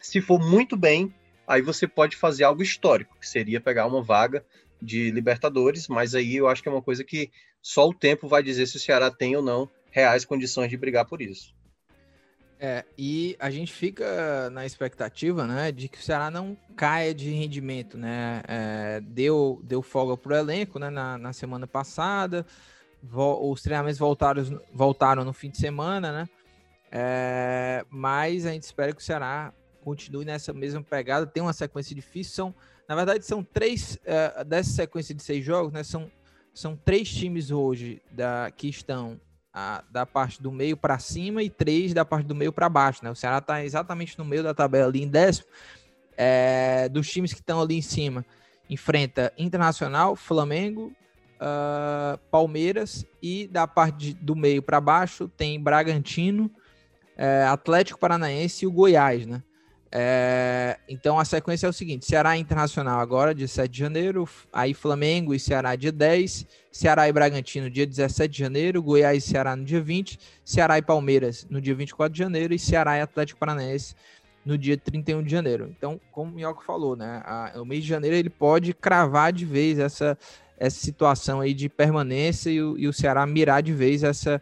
se 0.00 0.20
for 0.20 0.38
muito 0.38 0.76
bem, 0.76 1.12
aí 1.46 1.62
você 1.62 1.86
pode 1.86 2.16
fazer 2.16 2.44
algo 2.44 2.62
histórico, 2.62 3.16
que 3.18 3.28
seria 3.28 3.60
pegar 3.60 3.86
uma 3.86 4.02
vaga 4.02 4.44
de 4.80 5.10
Libertadores, 5.10 5.88
mas 5.88 6.14
aí 6.14 6.36
eu 6.36 6.48
acho 6.48 6.62
que 6.62 6.68
é 6.68 6.72
uma 6.72 6.82
coisa 6.82 7.02
que 7.02 7.30
só 7.62 7.88
o 7.88 7.94
tempo 7.94 8.28
vai 8.28 8.42
dizer 8.42 8.66
se 8.66 8.76
o 8.76 8.80
Ceará 8.80 9.10
tem 9.10 9.34
ou 9.34 9.42
não 9.42 9.68
reais 9.90 10.24
condições 10.24 10.68
de 10.68 10.76
brigar 10.76 11.06
por 11.06 11.22
isso. 11.22 11.55
É, 12.58 12.84
e 12.96 13.36
a 13.38 13.50
gente 13.50 13.72
fica 13.72 14.48
na 14.50 14.64
expectativa, 14.64 15.46
né, 15.46 15.70
de 15.70 15.88
que 15.88 15.98
o 15.98 16.02
Ceará 16.02 16.30
não 16.30 16.56
caia 16.74 17.14
de 17.14 17.30
rendimento, 17.30 17.98
né, 17.98 18.42
é, 18.48 19.00
deu, 19.02 19.60
deu 19.62 19.82
folga 19.82 20.16
pro 20.16 20.34
elenco, 20.34 20.78
né, 20.78 20.88
na, 20.88 21.18
na 21.18 21.34
semana 21.34 21.66
passada, 21.66 22.46
os 23.12 23.60
treinamentos 23.60 23.98
voltaram, 23.98 24.60
voltaram 24.72 25.22
no 25.22 25.34
fim 25.34 25.50
de 25.50 25.58
semana, 25.58 26.10
né, 26.12 26.28
é, 26.90 27.84
mas 27.90 28.46
a 28.46 28.52
gente 28.52 28.62
espera 28.62 28.94
que 28.94 29.02
o 29.02 29.04
Ceará 29.04 29.52
continue 29.86 30.24
nessa 30.24 30.52
mesma 30.52 30.82
pegada. 30.82 31.26
Tem 31.26 31.40
uma 31.40 31.52
sequência 31.52 31.94
difícil. 31.94 32.34
São, 32.34 32.54
na 32.88 32.96
verdade, 32.96 33.24
são 33.24 33.44
três 33.44 33.98
uh, 34.02 34.44
dessa 34.44 34.70
sequência 34.70 35.14
de 35.14 35.22
seis 35.22 35.44
jogos, 35.44 35.72
né? 35.72 35.84
São, 35.84 36.10
são 36.52 36.76
três 36.76 37.08
times 37.08 37.52
hoje 37.52 38.02
da, 38.10 38.50
que 38.50 38.68
estão 38.68 39.20
a, 39.58 39.82
da 39.90 40.04
parte 40.04 40.42
do 40.42 40.52
meio 40.52 40.76
para 40.76 40.98
cima 40.98 41.42
e 41.42 41.48
três 41.48 41.94
da 41.94 42.04
parte 42.04 42.26
do 42.26 42.34
meio 42.34 42.52
para 42.52 42.68
baixo, 42.68 43.02
né? 43.02 43.10
O 43.10 43.14
Ceará 43.14 43.38
está 43.38 43.64
exatamente 43.64 44.18
no 44.18 44.24
meio 44.24 44.42
da 44.42 44.52
tabela 44.52 44.86
ali 44.86 45.02
em 45.02 45.08
décimo. 45.08 45.46
É, 46.14 46.90
dos 46.90 47.08
times 47.08 47.32
que 47.32 47.40
estão 47.40 47.62
ali 47.62 47.78
em 47.78 47.82
cima, 47.82 48.24
enfrenta 48.68 49.32
Internacional, 49.38 50.14
Flamengo, 50.14 50.92
uh, 51.36 52.18
Palmeiras 52.30 53.06
e 53.22 53.46
da 53.48 53.66
parte 53.66 53.98
de, 53.98 54.14
do 54.14 54.36
meio 54.36 54.62
para 54.62 54.78
baixo 54.78 55.26
tem 55.26 55.58
Bragantino, 55.58 56.50
é, 57.16 57.44
Atlético 57.44 57.98
Paranaense 57.98 58.66
e 58.66 58.68
o 58.68 58.72
Goiás, 58.72 59.26
né? 59.26 59.42
É, 59.90 60.78
então 60.86 61.18
a 61.18 61.24
sequência 61.24 61.66
é 61.66 61.70
o 61.70 61.72
seguinte: 61.72 62.04
Ceará 62.04 62.36
Internacional 62.36 63.00
agora, 63.00 63.34
dia 63.34 63.48
7 63.48 63.70
de 63.70 63.78
janeiro, 63.78 64.28
aí 64.52 64.74
Flamengo 64.74 65.32
e 65.32 65.40
Ceará 65.40 65.74
dia 65.76 65.92
10, 65.92 66.46
Ceará 66.76 67.08
e 67.08 67.12
Bragantino 67.12 67.70
dia 67.70 67.86
17 67.86 68.30
de 68.30 68.38
janeiro, 68.38 68.82
Goiás 68.82 69.24
e 69.24 69.26
Ceará 69.26 69.56
no 69.56 69.64
dia 69.64 69.80
20, 69.80 70.18
Ceará 70.44 70.76
e 70.76 70.82
Palmeiras 70.82 71.46
no 71.48 71.58
dia 71.58 71.74
24 71.74 72.12
de 72.12 72.18
janeiro 72.18 72.52
e 72.52 72.58
Ceará 72.58 72.98
e 72.98 73.00
Atlético 73.00 73.40
Paranaense 73.40 73.94
no 74.44 74.58
dia 74.58 74.76
31 74.76 75.22
de 75.22 75.30
janeiro. 75.30 75.74
Então, 75.76 75.98
como 76.12 76.30
o 76.30 76.34
Minhoca 76.34 76.62
falou, 76.64 76.94
né, 76.94 77.22
a, 77.24 77.52
o 77.56 77.64
mês 77.64 77.82
de 77.82 77.88
janeiro 77.88 78.14
ele 78.14 78.28
pode 78.28 78.74
cravar 78.74 79.32
de 79.32 79.46
vez 79.46 79.78
essa, 79.78 80.18
essa 80.58 80.78
situação 80.78 81.40
aí 81.40 81.54
de 81.54 81.68
permanência 81.68 82.50
e 82.50 82.62
o, 82.62 82.76
e 82.76 82.86
o 82.86 82.92
Ceará 82.92 83.26
mirar 83.26 83.62
de 83.62 83.72
vez 83.72 84.04
essa, 84.04 84.40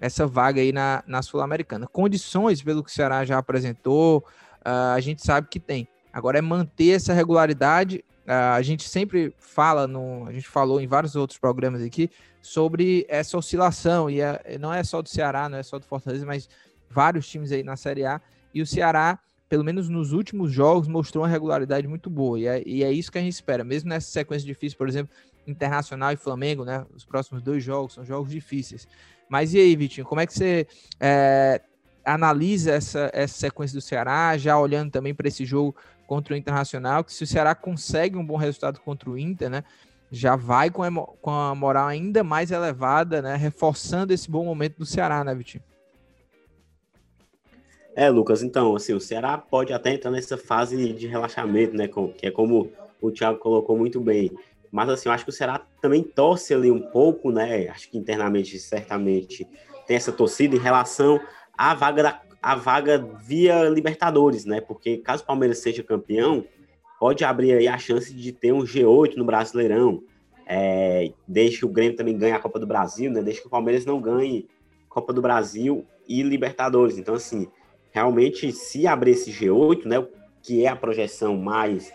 essa 0.00 0.26
vaga 0.26 0.62
aí 0.62 0.72
na, 0.72 1.04
na 1.06 1.20
Sul-Americana. 1.20 1.86
Condições, 1.86 2.62
pelo 2.62 2.82
que 2.82 2.90
o 2.90 2.94
Ceará 2.94 3.26
já 3.26 3.36
apresentou, 3.36 4.24
uh, 4.64 4.94
a 4.94 5.00
gente 5.00 5.22
sabe 5.22 5.48
que 5.50 5.60
tem. 5.60 5.86
Agora 6.10 6.38
é 6.38 6.42
manter 6.42 6.92
essa 6.92 7.12
regularidade. 7.12 8.02
Uh, 8.24 8.54
a 8.54 8.62
gente 8.62 8.88
sempre 8.88 9.34
fala, 9.38 9.86
no, 9.86 10.26
a 10.26 10.32
gente 10.32 10.48
falou 10.48 10.80
em 10.80 10.86
vários 10.86 11.14
outros 11.14 11.38
programas 11.38 11.82
aqui, 11.82 12.10
sobre 12.40 13.04
essa 13.08 13.36
oscilação. 13.36 14.08
E 14.08 14.20
é, 14.20 14.58
não 14.58 14.72
é 14.72 14.82
só 14.82 15.02
do 15.02 15.08
Ceará, 15.08 15.48
não 15.48 15.58
é 15.58 15.62
só 15.62 15.78
do 15.78 15.84
Fortaleza, 15.84 16.24
mas 16.24 16.48
vários 16.90 17.28
times 17.28 17.52
aí 17.52 17.62
na 17.62 17.76
Série 17.76 18.04
A. 18.04 18.20
E 18.52 18.62
o 18.62 18.66
Ceará, 18.66 19.18
pelo 19.48 19.64
menos 19.64 19.88
nos 19.88 20.12
últimos 20.12 20.52
jogos, 20.52 20.88
mostrou 20.88 21.22
uma 21.24 21.28
regularidade 21.28 21.86
muito 21.86 22.08
boa. 22.08 22.38
E 22.38 22.46
é, 22.46 22.62
e 22.66 22.84
é 22.84 22.90
isso 22.90 23.12
que 23.12 23.18
a 23.18 23.22
gente 23.22 23.34
espera. 23.34 23.62
Mesmo 23.62 23.88
nessa 23.88 24.10
sequência 24.10 24.46
difícil, 24.46 24.78
por 24.78 24.88
exemplo, 24.88 25.14
Internacional 25.46 26.12
e 26.12 26.16
Flamengo, 26.16 26.64
né? 26.64 26.86
Os 26.94 27.04
próximos 27.04 27.42
dois 27.42 27.62
jogos 27.62 27.92
são 27.94 28.04
jogos 28.04 28.30
difíceis. 28.30 28.88
Mas 29.28 29.52
e 29.52 29.58
aí, 29.58 29.76
Vitinho, 29.76 30.06
como 30.06 30.20
é 30.20 30.26
que 30.26 30.32
você 30.32 30.66
é, 31.00 31.60
analisa 32.04 32.72
essa, 32.72 33.10
essa 33.12 33.34
sequência 33.34 33.76
do 33.76 33.80
Ceará, 33.80 34.36
já 34.36 34.58
olhando 34.58 34.90
também 34.90 35.14
para 35.14 35.28
esse 35.28 35.44
jogo 35.44 35.74
contra 36.06 36.34
o 36.34 36.36
Internacional, 36.36 37.04
que 37.04 37.12
se 37.12 37.24
o 37.24 37.26
Ceará 37.26 37.54
consegue 37.54 38.16
um 38.16 38.24
bom 38.24 38.36
resultado 38.36 38.80
contra 38.80 39.10
o 39.10 39.18
Inter, 39.18 39.50
né, 39.50 39.64
já 40.10 40.36
vai 40.36 40.70
com 40.70 40.82
a, 40.82 40.90
com 40.90 41.30
a 41.30 41.54
moral 41.54 41.88
ainda 41.88 42.22
mais 42.22 42.50
elevada, 42.50 43.20
né, 43.20 43.36
reforçando 43.36 44.12
esse 44.12 44.30
bom 44.30 44.44
momento 44.44 44.78
do 44.78 44.86
Ceará, 44.86 45.24
né, 45.24 45.34
Vitinho? 45.34 45.64
É, 47.96 48.10
Lucas, 48.10 48.42
então, 48.42 48.74
assim, 48.74 48.92
o 48.92 49.00
Ceará 49.00 49.38
pode 49.38 49.72
até 49.72 49.94
entrar 49.94 50.10
nessa 50.10 50.36
fase 50.36 50.92
de 50.92 51.06
relaxamento, 51.06 51.76
né, 51.76 51.88
que 51.88 52.26
é 52.26 52.30
como 52.30 52.70
o 53.00 53.10
Thiago 53.10 53.38
colocou 53.38 53.76
muito 53.76 54.00
bem. 54.00 54.30
Mas, 54.70 54.88
assim, 54.88 55.08
eu 55.08 55.12
acho 55.12 55.24
que 55.24 55.30
o 55.30 55.32
Ceará 55.32 55.64
também 55.80 56.02
torce 56.02 56.52
ali 56.52 56.70
um 56.70 56.80
pouco, 56.80 57.30
né, 57.30 57.68
acho 57.68 57.88
que 57.88 57.96
internamente, 57.96 58.58
certamente, 58.58 59.46
tem 59.86 59.96
essa 59.96 60.10
torcida 60.10 60.56
em 60.56 60.58
relação 60.58 61.20
a 61.56 61.74
vaga, 61.74 62.02
da, 62.02 62.20
a 62.44 62.54
vaga 62.54 62.98
via 63.22 63.70
Libertadores, 63.70 64.44
né? 64.44 64.60
Porque 64.60 64.98
caso 64.98 65.22
o 65.22 65.26
Palmeiras 65.26 65.60
seja 65.60 65.82
campeão, 65.82 66.44
pode 67.00 67.24
abrir 67.24 67.54
aí 67.54 67.66
a 67.66 67.78
chance 67.78 68.12
de 68.12 68.32
ter 68.32 68.52
um 68.52 68.64
G8 68.64 69.16
no 69.16 69.24
Brasileirão. 69.24 70.02
É, 70.46 71.10
desde 71.26 71.60
que 71.60 71.64
o 71.64 71.70
Grêmio 71.70 71.96
também 71.96 72.18
ganhe 72.18 72.34
a 72.34 72.38
Copa 72.38 72.60
do 72.60 72.66
Brasil, 72.66 73.10
né? 73.10 73.22
Desde 73.22 73.40
que 73.40 73.46
o 73.46 73.50
Palmeiras 73.50 73.86
não 73.86 73.98
ganhe 73.98 74.46
Copa 74.90 75.10
do 75.10 75.22
Brasil 75.22 75.86
e 76.06 76.22
Libertadores. 76.22 76.98
Então, 76.98 77.14
assim, 77.14 77.48
realmente, 77.90 78.52
se 78.52 78.86
abrir 78.86 79.12
esse 79.12 79.32
G8, 79.32 79.86
né? 79.86 80.06
Que 80.42 80.66
é 80.66 80.68
a 80.68 80.76
projeção 80.76 81.38
mais 81.38 81.90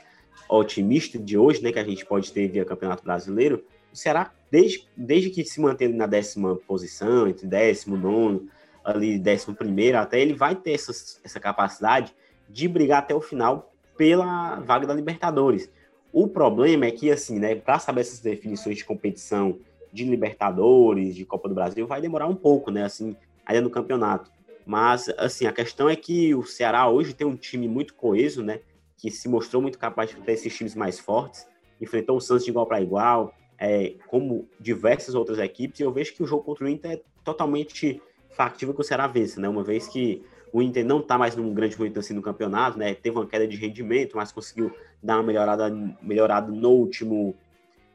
otimista 0.49 1.19
de 1.19 1.37
hoje, 1.37 1.61
né? 1.61 1.71
Que 1.71 1.77
a 1.77 1.85
gente 1.85 2.03
pode 2.07 2.33
ter 2.33 2.47
via 2.47 2.65
Campeonato 2.65 3.03
Brasileiro, 3.03 3.63
o 3.93 3.95
Ceará, 3.95 4.31
desde, 4.49 4.87
desde 4.97 5.29
que 5.29 5.45
se 5.45 5.61
mantém 5.61 5.89
na 5.89 6.07
décima 6.07 6.55
posição, 6.55 7.27
entre 7.27 7.45
décimo, 7.45 7.95
nono, 7.95 8.49
ali 8.89 9.17
décimo 9.19 9.55
primeiro, 9.55 9.97
até 9.97 10.19
ele 10.19 10.33
vai 10.33 10.55
ter 10.55 10.73
essa, 10.73 10.91
essa 11.23 11.39
capacidade 11.39 12.13
de 12.49 12.67
brigar 12.67 12.99
até 12.99 13.13
o 13.13 13.21
final 13.21 13.71
pela 13.97 14.59
vaga 14.59 14.87
da 14.87 14.93
Libertadores. 14.93 15.69
O 16.11 16.27
problema 16.27 16.85
é 16.85 16.91
que, 16.91 17.11
assim, 17.11 17.37
né, 17.37 17.55
para 17.55 17.77
saber 17.79 18.01
essas 18.01 18.19
definições 18.19 18.77
de 18.77 18.85
competição 18.85 19.59
de 19.93 20.05
Libertadores, 20.05 21.15
de 21.15 21.25
Copa 21.25 21.47
do 21.47 21.55
Brasil, 21.55 21.85
vai 21.85 22.01
demorar 22.01 22.27
um 22.27 22.35
pouco, 22.35 22.71
né, 22.71 22.83
assim, 22.83 23.15
ainda 23.45 23.61
no 23.61 23.69
campeonato. 23.69 24.31
Mas, 24.65 25.09
assim, 25.17 25.45
a 25.45 25.51
questão 25.51 25.89
é 25.89 25.95
que 25.95 26.33
o 26.33 26.43
Ceará 26.43 26.89
hoje 26.89 27.13
tem 27.13 27.27
um 27.27 27.35
time 27.35 27.67
muito 27.67 27.93
coeso, 27.93 28.43
né, 28.43 28.61
que 28.97 29.11
se 29.11 29.27
mostrou 29.27 29.61
muito 29.61 29.77
capaz 29.77 30.09
de 30.09 30.15
ter 30.17 30.33
esses 30.33 30.55
times 30.55 30.75
mais 30.75 30.99
fortes, 30.99 31.47
enfrentou 31.79 32.17
o 32.17 32.21
Santos 32.21 32.43
de 32.43 32.51
igual 32.51 32.65
para 32.65 32.81
igual, 32.81 33.33
é, 33.57 33.95
como 34.07 34.47
diversas 34.59 35.15
outras 35.15 35.37
equipes, 35.39 35.79
e 35.79 35.83
eu 35.83 35.91
vejo 35.91 36.13
que 36.13 36.23
o 36.23 36.25
jogo 36.25 36.43
contra 36.43 36.65
o 36.65 36.69
Inter 36.69 36.91
é 36.91 37.01
totalmente 37.23 38.01
factível 38.39 38.73
que 38.73 38.79
o 38.79 38.83
Ceará 38.85 39.05
vença, 39.05 39.41
né? 39.41 39.49
Uma 39.49 39.65
vez 39.65 39.85
que 39.89 40.23
o 40.53 40.61
Inter 40.61 40.85
não 40.85 41.01
está 41.01 41.17
mais 41.17 41.35
num 41.35 41.53
grande 41.53 41.77
momento 41.77 41.99
assim 41.99 42.13
no 42.13 42.21
campeonato, 42.21 42.79
né? 42.79 42.93
Teve 42.93 43.17
uma 43.17 43.27
queda 43.27 43.45
de 43.45 43.57
rendimento, 43.57 44.15
mas 44.15 44.31
conseguiu 44.31 44.71
dar 45.03 45.17
uma 45.17 45.23
melhorada, 45.23 45.69
melhorada 46.01 46.49
no 46.49 46.69
último, 46.69 47.35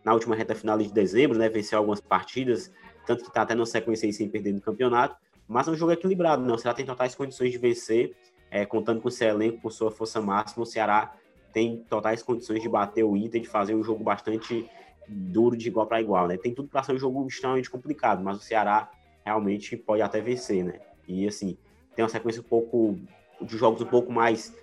na 0.04 0.12
última 0.12 0.36
reta 0.36 0.54
final 0.54 0.76
de 0.76 0.92
dezembro, 0.92 1.38
né? 1.38 1.48
Venceu 1.48 1.78
algumas 1.78 1.98
partidas, 1.98 2.70
tanto 3.06 3.22
que 3.22 3.28
está 3.28 3.40
até 3.40 3.54
na 3.54 3.64
sequência 3.64 4.06
aí 4.06 4.12
sem 4.12 4.28
perder 4.28 4.52
no 4.52 4.60
campeonato. 4.60 5.16
Mas 5.48 5.66
é 5.66 5.70
um 5.70 5.76
jogo 5.76 5.92
equilibrado, 5.92 6.44
né? 6.44 6.52
O 6.52 6.58
Ceará 6.58 6.76
tem 6.76 6.84
totais 6.84 7.14
condições 7.14 7.50
de 7.50 7.56
vencer, 7.56 8.14
é, 8.50 8.66
contando 8.66 9.00
com 9.00 9.08
o 9.08 9.10
seu 9.10 9.28
elenco, 9.28 9.62
com 9.62 9.70
sua 9.70 9.90
força 9.90 10.20
máxima. 10.20 10.62
O 10.62 10.66
Ceará 10.66 11.14
tem 11.54 11.78
totais 11.88 12.22
condições 12.22 12.60
de 12.60 12.68
bater 12.68 13.02
o 13.02 13.16
Inter, 13.16 13.40
de 13.40 13.48
fazer 13.48 13.74
um 13.74 13.82
jogo 13.82 14.04
bastante 14.04 14.68
duro 15.08 15.56
de 15.56 15.68
igual 15.68 15.86
para 15.86 16.02
igual, 16.02 16.28
né? 16.28 16.36
Tem 16.36 16.52
tudo 16.52 16.68
para 16.68 16.82
ser 16.82 16.92
um 16.92 16.98
jogo 16.98 17.26
extremamente 17.26 17.70
complicado, 17.70 18.22
mas 18.22 18.36
o 18.36 18.40
Ceará 18.40 18.90
realmente 19.24 19.76
pode 19.76 20.02
até 20.02 20.20
vencer, 20.20 20.64
né? 20.64 20.80
E 21.08 21.26
assim, 21.26 21.56
tem 21.94 22.04
uma 22.04 22.08
sequência 22.08 22.40
um 22.40 22.44
pouco 22.44 22.98
de 23.40 23.56
jogos 23.56 23.80
um 23.80 23.86
pouco 23.86 24.12
mais 24.12 24.54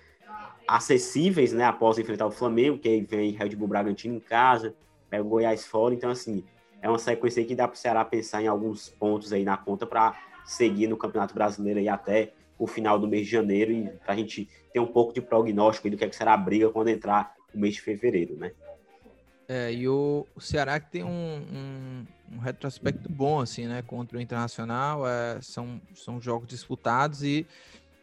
acessíveis, 0.66 1.52
né? 1.52 1.64
Após 1.64 1.98
enfrentar 1.98 2.26
o 2.26 2.30
Flamengo, 2.30 2.78
que 2.78 2.88
aí 2.88 3.00
vem 3.00 3.32
Red 3.32 3.56
Bull 3.56 3.68
Bragantino 3.68 4.14
em 4.14 4.20
casa, 4.20 4.74
pega 5.10 5.22
o 5.22 5.28
Goiás 5.28 5.66
fora, 5.66 5.94
então 5.94 6.10
assim, 6.10 6.44
é 6.80 6.88
uma 6.88 6.98
sequência 6.98 7.40
aí 7.40 7.46
que 7.46 7.54
dá 7.54 7.68
para 7.68 7.74
o 7.74 7.78
Ceará 7.78 8.04
pensar 8.04 8.42
em 8.42 8.46
alguns 8.46 8.88
pontos 8.88 9.32
aí 9.32 9.44
na 9.44 9.56
conta 9.56 9.86
para 9.86 10.18
seguir 10.44 10.86
no 10.86 10.96
Campeonato 10.96 11.34
Brasileiro 11.34 11.78
aí 11.78 11.88
até 11.88 12.32
o 12.58 12.66
final 12.66 12.98
do 12.98 13.08
mês 13.08 13.26
de 13.26 13.32
janeiro 13.32 13.72
e 13.72 13.88
para 14.04 14.14
a 14.14 14.16
gente 14.16 14.48
ter 14.72 14.80
um 14.80 14.86
pouco 14.86 15.12
de 15.12 15.20
prognóstico 15.20 15.90
do 15.90 15.96
que, 15.96 16.04
é 16.04 16.08
que 16.08 16.16
será 16.16 16.34
a 16.34 16.36
briga 16.36 16.70
quando 16.70 16.88
entrar 16.88 17.34
o 17.54 17.58
mês 17.58 17.74
de 17.74 17.82
fevereiro, 17.82 18.36
né? 18.36 18.52
É, 19.54 19.70
e 19.70 19.86
o, 19.86 20.26
o 20.34 20.40
Ceará 20.40 20.80
que 20.80 20.90
tem 20.90 21.04
um, 21.04 21.08
um, 21.10 22.06
um, 22.32 22.38
retrospecto 22.38 23.06
bom, 23.12 23.38
assim, 23.38 23.66
né? 23.66 23.82
Contra 23.82 24.16
o 24.16 24.20
Internacional. 24.20 25.06
É, 25.06 25.42
são, 25.42 25.78
são 25.94 26.18
jogos 26.18 26.48
disputados 26.48 27.22
e 27.22 27.46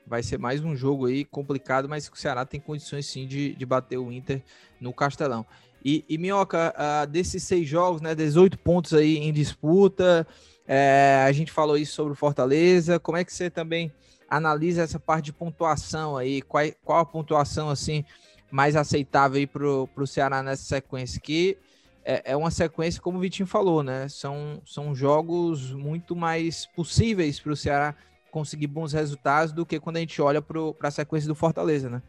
vai 0.06 0.22
ser 0.22 0.38
mais 0.38 0.64
um 0.64 0.76
jogo 0.76 1.08
aí 1.08 1.26
complicado, 1.26 1.89
mas 1.89 2.08
o 2.08 2.16
Ceará 2.16 2.45
tem 2.45 2.60
condições 2.60 3.08
sim 3.08 3.26
de, 3.26 3.56
de 3.56 3.66
bater 3.66 3.97
o 3.97 4.12
Inter 4.12 4.43
no 4.80 4.93
Castelão. 4.93 5.43
E, 5.84 6.06
e 6.08 6.20
Minhoca, 6.20 6.72
uh, 6.78 7.08
desses 7.08 7.41
seis 7.41 7.68
jogos, 7.68 8.00
né? 8.00 8.14
18 8.14 8.56
pontos 8.60 8.93
aí 8.93 9.18
em 9.18 9.34
disputa. 9.34 10.28
É, 10.68 11.24
a 11.26 11.32
gente 11.32 11.52
falou 11.52 11.80
isso 11.80 11.95
sobre 11.95 12.14
o 12.14 12.16
Fortaleza. 12.16 13.00
Como 13.00 13.18
é 13.18 13.24
que 13.24 13.34
você 13.34 13.50
também 13.50 13.91
analisa 14.30 14.84
essa 14.84 15.00
parte 15.00 15.26
de 15.26 15.34
pontuação 15.34 16.16
aí? 16.16 16.43
Qual, 16.43 16.64
qual 16.84 17.00
a 17.00 17.06
pontuação 17.06 17.72
assim 17.72 18.06
mais 18.52 18.76
aceitável 18.76 19.47
para 19.47 20.04
o 20.04 20.08
Ceará 20.08 20.41
nessa 20.43 20.64
sequência? 20.64 21.20
Que 21.22 21.58
é, 22.04 22.32
é, 22.32 22.36
uma 22.36 22.52
sequência, 22.52 23.02
como 23.02 23.18
o 23.18 23.22
Vitinho 23.22 23.47
falou, 23.47 23.84
né? 23.84 24.08
São, 24.10 24.62
são 24.66 24.95
jogos 24.95 25.72
muito 25.74 26.16
mais 26.16 26.66
possíveis 26.66 27.39
para 27.39 27.52
o 27.52 27.56
Ceará 27.56 27.95
conseguir 28.32 28.68
bons 28.68 28.93
resultados 28.93 29.54
do 29.54 29.66
que 29.66 29.80
quando 29.80 29.97
a 29.97 30.00
gente 30.00 30.22
olha 30.22 30.41
para 30.41 30.88
a 30.88 30.91
sequência 30.91 31.28
do 31.28 31.36
Fortaleza, 31.36 31.89
né? 31.89 32.02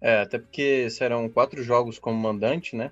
É, 0.00 0.20
até 0.20 0.38
porque 0.38 0.88
serão 0.90 1.28
quatro 1.28 1.62
jogos 1.62 1.98
como 1.98 2.18
mandante, 2.18 2.74
né? 2.74 2.90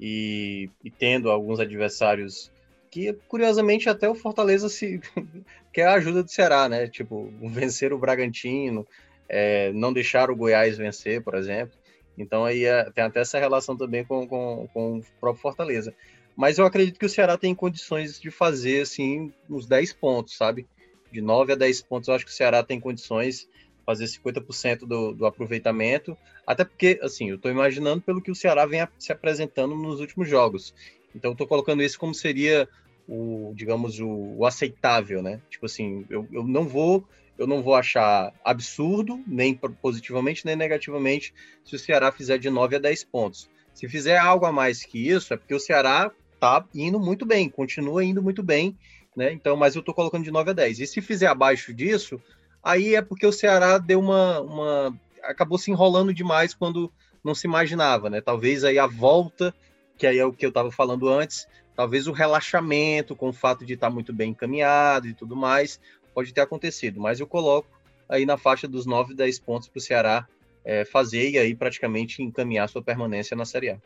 E, 0.00 0.70
e 0.82 0.90
tendo 0.90 1.30
alguns 1.30 1.60
adversários 1.60 2.50
que, 2.90 3.12
curiosamente, 3.28 3.88
até 3.88 4.08
o 4.08 4.14
Fortaleza 4.14 4.68
se 4.68 5.00
quer 5.72 5.86
a 5.88 5.94
ajuda 5.94 6.22
do 6.22 6.30
Ceará, 6.30 6.68
né? 6.68 6.86
Tipo, 6.88 7.30
vencer 7.42 7.92
o 7.92 7.98
Bragantino, 7.98 8.86
é, 9.28 9.72
não 9.72 9.92
deixar 9.92 10.30
o 10.30 10.36
Goiás 10.36 10.78
vencer, 10.78 11.22
por 11.22 11.34
exemplo. 11.34 11.76
Então 12.16 12.44
aí 12.44 12.64
é, 12.64 12.90
tem 12.90 13.04
até 13.04 13.20
essa 13.20 13.38
relação 13.38 13.76
também 13.76 14.04
com, 14.04 14.26
com, 14.26 14.68
com, 14.72 14.98
o 14.98 15.04
próprio 15.20 15.42
Fortaleza. 15.42 15.94
Mas 16.36 16.58
eu 16.58 16.66
acredito 16.66 16.98
que 16.98 17.06
o 17.06 17.08
Ceará 17.08 17.38
tem 17.38 17.54
condições 17.54 18.20
de 18.20 18.30
fazer, 18.30 18.82
assim, 18.82 19.32
uns 19.48 19.66
10 19.66 19.94
pontos, 19.94 20.36
sabe? 20.36 20.66
De 21.10 21.20
9 21.20 21.52
a 21.52 21.56
10 21.56 21.82
pontos, 21.82 22.08
eu 22.08 22.14
acho 22.14 22.24
que 22.26 22.30
o 22.30 22.34
Ceará 22.34 22.62
tem 22.62 22.78
condições 22.78 23.40
de 23.40 23.48
fazer 23.86 24.04
50% 24.04 24.80
do, 24.80 25.12
do 25.12 25.26
aproveitamento. 25.26 26.16
Até 26.46 26.64
porque, 26.64 26.98
assim, 27.02 27.30
eu 27.30 27.36
estou 27.36 27.50
imaginando 27.50 28.02
pelo 28.02 28.20
que 28.20 28.30
o 28.30 28.34
Ceará 28.34 28.66
vem 28.66 28.86
se 28.98 29.12
apresentando 29.12 29.74
nos 29.74 30.00
últimos 30.00 30.28
jogos. 30.28 30.74
Então 31.14 31.30
eu 31.30 31.32
estou 31.32 31.46
colocando 31.46 31.82
isso 31.82 31.98
como 31.98 32.14
seria 32.14 32.68
o, 33.08 33.52
digamos, 33.54 33.98
o, 34.00 34.34
o, 34.36 34.44
aceitável, 34.44 35.22
né? 35.22 35.40
Tipo 35.48 35.66
assim, 35.66 36.04
eu, 36.10 36.26
eu 36.30 36.44
não 36.44 36.68
vou 36.68 37.06
eu 37.38 37.46
não 37.46 37.62
vou 37.62 37.74
achar 37.74 38.32
absurdo, 38.44 39.22
nem 39.26 39.54
positivamente, 39.54 40.44
nem 40.44 40.56
negativamente, 40.56 41.34
se 41.64 41.76
o 41.76 41.78
Ceará 41.78 42.10
fizer 42.10 42.38
de 42.38 42.48
9 42.48 42.76
a 42.76 42.78
10 42.78 43.04
pontos. 43.04 43.48
Se 43.74 43.88
fizer 43.88 44.16
algo 44.16 44.46
a 44.46 44.52
mais 44.52 44.84
que 44.84 45.08
isso, 45.08 45.34
é 45.34 45.36
porque 45.36 45.54
o 45.54 45.60
Ceará 45.60 46.10
tá 46.40 46.64
indo 46.74 46.98
muito 46.98 47.26
bem, 47.26 47.48
continua 47.48 48.04
indo 48.04 48.22
muito 48.22 48.42
bem, 48.42 48.76
né? 49.14 49.32
Então, 49.32 49.56
mas 49.56 49.76
eu 49.76 49.82
tô 49.82 49.92
colocando 49.92 50.24
de 50.24 50.30
9 50.30 50.50
a 50.50 50.54
10. 50.54 50.80
E 50.80 50.86
se 50.86 51.00
fizer 51.02 51.26
abaixo 51.26 51.74
disso, 51.74 52.20
aí 52.62 52.94
é 52.94 53.02
porque 53.02 53.26
o 53.26 53.32
Ceará 53.32 53.78
deu 53.78 54.00
uma, 54.00 54.40
uma 54.40 55.00
acabou 55.22 55.58
se 55.58 55.70
enrolando 55.70 56.14
demais 56.14 56.54
quando 56.54 56.92
não 57.22 57.34
se 57.34 57.46
imaginava, 57.46 58.08
né? 58.08 58.20
Talvez 58.20 58.64
aí 58.64 58.78
a 58.78 58.86
volta, 58.86 59.54
que 59.98 60.06
aí 60.06 60.18
é 60.18 60.24
o 60.24 60.32
que 60.32 60.46
eu 60.46 60.50
estava 60.50 60.70
falando 60.70 61.08
antes, 61.08 61.46
talvez 61.74 62.06
o 62.06 62.12
relaxamento 62.12 63.14
com 63.14 63.28
o 63.28 63.32
fato 63.32 63.64
de 63.64 63.74
estar 63.74 63.88
tá 63.88 63.92
muito 63.92 64.12
bem 64.12 64.30
encaminhado 64.30 65.06
e 65.06 65.14
tudo 65.14 65.36
mais, 65.36 65.80
pode 66.16 66.32
ter 66.32 66.40
acontecido, 66.40 66.98
mas 66.98 67.20
eu 67.20 67.26
coloco 67.26 67.68
aí 68.08 68.24
na 68.24 68.38
faixa 68.38 68.66
dos 68.66 68.86
9, 68.86 69.14
10 69.14 69.38
pontos 69.40 69.68
para 69.68 69.76
o 69.76 69.82
Ceará 69.82 70.26
é, 70.64 70.82
fazer 70.82 71.28
e 71.28 71.38
aí 71.38 71.54
praticamente 71.54 72.22
encaminhar 72.22 72.70
sua 72.70 72.80
permanência 72.82 73.36
na 73.36 73.44
Série 73.44 73.68
A. 73.68 73.78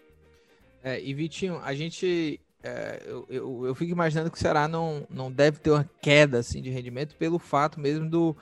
É, 0.84 1.02
e 1.02 1.12
Vitinho, 1.12 1.58
a 1.58 1.74
gente. 1.74 2.40
É, 2.62 3.02
eu, 3.04 3.26
eu, 3.28 3.66
eu, 3.66 3.74
fico 3.74 3.90
imaginando 3.90 4.30
que 4.30 4.36
o 4.36 4.40
Ceará 4.40 4.68
não, 4.68 5.04
não 5.10 5.32
deve 5.32 5.58
ter 5.58 5.70
uma 5.70 5.90
queda 6.00 6.38
assim, 6.38 6.62
de 6.62 6.70
rendimento 6.70 7.16
pelo 7.16 7.40
fato 7.40 7.80
mesmo 7.80 8.08
do. 8.08 8.36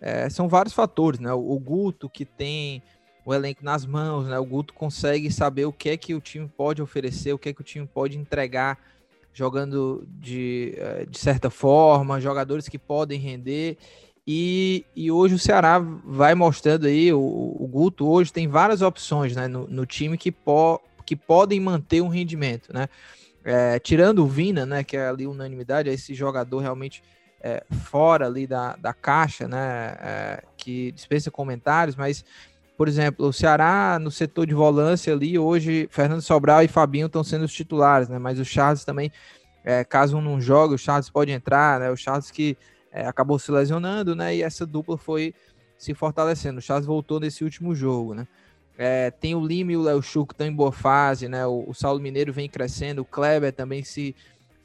É, 0.00 0.30
são 0.30 0.48
vários 0.48 0.72
fatores, 0.72 1.20
né? 1.20 1.30
O, 1.34 1.50
o 1.50 1.58
Guto 1.58 2.08
que 2.08 2.24
tem 2.24 2.82
o 3.22 3.34
elenco 3.34 3.62
nas 3.62 3.84
mãos, 3.84 4.26
né? 4.26 4.38
O 4.38 4.46
Guto 4.46 4.72
consegue 4.72 5.30
saber 5.30 5.66
o 5.66 5.72
que 5.72 5.90
é 5.90 5.96
que 5.98 6.14
o 6.14 6.20
time 6.22 6.48
pode 6.48 6.80
oferecer, 6.80 7.34
o 7.34 7.38
que 7.38 7.50
é 7.50 7.52
que 7.52 7.60
o 7.60 7.64
time 7.64 7.86
pode 7.86 8.16
entregar 8.16 8.78
jogando 9.36 10.08
de, 10.08 10.72
eh, 10.78 11.06
de 11.10 11.18
certa 11.18 11.50
forma, 11.50 12.18
jogadores 12.18 12.70
que 12.70 12.78
podem 12.78 13.20
render. 13.20 13.76
E, 14.26 14.86
e 14.96 15.10
hoje 15.10 15.34
o 15.34 15.38
Ceará 15.38 15.78
vai 15.78 16.34
mostrando 16.34 16.86
aí, 16.86 17.12
o, 17.12 17.20
o 17.20 17.68
Guto 17.70 18.08
hoje 18.08 18.32
tem 18.32 18.48
várias 18.48 18.80
opções 18.80 19.36
né, 19.36 19.46
no, 19.46 19.68
no 19.68 19.84
time 19.84 20.16
que, 20.16 20.32
po, 20.32 20.80
que 21.04 21.14
podem 21.14 21.60
manter 21.60 22.00
um 22.00 22.08
rendimento. 22.08 22.72
Né? 22.72 22.88
É, 23.44 23.78
tirando 23.78 24.24
o 24.24 24.26
Vina, 24.26 24.64
né, 24.64 24.82
que 24.82 24.96
é 24.96 25.06
ali 25.06 25.26
unanimidade, 25.26 25.90
é 25.90 25.92
esse 25.92 26.14
jogador 26.14 26.60
realmente 26.60 27.02
é, 27.42 27.62
fora 27.84 28.26
ali 28.26 28.46
da, 28.46 28.74
da 28.76 28.94
caixa, 28.94 29.46
né, 29.46 29.98
é, 30.00 30.42
que 30.56 30.92
dispensa 30.92 31.30
comentários, 31.30 31.94
mas 31.94 32.24
por 32.76 32.88
exemplo, 32.88 33.26
o 33.26 33.32
Ceará 33.32 33.98
no 33.98 34.10
setor 34.10 34.46
de 34.46 34.54
volância 34.54 35.12
ali, 35.12 35.38
hoje 35.38 35.88
Fernando 35.90 36.20
Sobral 36.20 36.62
e 36.62 36.68
Fabinho 36.68 37.06
estão 37.06 37.24
sendo 37.24 37.44
os 37.44 37.52
titulares, 37.52 38.08
né? 38.08 38.18
Mas 38.18 38.38
o 38.38 38.44
Charles 38.44 38.84
também, 38.84 39.10
é, 39.64 39.82
caso 39.82 40.18
um 40.18 40.20
não 40.20 40.40
jogue, 40.40 40.74
o 40.74 40.78
Charles 40.78 41.08
pode 41.08 41.32
entrar, 41.32 41.80
né? 41.80 41.90
O 41.90 41.96
Charles 41.96 42.30
que 42.30 42.56
é, 42.92 43.06
acabou 43.06 43.38
se 43.38 43.50
lesionando, 43.50 44.14
né? 44.14 44.36
E 44.36 44.42
essa 44.42 44.66
dupla 44.66 44.98
foi 44.98 45.34
se 45.78 45.94
fortalecendo. 45.94 46.58
O 46.58 46.62
Charles 46.62 46.86
voltou 46.86 47.18
nesse 47.18 47.44
último 47.44 47.74
jogo, 47.74 48.14
né? 48.14 48.26
É, 48.78 49.10
tem 49.10 49.34
o 49.34 49.44
Lima 49.44 49.72
e 49.72 49.76
o 49.76 49.82
Léo 49.82 50.02
Chu 50.02 50.26
que 50.26 50.34
estão 50.34 50.46
em 50.46 50.54
boa 50.54 50.72
fase, 50.72 51.28
né? 51.28 51.46
O, 51.46 51.64
o 51.68 51.74
Saulo 51.74 51.98
Mineiro 52.00 52.32
vem 52.32 52.48
crescendo, 52.48 53.00
o 53.00 53.06
Kleber 53.06 53.52
também 53.52 53.82
se 53.82 54.14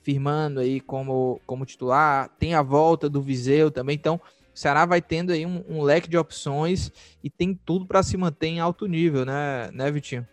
firmando 0.04 0.60
aí 0.60 0.82
como, 0.82 1.40
como 1.46 1.66
titular. 1.66 2.30
Tem 2.38 2.56
a 2.56 2.62
volta 2.62 3.10
do 3.10 3.22
Viseu 3.22 3.72
também, 3.72 3.96
então 3.96 4.20
o 4.54 4.60
Ceará 4.60 4.86
vai 4.86 5.02
tendo 5.02 5.32
aí 5.32 5.46
um, 5.46 5.64
um 5.68 5.82
leque 5.82 6.10
de 6.10 6.18
opções 6.18 6.92
e 7.24 7.30
tem 7.30 7.54
tudo 7.54 7.86
para 7.86 8.04
se 8.04 8.18
manter 8.18 8.48
em 8.48 8.60
alto 8.60 8.86
nível, 8.86 9.26
né, 9.26 9.70
né, 9.72 9.90
Vitinho? 9.92 10.28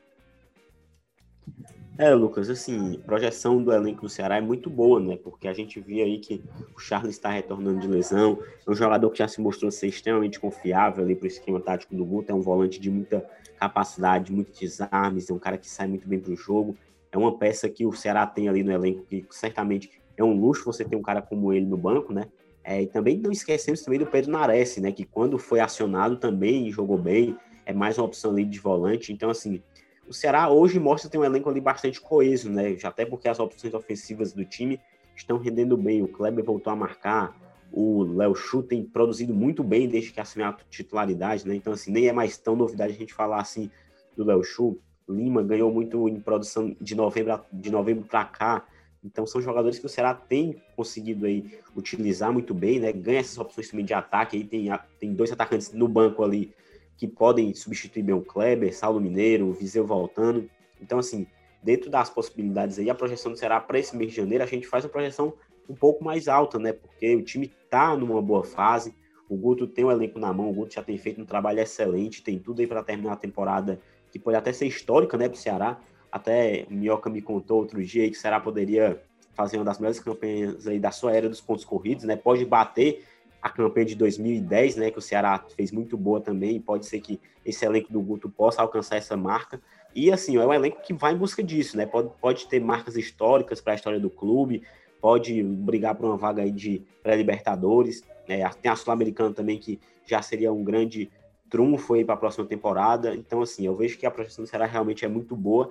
É, 1.99 2.14
Lucas, 2.14 2.49
assim, 2.49 2.95
a 2.95 3.05
projeção 3.05 3.61
do 3.61 3.73
elenco 3.73 4.03
do 4.03 4.09
Ceará 4.09 4.37
é 4.37 4.41
muito 4.41 4.71
boa, 4.71 5.01
né? 5.01 5.16
Porque 5.16 5.49
a 5.49 5.53
gente 5.53 5.81
via 5.81 6.05
aí 6.05 6.21
que 6.21 6.41
o 6.77 6.79
Charles 6.79 7.16
está 7.16 7.29
retornando 7.29 7.81
de 7.81 7.89
lesão, 7.89 8.39
é 8.64 8.71
um 8.71 8.75
jogador 8.75 9.11
que 9.11 9.19
já 9.19 9.27
se 9.27 9.41
mostrou 9.41 9.69
ser 9.73 9.89
extremamente 9.89 10.39
confiável 10.39 11.03
ali 11.03 11.16
para 11.16 11.25
o 11.25 11.27
esquema 11.27 11.59
tático 11.59 11.97
do 11.97 12.05
Guto, 12.05 12.31
é 12.31 12.35
um 12.35 12.41
volante 12.41 12.79
de 12.79 12.89
muita 12.89 13.29
capacidade, 13.59 14.31
muitos 14.31 14.61
desarmes, 14.61 15.29
é 15.29 15.35
um 15.35 15.41
cara 15.41 15.59
que 15.59 15.69
sai 15.69 15.89
muito 15.89 16.07
bem 16.07 16.21
para 16.21 16.31
o 16.31 16.37
jogo, 16.37 16.77
é 17.11 17.19
uma 17.19 17.37
peça 17.37 17.69
que 17.69 17.85
o 17.85 17.93
Ceará 17.93 18.25
tem 18.29 18.49
ali 18.49 18.62
no 18.62 18.71
elenco 18.71 19.05
que 19.05 19.27
certamente 19.31 19.91
é 20.16 20.23
um 20.23 20.39
luxo 20.39 20.64
você 20.64 20.85
ter 20.85 20.95
um 20.95 21.03
cara 21.03 21.21
como 21.21 21.53
ele 21.53 21.66
no 21.66 21.77
banco, 21.77 22.12
né? 22.12 22.29
É, 22.69 22.83
e 22.83 22.87
também 22.87 23.16
não 23.16 23.33
esquecemos 23.33 23.81
também 23.81 23.99
do 23.99 24.05
Pedro 24.05 24.31
Nares, 24.31 24.77
né? 24.77 24.93
Que 24.93 25.03
quando 25.03 25.39
foi 25.39 25.59
acionado 25.59 26.19
também 26.19 26.71
jogou 26.71 26.99
bem, 26.99 27.35
é 27.64 27.73
mais 27.73 27.97
uma 27.97 28.05
opção 28.05 28.31
ali 28.31 28.45
de 28.45 28.59
volante. 28.59 29.11
Então, 29.11 29.31
assim, 29.31 29.62
o 30.07 30.12
Ceará 30.12 30.51
hoje 30.51 30.79
mostra 30.79 31.09
ter 31.09 31.16
um 31.16 31.25
elenco 31.25 31.49
ali 31.49 31.62
bastante 31.62 31.99
coeso, 31.99 32.51
né? 32.51 32.77
Até 32.85 33.07
porque 33.07 33.27
as 33.27 33.41
opções 33.41 33.73
ofensivas 33.73 34.35
do 34.35 34.45
time 34.45 34.79
estão 35.16 35.39
rendendo 35.39 35.79
bem. 35.79 36.03
O 36.03 36.09
Kleber 36.09 36.45
voltou 36.45 36.71
a 36.71 36.77
marcar, 36.77 37.35
o 37.73 38.03
Léo 38.03 38.35
Chu 38.35 38.62
tem 38.62 38.85
produzido 38.85 39.33
muito 39.33 39.64
bem 39.64 39.89
desde 39.89 40.12
que 40.12 40.21
assumiu 40.21 40.49
a 40.49 40.57
titularidade, 40.69 41.49
né? 41.49 41.55
Então, 41.55 41.73
assim, 41.73 41.91
nem 41.91 42.07
é 42.07 42.12
mais 42.12 42.37
tão 42.37 42.55
novidade 42.55 42.93
a 42.93 42.97
gente 42.97 43.14
falar 43.14 43.41
assim 43.41 43.71
do 44.14 44.25
Léo 44.25 44.45
Chu. 44.45 44.79
Lima 45.09 45.43
ganhou 45.43 45.73
muito 45.73 46.07
em 46.07 46.21
produção 46.21 46.77
de 46.79 46.95
novembro, 46.95 47.41
de 47.51 47.71
novembro 47.71 48.05
para 48.05 48.27
cá. 48.27 48.66
Então 49.09 49.27
são 49.27 49.41
jogadores 49.41 49.79
que 49.79 49.87
o 49.87 49.89
Ceará 49.89 50.13
tem 50.13 50.63
conseguido 50.77 51.25
aí 51.25 51.59
utilizar 51.75 52.31
muito 52.31 52.53
bem, 52.53 52.79
né? 52.79 52.93
Ganha 52.93 53.21
essas 53.21 53.39
opções 53.39 53.71
também 53.71 53.85
de 53.85 53.95
ataque. 53.95 54.37
Aí 54.37 54.45
tem, 54.45 54.69
tem 55.01 55.15
dois 55.15 55.33
atacantes 55.33 55.73
no 55.73 55.89
banco 55.89 56.23
ali 56.23 56.53
que 56.97 57.09
podem 57.09 57.55
substituir 57.55 58.03
bem 58.03 58.15
o 58.15 58.21
Kleber, 58.21 58.77
Saulo 58.77 59.01
Mineiro, 59.01 59.47
o 59.47 59.53
Viseu 59.53 59.87
voltando. 59.87 60.49
Então, 60.81 60.99
assim, 60.99 61.27
dentro 61.63 61.91
das 61.91 62.11
possibilidades 62.11 62.79
aí, 62.79 62.91
a 62.91 62.95
projeção 62.95 63.33
do 63.33 63.39
Ceará 63.39 63.59
para 63.59 63.79
esse 63.79 63.97
mês 63.97 64.11
de 64.11 64.17
janeiro, 64.17 64.45
a 64.45 64.47
gente 64.47 64.67
faz 64.67 64.85
uma 64.85 64.91
projeção 64.91 65.33
um 65.69 65.75
pouco 65.75 66.05
mais 66.05 66.29
alta, 66.29 66.59
né? 66.59 66.73
Porque 66.73 67.17
o 67.17 67.23
time 67.23 67.51
tá 67.71 67.97
numa 67.97 68.21
boa 68.21 68.45
fase. 68.45 68.95
O 69.29 69.37
Guto 69.37 69.67
tem 69.67 69.85
o 69.85 69.91
elenco 69.91 70.19
na 70.19 70.33
mão, 70.33 70.51
o 70.51 70.53
Guto 70.53 70.75
já 70.75 70.83
tem 70.83 70.99
feito 70.99 71.21
um 71.21 71.27
trabalho 71.27 71.61
excelente, 71.61 72.23
tem 72.23 72.39
tudo 72.39 72.61
aí 72.61 72.67
para 72.67 72.83
terminar 72.83 73.13
a 73.13 73.17
temporada 73.17 73.81
que 74.11 74.19
pode 74.19 74.37
até 74.37 74.53
ser 74.53 74.67
histórica, 74.67 75.17
né, 75.17 75.29
para 75.29 75.37
o 75.37 75.39
Ceará. 75.39 75.79
Até 76.11 76.67
o 76.71 76.75
Minhoca 76.75 77.11
me 77.11 77.21
contou 77.21 77.59
outro 77.59 77.83
dia 77.85 78.09
que 78.11 78.17
o 78.17 78.21
Ceará 78.21 78.41
poderia 78.41 79.03
fazer 79.35 79.57
uma 79.57 79.65
das 79.65 79.79
melhores 79.79 80.01
campanhas 80.01 80.67
aí 80.67 80.81
da 80.81 80.91
sua 80.91 81.13
era 81.15 81.29
dos 81.29 81.41
pontos 81.41 81.65
corridos, 81.65 82.05
né? 82.05 82.17
Pode 82.17 82.45
bater 82.45 83.05
a 83.41 83.49
campanha 83.49 83.87
de 83.87 83.95
2010, 83.95 84.77
né? 84.77 84.91
Que 84.91 84.99
o 84.99 85.03
Ceará 85.03 85.45
fez 85.57 85.71
muito 85.71 85.97
boa 85.97 86.21
também. 86.21 86.61
Pode 86.61 86.87
ser 86.87 87.01
que 87.01 87.21
esse 87.45 87.65
elenco 87.65 87.93
do 87.93 88.01
Guto 88.01 88.29
possa 88.29 88.61
alcançar 88.63 88.97
essa 88.97 89.17
marca. 89.17 89.61
E 89.95 90.11
assim, 90.11 90.37
é 90.37 90.45
um 90.45 90.53
elenco 90.53 90.83
que 90.83 90.93
vai 90.93 91.13
em 91.13 91.17
busca 91.17 91.43
disso, 91.43 91.77
né? 91.77 91.87
Pode, 91.87 92.11
pode 92.21 92.49
ter 92.49 92.61
marcas 92.61 92.97
históricas 92.97 93.61
para 93.61 93.75
a 93.75 93.77
história 93.77 94.01
do 94.01 94.11
clube, 94.11 94.63
pode 95.01 95.43
brigar 95.43 95.95
por 95.95 96.07
uma 96.07 96.17
vaga 96.17 96.43
aí 96.43 96.51
de 96.51 96.83
pré-libertadores. 97.03 98.03
Né? 98.29 98.49
Tem 98.61 98.71
a 98.71 98.77
Sul-Americana 98.77 99.33
também, 99.33 99.59
que 99.59 99.79
já 100.05 100.21
seria 100.21 100.53
um 100.53 100.65
grande 100.65 101.11
trunfo 101.49 101.95
aí 101.95 102.05
para 102.05 102.15
a 102.15 102.19
próxima 102.19 102.45
temporada. 102.45 103.15
Então, 103.15 103.41
assim, 103.41 103.65
eu 103.65 103.75
vejo 103.75 103.99
que 103.99 104.05
a 104.05 104.11
projeção 104.11 104.45
do 104.45 104.49
Ceará 104.49 104.67
realmente 104.67 105.05
é 105.05 105.09
muito 105.09 105.37
boa 105.37 105.71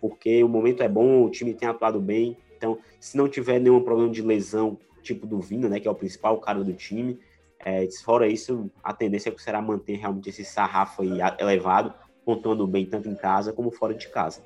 porque 0.00 0.42
o 0.42 0.48
momento 0.48 0.82
é 0.82 0.88
bom, 0.88 1.24
o 1.24 1.30
time 1.30 1.54
tem 1.54 1.68
atuado 1.68 2.00
bem. 2.00 2.36
Então, 2.56 2.78
se 3.00 3.16
não 3.16 3.28
tiver 3.28 3.58
nenhum 3.58 3.82
problema 3.82 4.10
de 4.10 4.22
lesão, 4.22 4.78
tipo 5.02 5.26
do 5.26 5.40
Vina, 5.40 5.68
né, 5.68 5.80
que 5.80 5.88
é 5.88 5.90
o 5.90 5.94
principal 5.94 6.38
cara 6.38 6.62
do 6.62 6.72
time, 6.72 7.18
é, 7.64 7.88
fora 8.04 8.26
isso, 8.26 8.70
a 8.82 8.92
tendência 8.92 9.28
é 9.28 9.32
que 9.32 9.42
será 9.42 9.60
manter 9.60 9.96
realmente 9.96 10.30
esse 10.30 10.44
sarrafo 10.44 11.02
aí 11.02 11.18
elevado, 11.38 11.94
pontuando 12.24 12.66
bem 12.66 12.86
tanto 12.86 13.08
em 13.08 13.14
casa 13.14 13.52
como 13.52 13.70
fora 13.70 13.94
de 13.94 14.08
casa. 14.08 14.40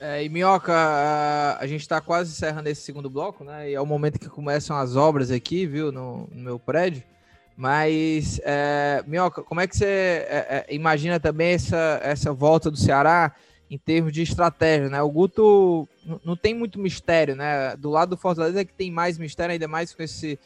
É, 0.00 0.22
e 0.22 0.28
Minhoca, 0.28 0.72
a, 1.58 1.66
gente 1.66 1.80
está 1.80 2.00
quase 2.00 2.30
encerrando 2.30 2.68
esse 2.68 2.82
segundo 2.82 3.08
bloco, 3.08 3.42
né? 3.42 3.70
E 3.70 3.74
é 3.74 3.80
o 3.80 3.86
momento 3.86 4.18
que 4.18 4.28
começam 4.28 4.76
as 4.76 4.96
obras 4.96 5.30
aqui, 5.30 5.66
viu, 5.66 5.90
no, 5.90 6.28
no 6.30 6.42
meu 6.42 6.58
prédio. 6.58 7.02
Mas, 7.56 8.40
é, 8.44 9.02
Minhoca, 9.06 9.42
como 9.42 9.60
é 9.60 9.66
que 9.66 9.76
você 9.76 9.86
é, 10.28 10.66
é, 10.68 10.74
imagina 10.74 11.18
também 11.20 11.54
essa, 11.54 12.00
essa 12.02 12.32
volta 12.32 12.70
do 12.70 12.76
Ceará 12.76 13.34
em 13.70 13.78
termos 13.78 14.12
de 14.12 14.22
estratégia, 14.22 14.88
né? 14.88 15.02
O 15.02 15.10
Guto 15.10 15.88
não 16.24 16.36
tem 16.36 16.54
muito 16.54 16.78
mistério, 16.78 17.34
né? 17.34 17.76
Do 17.76 17.90
lado 17.90 18.10
do 18.10 18.16
Fortaleza 18.16 18.60
é 18.60 18.64
que 18.64 18.72
tem 18.72 18.90
mais 18.90 19.18
mistério, 19.18 19.52
ainda 19.52 19.68
mais 19.68 19.94
com 19.94 20.02
esse 20.02 20.38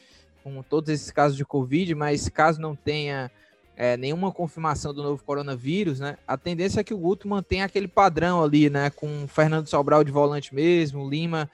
com 0.43 0.63
todos 0.63 0.89
esses 0.89 1.11
casos 1.11 1.37
de 1.37 1.45
Covid, 1.45 1.95
mas 1.95 2.29
caso 2.29 2.61
não 2.61 2.75
tenha 2.75 3.31
é, 3.77 3.97
nenhuma 3.97 4.33
confirmação 4.33 4.95
do 4.95 5.03
novo 5.03 5.23
coronavírus, 5.23 6.01
né? 6.01 6.17
A 6.27 6.37
tendência 6.37 6.81
é 6.81 6.85
que 6.85 6.95
o 6.95 6.99
Guto 6.99 7.29
mantenha 7.29 7.65
aquele 7.65 7.89
padrão 7.89 8.43
ali, 8.43 8.71
né? 8.71 8.91
Com 8.91 9.25
o 9.25 9.29
Fernando 9.29 9.67
Sobral 9.67 10.03
de 10.03 10.11
volante 10.11 10.55
mesmo, 10.55 11.09
Lima 11.09 11.51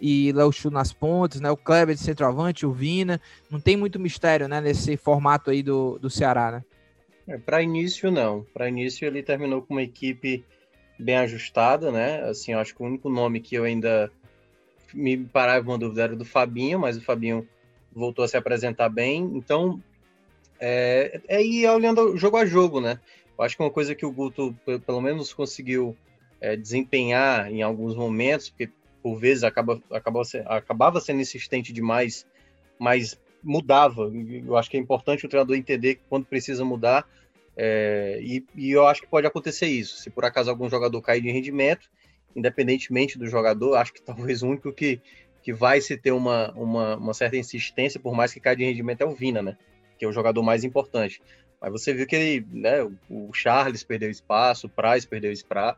e 0.00 0.32
Léo 0.32 0.52
Chu 0.52 0.70
nas 0.70 0.92
pontas, 0.92 1.40
né? 1.40 1.50
O 1.50 1.56
Kleber 1.56 1.94
de 1.94 2.00
centroavante, 2.00 2.66
o 2.66 2.72
Vina. 2.72 3.20
Não 3.50 3.60
tem 3.60 3.76
muito 3.76 3.98
mistério, 3.98 4.48
né? 4.48 4.60
Nesse 4.60 4.96
formato 4.96 5.50
aí 5.50 5.62
do, 5.62 5.98
do 5.98 6.08
Ceará, 6.08 6.50
né? 6.50 6.64
É, 7.28 7.38
Para 7.38 7.62
início, 7.62 8.10
não. 8.10 8.44
Para 8.54 8.68
início, 8.68 9.06
ele 9.06 9.22
terminou 9.22 9.62
com 9.62 9.74
uma 9.74 9.82
equipe 9.82 10.44
bem 10.98 11.16
ajustada, 11.16 11.92
né? 11.92 12.22
Assim, 12.22 12.52
acho 12.52 12.74
que 12.74 12.82
o 12.82 12.86
único 12.86 13.08
nome 13.08 13.40
que 13.40 13.54
eu 13.54 13.64
ainda 13.64 14.10
me 14.92 15.16
parava 15.16 15.68
uma 15.68 15.78
dúvida 15.78 16.02
era 16.02 16.16
do 16.16 16.24
Fabinho, 16.24 16.78
mas 16.78 16.96
o 16.96 17.02
Fabinho 17.02 17.46
voltou 17.92 18.24
a 18.24 18.28
se 18.28 18.36
apresentar 18.36 18.88
bem. 18.88 19.30
Então, 19.34 19.82
é, 20.60 21.20
é 21.28 21.42
ir 21.42 21.66
olhando 21.68 22.16
jogo 22.16 22.36
a 22.36 22.46
jogo, 22.46 22.80
né? 22.80 22.98
Eu 23.38 23.44
acho 23.44 23.56
que 23.56 23.62
uma 23.62 23.70
coisa 23.70 23.94
que 23.94 24.04
o 24.04 24.10
Guto, 24.10 24.54
pelo 24.84 25.00
menos, 25.00 25.32
conseguiu 25.32 25.96
é, 26.40 26.56
desempenhar 26.56 27.52
em 27.52 27.62
alguns 27.62 27.94
momentos, 27.94 28.48
porque 28.48 28.70
por 29.02 29.16
vezes 29.16 29.44
acaba, 29.44 29.80
acaba, 29.92 30.22
acabava 30.46 31.00
sendo 31.00 31.20
insistente 31.20 31.72
demais, 31.72 32.26
mas 32.78 33.18
mudava. 33.42 34.10
Eu 34.44 34.56
acho 34.56 34.68
que 34.68 34.76
é 34.76 34.80
importante 34.80 35.24
o 35.24 35.28
treinador 35.28 35.56
entender 35.56 36.00
quando 36.08 36.26
precisa 36.26 36.64
mudar. 36.64 37.08
É, 37.60 38.20
e, 38.22 38.46
e, 38.54 38.70
eu 38.70 38.86
acho 38.86 39.00
que 39.00 39.08
pode 39.08 39.26
acontecer 39.26 39.66
isso. 39.66 39.96
Se 39.96 40.08
por 40.08 40.24
acaso 40.24 40.48
algum 40.48 40.70
jogador 40.70 41.02
cair 41.02 41.20
de 41.20 41.32
rendimento, 41.32 41.90
independentemente 42.36 43.18
do 43.18 43.26
jogador, 43.26 43.74
acho 43.74 43.92
que 43.92 44.00
talvez 44.06 44.44
o 44.44 44.46
único 44.46 44.72
que, 44.72 45.00
que 45.42 45.52
vai 45.52 45.80
se 45.80 45.96
ter 45.96 46.12
uma, 46.12 46.52
uma, 46.52 46.96
uma, 46.96 47.14
certa 47.14 47.36
insistência, 47.36 47.98
por 47.98 48.14
mais 48.14 48.32
que 48.32 48.38
caia 48.38 48.54
de 48.54 48.64
rendimento, 48.64 49.00
é 49.02 49.04
o 49.04 49.14
Vina, 49.14 49.42
né? 49.42 49.56
Que 49.98 50.04
é 50.04 50.08
o 50.08 50.12
jogador 50.12 50.40
mais 50.40 50.62
importante. 50.62 51.20
Mas 51.60 51.72
você 51.72 51.92
viu 51.92 52.06
que 52.06 52.14
ele, 52.14 52.46
né, 52.52 52.84
o 53.10 53.32
Charles 53.32 53.82
perdeu 53.82 54.08
espaço, 54.08 54.68
o 54.68 54.70
Price 54.70 55.04
perdeu 55.04 55.32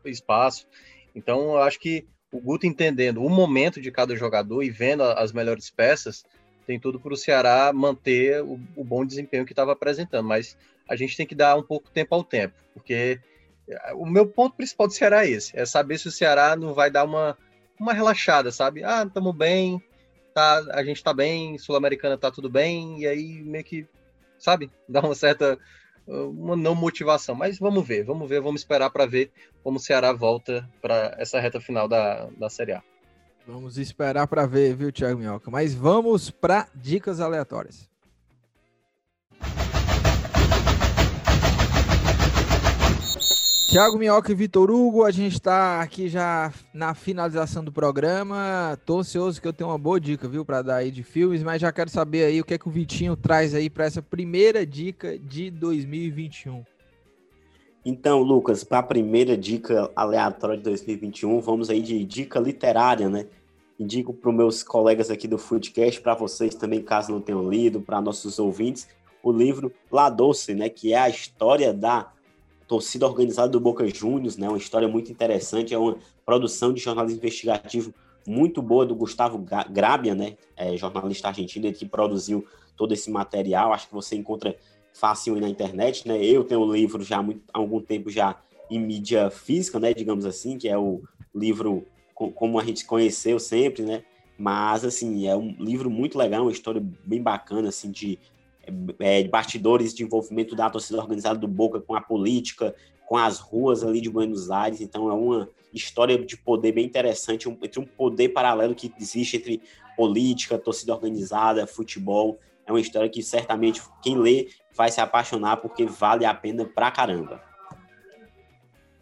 espaço. 0.05 0.67
Então, 1.15 1.53
eu 1.53 1.57
acho 1.57 1.79
que 1.79 2.05
o 2.31 2.39
Guto 2.39 2.67
entendendo 2.67 3.23
o 3.23 3.29
momento 3.29 3.81
de 3.81 3.91
cada 3.91 4.15
jogador 4.15 4.61
e 4.61 4.69
vendo 4.69 5.01
as 5.01 5.33
melhores 5.33 5.71
peças, 5.71 6.23
tem 6.71 6.79
tudo 6.79 7.01
para 7.01 7.13
o 7.13 7.17
Ceará 7.17 7.73
manter 7.73 8.41
o, 8.41 8.57
o 8.77 8.83
bom 8.83 9.05
desempenho 9.05 9.45
que 9.45 9.51
estava 9.51 9.73
apresentando. 9.73 10.25
Mas 10.25 10.57
a 10.87 10.95
gente 10.95 11.17
tem 11.17 11.27
que 11.27 11.35
dar 11.35 11.57
um 11.57 11.63
pouco 11.63 11.89
tempo 11.89 12.15
ao 12.15 12.23
tempo, 12.23 12.55
porque 12.73 13.19
eh, 13.67 13.93
o 13.93 14.05
meu 14.05 14.25
ponto 14.25 14.55
principal 14.55 14.87
do 14.87 14.93
Ceará 14.93 15.25
é 15.25 15.31
esse: 15.31 15.57
é 15.57 15.65
saber 15.65 15.97
se 15.97 16.07
o 16.07 16.11
Ceará 16.11 16.55
não 16.55 16.73
vai 16.73 16.89
dar 16.89 17.03
uma, 17.03 17.37
uma 17.77 17.93
relaxada, 17.93 18.51
sabe? 18.53 18.85
Ah, 18.85 19.03
estamos 19.05 19.35
bem, 19.35 19.83
tá, 20.33 20.63
a 20.71 20.81
gente 20.81 20.97
está 20.97 21.13
bem, 21.13 21.57
Sul-Americana 21.57 22.15
está 22.15 22.31
tudo 22.31 22.49
bem, 22.49 23.01
e 23.01 23.07
aí 23.07 23.43
meio 23.43 23.65
que, 23.65 23.85
sabe, 24.39 24.71
dá 24.87 25.01
uma 25.01 25.15
certa 25.15 25.59
uma 26.07 26.55
não 26.55 26.73
motivação. 26.73 27.35
Mas 27.35 27.59
vamos 27.59 27.85
ver, 27.85 28.03
vamos 28.03 28.29
ver, 28.29 28.39
vamos 28.41 28.61
esperar 28.61 28.89
para 28.89 29.05
ver 29.05 29.29
como 29.61 29.77
o 29.77 29.81
Ceará 29.81 30.13
volta 30.13 30.67
para 30.81 31.15
essa 31.17 31.37
reta 31.37 31.59
final 31.59 31.87
da, 31.87 32.27
da 32.37 32.49
Série 32.49 32.71
A. 32.71 32.83
Vamos 33.47 33.77
esperar 33.77 34.27
para 34.27 34.45
ver, 34.45 34.75
viu, 34.75 34.91
Thiago 34.91 35.19
Minhoca? 35.19 35.49
Mas 35.49 35.73
vamos 35.73 36.29
para 36.29 36.67
dicas 36.75 37.19
aleatórias. 37.19 37.89
Tiago 43.71 43.97
Minhoca 43.97 44.29
e 44.29 44.35
Vitor 44.35 44.69
Hugo, 44.69 45.05
a 45.05 45.11
gente 45.11 45.35
está 45.35 45.81
aqui 45.81 46.09
já 46.09 46.51
na 46.73 46.93
finalização 46.93 47.63
do 47.63 47.71
programa. 47.71 48.77
Tô 48.85 48.99
ansioso 48.99 49.41
que 49.41 49.47
eu 49.47 49.53
tenho 49.53 49.69
uma 49.69 49.77
boa 49.77 49.97
dica, 49.97 50.27
viu, 50.27 50.43
para 50.43 50.61
dar 50.61 50.75
aí 50.75 50.91
de 50.91 51.03
filmes, 51.03 51.41
mas 51.41 51.61
já 51.61 51.71
quero 51.71 51.89
saber 51.89 52.25
aí 52.25 52.41
o 52.41 52.43
que 52.43 52.53
é 52.53 52.57
que 52.57 52.67
o 52.67 52.71
Vitinho 52.71 53.15
traz 53.15 53.55
aí 53.55 53.69
para 53.69 53.85
essa 53.85 54.01
primeira 54.01 54.65
dica 54.65 55.17
de 55.17 55.49
2021. 55.49 56.65
Então, 57.83 58.21
Lucas, 58.21 58.63
para 58.63 58.79
a 58.79 58.83
primeira 58.83 59.35
dica 59.35 59.91
aleatória 59.95 60.55
de 60.55 60.63
2021, 60.63 61.41
vamos 61.41 61.69
aí 61.69 61.81
de 61.81 62.03
dica 62.05 62.39
literária, 62.39 63.09
né? 63.09 63.25
Indico 63.79 64.13
para 64.13 64.29
os 64.29 64.35
meus 64.35 64.63
colegas 64.63 65.09
aqui 65.09 65.27
do 65.27 65.39
Foodcast, 65.39 65.99
para 65.99 66.13
vocês 66.13 66.53
também, 66.53 66.83
caso 66.83 67.11
não 67.11 67.19
tenham 67.19 67.49
lido, 67.49 67.81
para 67.81 67.99
nossos 67.99 68.37
ouvintes, 68.37 68.87
o 69.23 69.31
livro 69.31 69.73
La 69.91 70.11
Doce, 70.11 70.53
né? 70.53 70.69
Que 70.69 70.93
é 70.93 70.99
a 70.99 71.09
história 71.09 71.73
da 71.73 72.11
torcida 72.67 73.07
organizada 73.07 73.49
do 73.49 73.59
Boca 73.59 73.87
Juniors, 73.87 74.37
né? 74.37 74.47
Uma 74.47 74.59
história 74.59 74.87
muito 74.87 75.11
interessante, 75.11 75.73
é 75.73 75.77
uma 75.77 75.97
produção 76.23 76.71
de 76.71 76.79
jornalismo 76.79 77.17
investigativo 77.17 77.91
muito 78.27 78.61
boa 78.61 78.85
do 78.85 78.93
Gustavo 78.93 79.43
Grabia, 79.71 80.13
né? 80.13 80.37
É, 80.55 80.77
jornalista 80.77 81.29
argentino 81.29 81.73
que 81.73 81.87
produziu 81.87 82.45
todo 82.77 82.93
esse 82.93 83.09
material. 83.09 83.73
Acho 83.73 83.87
que 83.87 83.93
você 83.93 84.15
encontra 84.15 84.55
fácil 84.93 85.35
na 85.39 85.49
internet, 85.49 86.07
né? 86.07 86.23
Eu 86.23 86.43
tenho 86.43 86.61
o 86.61 86.71
livro 86.71 87.03
já 87.03 87.17
há, 87.17 87.23
muito, 87.23 87.41
há 87.53 87.57
algum 87.57 87.81
tempo 87.81 88.09
já 88.09 88.39
em 88.69 88.79
mídia 88.79 89.29
física, 89.29 89.79
né? 89.79 89.93
Digamos 89.93 90.25
assim, 90.25 90.57
que 90.57 90.67
é 90.67 90.77
o 90.77 91.01
livro 91.33 91.85
como 92.13 92.59
a 92.59 92.63
gente 92.63 92.85
conheceu 92.85 93.39
sempre, 93.39 93.83
né? 93.83 94.03
Mas 94.37 94.85
assim 94.85 95.27
é 95.27 95.35
um 95.35 95.55
livro 95.59 95.89
muito 95.89 96.17
legal, 96.17 96.43
uma 96.43 96.51
história 96.51 96.81
bem 97.05 97.21
bacana 97.21 97.69
assim 97.69 97.91
de 97.91 98.19
é, 98.99 99.23
de 99.23 99.29
bastidores 99.29 99.93
de 99.93 100.03
envolvimento 100.03 100.55
da 100.55 100.69
torcida 100.69 100.99
organizada 100.99 101.39
do 101.39 101.47
Boca 101.47 101.79
com 101.79 101.95
a 101.95 102.01
política, 102.01 102.75
com 103.07 103.17
as 103.17 103.39
ruas 103.39 103.83
ali 103.83 103.99
de 103.99 104.09
Buenos 104.09 104.51
Aires. 104.51 104.81
Então 104.81 105.09
é 105.09 105.13
uma 105.13 105.49
história 105.73 106.17
de 106.17 106.37
poder 106.37 106.71
bem 106.71 106.85
interessante, 106.85 107.49
um, 107.49 107.57
entre 107.61 107.79
um 107.79 107.85
poder 107.85 108.29
paralelo 108.29 108.75
que 108.75 108.93
existe 108.99 109.37
entre 109.37 109.61
política, 109.97 110.57
torcida 110.57 110.93
organizada, 110.93 111.67
futebol. 111.67 112.39
É 112.71 112.73
uma 112.73 112.79
história 112.79 113.09
que 113.09 113.21
certamente 113.21 113.81
quem 114.01 114.17
lê 114.17 114.47
vai 114.73 114.89
se 114.89 115.01
apaixonar 115.01 115.57
porque 115.57 115.85
vale 115.85 116.23
a 116.23 116.33
pena 116.33 116.63
pra 116.63 116.89
caramba. 116.89 117.43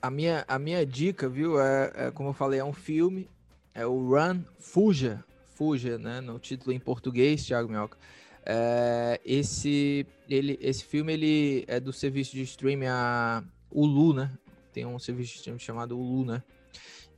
A 0.01 0.09
minha, 0.09 0.43
a 0.47 0.57
minha 0.57 0.83
dica, 0.83 1.29
viu, 1.29 1.61
é, 1.61 1.91
é 1.93 2.11
como 2.11 2.29
eu 2.29 2.33
falei, 2.33 2.59
é 2.59 2.65
um 2.65 2.73
filme, 2.73 3.29
é 3.75 3.85
o 3.85 4.09
Run, 4.09 4.41
Fuja, 4.57 5.23
Fuja, 5.53 5.99
né, 5.99 6.19
no 6.19 6.39
título 6.39 6.73
em 6.73 6.79
português, 6.79 7.45
Thiago 7.45 7.69
Minhoca. 7.69 7.95
É, 8.43 9.21
esse, 9.23 10.07
ele, 10.27 10.57
esse 10.59 10.83
filme 10.83 11.13
ele 11.13 11.63
é 11.67 11.79
do 11.79 11.93
serviço 11.93 12.31
de 12.31 12.41
streaming 12.41 12.87
a 12.87 13.43
Hulu, 13.69 14.13
né? 14.15 14.31
Tem 14.73 14.83
um 14.83 14.97
serviço 14.97 15.33
de 15.33 15.37
streaming 15.37 15.59
chamado 15.59 15.95
Hulu, 15.95 16.25
né? 16.25 16.41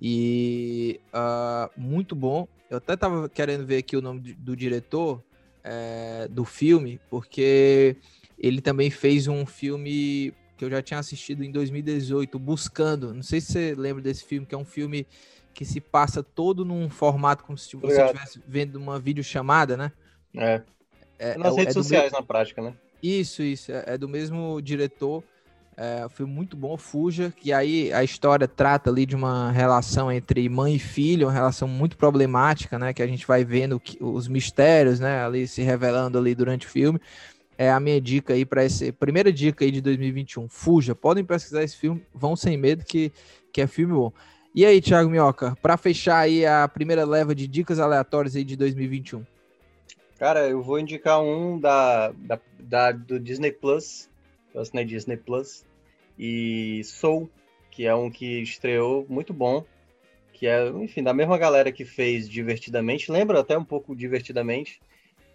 E 0.02 1.00
uh, 1.14 1.72
muito 1.80 2.14
bom. 2.14 2.46
Eu 2.70 2.78
até 2.78 2.98
tava 2.98 3.30
querendo 3.30 3.66
ver 3.66 3.78
aqui 3.78 3.96
o 3.96 4.02
nome 4.02 4.20
do, 4.20 4.34
do 4.34 4.56
diretor 4.58 5.24
é, 5.64 6.28
do 6.30 6.46
filme, 6.46 7.00
porque 7.10 7.96
ele 8.38 8.62
também 8.62 8.90
fez 8.90 9.28
um 9.28 9.46
filme 9.46 10.34
que 10.58 10.66
eu 10.66 10.70
já 10.70 10.82
tinha 10.82 11.00
assistido 11.00 11.44
em 11.44 11.52
2018, 11.52 12.38
Buscando. 12.38 13.14
Não 13.14 13.24
sei 13.24 13.42
se 13.42 13.52
você 13.52 13.76
lembra 13.76 14.02
desse 14.02 14.24
filme, 14.24 14.46
que 14.46 14.56
é 14.56 14.58
um 14.58 14.66
filme 14.66 15.08
que 15.54 15.66
se 15.66 15.82
passa 15.82 16.24
todo 16.24 16.64
num 16.64 16.90
formato 16.90 17.44
como 17.44 17.58
se 17.58 17.76
você 17.76 18.02
estivesse 18.02 18.42
vendo 18.48 18.78
uma 18.78 19.00
videochamada, 19.00 19.76
né? 19.76 19.92
É. 20.36 20.62
É, 21.20 21.38
Nas 21.38 21.56
é, 21.56 21.60
redes 21.60 21.76
é 21.76 21.80
sociais, 21.80 22.12
na 22.12 22.24
prática, 22.24 22.62
né? 22.62 22.74
Isso, 23.02 23.44
isso. 23.44 23.72
É, 23.72 23.84
é 23.88 23.98
do 23.98 24.08
mesmo 24.08 24.62
diretor. 24.62 25.24
É, 25.84 26.08
foi 26.10 26.28
muito 26.28 26.56
bom, 26.56 26.78
Fuja, 26.78 27.34
que 27.36 27.52
aí 27.52 27.92
a 27.92 28.04
história 28.04 28.48
trata 28.48 28.92
ali 28.92 29.04
de 29.04 29.16
uma 29.16 29.52
relação 29.52 30.12
entre 30.12 30.48
mãe 30.48 30.76
e 30.76 30.80
filho, 30.80 31.26
uma 31.26 31.34
relação 31.34 31.68
muito 31.68 31.98
problemática, 31.98 32.78
né? 32.78 32.94
Que 32.94 33.02
a 33.02 33.08
gente 33.08 33.26
vai 33.26 33.44
vendo 33.44 33.80
que, 33.80 33.98
os 34.00 34.28
mistérios, 34.28 35.00
né? 35.00 35.26
Ali 35.26 35.48
se 35.48 35.64
revelando 35.64 36.20
ali 36.20 36.36
durante 36.36 36.68
o 36.68 36.70
filme. 36.70 37.02
É 37.58 37.72
a 37.72 37.80
minha 37.80 38.00
dica 38.00 38.36
aí 38.36 38.46
para 38.46 38.64
esse 38.64 38.92
primeira 38.92 39.34
dica 39.34 39.66
aí 39.66 39.72
de 39.72 39.82
2021. 39.82 40.48
Fuja, 40.48 40.94
podem 40.94 41.26
pesquisar 41.26 41.64
esse 41.64 41.78
filme, 41.78 42.06
vão 42.14 42.36
sem 42.36 42.56
medo 42.58 42.86
que, 42.86 43.12
que 43.52 43.60
é 43.60 43.66
filme 43.66 43.96
bom. 43.96 44.14
E 44.54 44.64
aí, 44.64 44.80
Thiago 44.80 45.10
Minhoca, 45.10 45.58
para 45.64 45.78
fechar 45.78 46.20
aí 46.20 46.46
a 46.46 46.68
primeira 46.68 47.04
leva 47.06 47.34
de 47.34 47.48
dicas 47.48 47.80
aleatórias 47.80 48.36
aí 48.36 48.44
de 48.44 48.56
2021. 48.56 49.26
Cara, 50.20 50.48
eu 50.48 50.62
vou 50.62 50.78
indicar 50.78 51.20
um 51.24 51.60
da, 51.60 52.12
da, 52.12 52.40
da 52.60 52.92
do 52.92 53.20
Disney 53.20 53.52
Plus, 53.52 54.08
eu 54.54 54.62
assinei 54.62 54.86
Disney 54.86 55.18
Plus, 55.18 55.66
e 56.24 56.84
Soul, 56.84 57.28
que 57.72 57.88
é 57.88 57.96
um 57.96 58.12
que 58.12 58.44
estreou 58.44 59.08
muito 59.10 59.34
bom, 59.34 59.66
que 60.32 60.46
é, 60.46 60.68
enfim, 60.70 61.02
da 61.02 61.16
mesma 61.16 61.36
galera 61.36 61.72
que 61.72 61.84
fez 61.84 62.30
Divertidamente, 62.30 63.12
lembra 63.12 63.40
até 63.40 63.58
um 63.58 63.66
pouco 63.66 63.96
Divertidamente, 63.96 64.80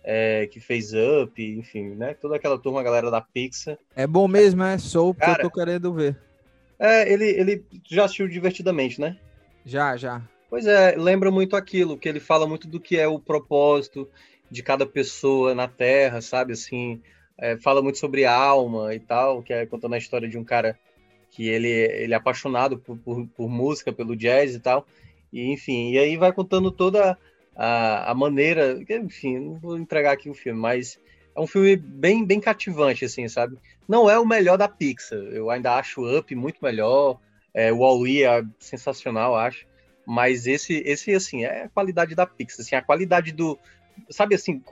é, 0.04 0.46
que 0.46 0.60
fez 0.60 0.92
Up, 0.92 1.42
enfim, 1.42 1.88
né? 1.96 2.14
Toda 2.14 2.36
aquela 2.36 2.56
turma, 2.56 2.84
galera 2.84 3.10
da 3.10 3.20
Pixar. 3.20 3.76
É 3.96 4.06
bom 4.06 4.28
mesmo, 4.28 4.62
é? 4.62 4.78
Sou 4.78 5.12
que 5.12 5.28
eu 5.28 5.40
tô 5.40 5.50
querendo 5.50 5.92
ver. 5.92 6.16
É, 6.78 7.12
ele, 7.12 7.24
ele 7.30 7.64
já 7.90 8.04
assistiu 8.04 8.28
Divertidamente, 8.28 9.00
né? 9.00 9.18
Já, 9.64 9.96
já. 9.96 10.22
Pois 10.48 10.68
é, 10.68 10.94
lembra 10.96 11.32
muito 11.32 11.56
aquilo, 11.56 11.98
que 11.98 12.08
ele 12.08 12.20
fala 12.20 12.46
muito 12.46 12.68
do 12.68 12.78
que 12.78 12.96
é 12.96 13.08
o 13.08 13.18
propósito 13.18 14.08
de 14.48 14.62
cada 14.62 14.86
pessoa 14.86 15.52
na 15.52 15.66
Terra, 15.66 16.20
sabe? 16.20 16.52
Assim, 16.52 17.02
é, 17.38 17.56
fala 17.56 17.82
muito 17.82 17.98
sobre 17.98 18.24
alma 18.24 18.94
e 18.94 19.00
tal, 19.00 19.42
que 19.42 19.52
é 19.52 19.66
contando 19.66 19.94
a 19.94 19.98
história 19.98 20.28
de 20.28 20.38
um 20.38 20.44
cara 20.44 20.78
que 21.30 21.48
ele, 21.48 21.68
ele 21.68 22.14
é 22.14 22.16
apaixonado 22.16 22.78
por, 22.78 22.96
por, 22.98 23.26
por 23.26 23.48
música, 23.48 23.92
pelo 23.92 24.16
jazz 24.16 24.54
e 24.54 24.60
tal. 24.60 24.86
E, 25.32 25.52
enfim, 25.52 25.90
e 25.90 25.98
aí 25.98 26.16
vai 26.16 26.32
contando 26.32 26.70
toda 26.70 27.18
a, 27.54 28.10
a 28.10 28.14
maneira. 28.14 28.82
Enfim, 28.88 29.38
não 29.38 29.54
vou 29.58 29.78
entregar 29.78 30.12
aqui 30.12 30.30
o 30.30 30.34
filme, 30.34 30.58
mas 30.58 30.98
é 31.34 31.40
um 31.40 31.46
filme 31.46 31.76
bem, 31.76 32.24
bem 32.24 32.40
cativante, 32.40 33.04
assim, 33.04 33.28
sabe? 33.28 33.58
Não 33.86 34.08
é 34.08 34.18
o 34.18 34.26
melhor 34.26 34.56
da 34.56 34.68
Pixar. 34.68 35.18
Eu 35.18 35.50
ainda 35.50 35.74
acho 35.74 36.18
Up 36.18 36.34
muito 36.34 36.58
melhor. 36.62 37.18
É, 37.52 37.72
o 37.72 37.78
Wall-E 37.78 38.22
é 38.22 38.42
sensacional, 38.58 39.36
acho. 39.36 39.66
Mas 40.06 40.46
esse, 40.46 40.82
esse, 40.86 41.12
assim, 41.12 41.44
é 41.44 41.64
a 41.64 41.68
qualidade 41.68 42.14
da 42.14 42.26
Pixar. 42.26 42.60
Assim, 42.60 42.76
a 42.76 42.82
qualidade 42.82 43.32
do, 43.32 43.58
sabe 44.10 44.34
assim, 44.34 44.62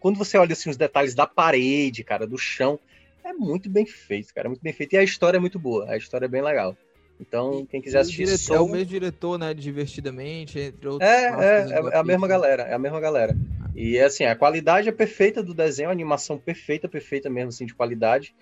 quando 0.00 0.16
você 0.16 0.36
olha 0.36 0.52
assim, 0.52 0.70
os 0.70 0.76
detalhes 0.76 1.14
da 1.14 1.26
parede, 1.26 2.04
cara, 2.04 2.26
do 2.26 2.38
chão, 2.38 2.78
é 3.24 3.32
muito 3.32 3.70
bem 3.70 3.86
feito, 3.86 4.34
cara, 4.34 4.48
muito 4.48 4.62
bem 4.62 4.72
feito. 4.72 4.94
E 4.94 4.98
a 4.98 5.02
história 5.02 5.38
é 5.38 5.40
muito 5.40 5.58
boa, 5.58 5.90
a 5.90 5.96
história 5.96 6.26
é 6.26 6.28
bem 6.28 6.42
legal. 6.42 6.76
Então, 7.20 7.64
quem 7.66 7.80
quiser 7.80 8.00
assistir. 8.00 8.24
Diretor, 8.24 8.38
Soul... 8.38 8.58
É 8.58 8.60
o 8.62 8.68
mesmo 8.68 8.86
diretor, 8.86 9.38
né? 9.38 9.54
Divertidamente, 9.54 10.58
entre 10.58 10.88
outros. 10.88 11.08
É, 11.08 11.26
é, 11.26 11.66
é, 11.70 11.94
é 11.94 11.96
a 11.96 12.02
mesma 12.02 12.26
galera, 12.26 12.64
é 12.64 12.74
a 12.74 12.78
mesma 12.78 13.00
galera. 13.00 13.36
E 13.74 13.98
assim, 13.98 14.24
a 14.24 14.36
qualidade 14.36 14.88
é 14.88 14.92
perfeita 14.92 15.42
do 15.42 15.54
desenho, 15.54 15.88
a 15.88 15.92
animação 15.92 16.38
perfeita, 16.38 16.88
perfeita 16.88 17.30
mesmo, 17.30 17.48
assim, 17.48 17.66
de 17.66 17.74
qualidade, 17.74 18.34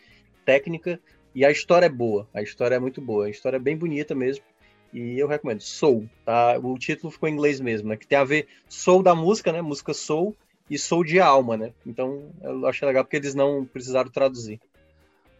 técnica, 0.44 1.00
e 1.34 1.44
a 1.44 1.50
história 1.50 1.86
é 1.86 1.90
boa. 1.90 2.28
A 2.34 2.42
história 2.42 2.74
é 2.74 2.78
muito 2.78 3.00
boa, 3.00 3.26
a 3.26 3.30
história 3.30 3.56
é 3.56 3.60
bem 3.60 3.76
bonita 3.76 4.14
mesmo. 4.14 4.44
E 4.92 5.18
eu 5.18 5.26
recomendo. 5.26 5.60
Soul, 5.60 6.08
tá? 6.24 6.58
O 6.62 6.78
título 6.78 7.10
ficou 7.10 7.28
em 7.28 7.32
inglês 7.32 7.60
mesmo, 7.60 7.88
né? 7.88 7.96
Que 7.96 8.06
tem 8.06 8.18
a 8.18 8.24
ver 8.24 8.46
Soul 8.68 9.02
da 9.02 9.14
música, 9.14 9.52
né? 9.52 9.62
Música 9.62 9.94
Soul 9.94 10.36
e 10.68 10.78
Soul 10.78 11.04
de 11.04 11.20
alma, 11.20 11.56
né? 11.56 11.72
Então 11.86 12.30
eu 12.42 12.66
achei 12.66 12.86
legal 12.86 13.04
porque 13.04 13.16
eles 13.16 13.34
não 13.34 13.64
precisaram 13.64 14.10
traduzir. 14.10 14.60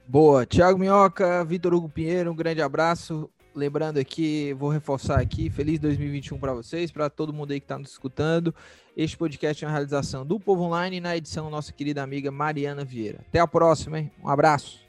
Boa. 0.07 0.45
Tiago 0.45 0.79
Minhoca, 0.79 1.45
Vitor 1.45 1.75
Hugo 1.75 1.89
Pinheiro, 1.89 2.33
um 2.33 2.37
grande 2.37 2.61
abraço. 2.63 3.31
Lembrando 3.55 3.99
aqui, 3.99 4.55
vou 4.55 4.71
reforçar 4.71 5.21
aqui, 5.21 5.51
feliz 5.51 5.79
2021 5.79 6.39
para 6.39 6.55
vocês, 6.55 6.91
para 6.91 7.11
todo 7.11 7.35
mundo 7.35 7.53
aí 7.53 7.61
que 7.61 7.65
está 7.65 7.79
nos 7.79 7.91
escutando. 7.91 8.55
Este 8.97 9.17
podcast 9.17 9.63
é 9.63 9.69
uma 9.69 9.73
realização 9.73 10.25
do 10.25 10.41
Povo 10.41 10.63
Online 10.63 11.01
na 11.01 11.17
edição 11.17 11.51
nossa 11.51 11.71
querida 11.71 12.03
amiga 12.03 12.31
Mariana 12.31 12.83
Vieira. 12.83 13.21
Até 13.29 13.41
a 13.41 13.47
próxima, 13.47 13.99
hein? 13.99 14.11
Um 14.23 14.29
abraço. 14.29 14.81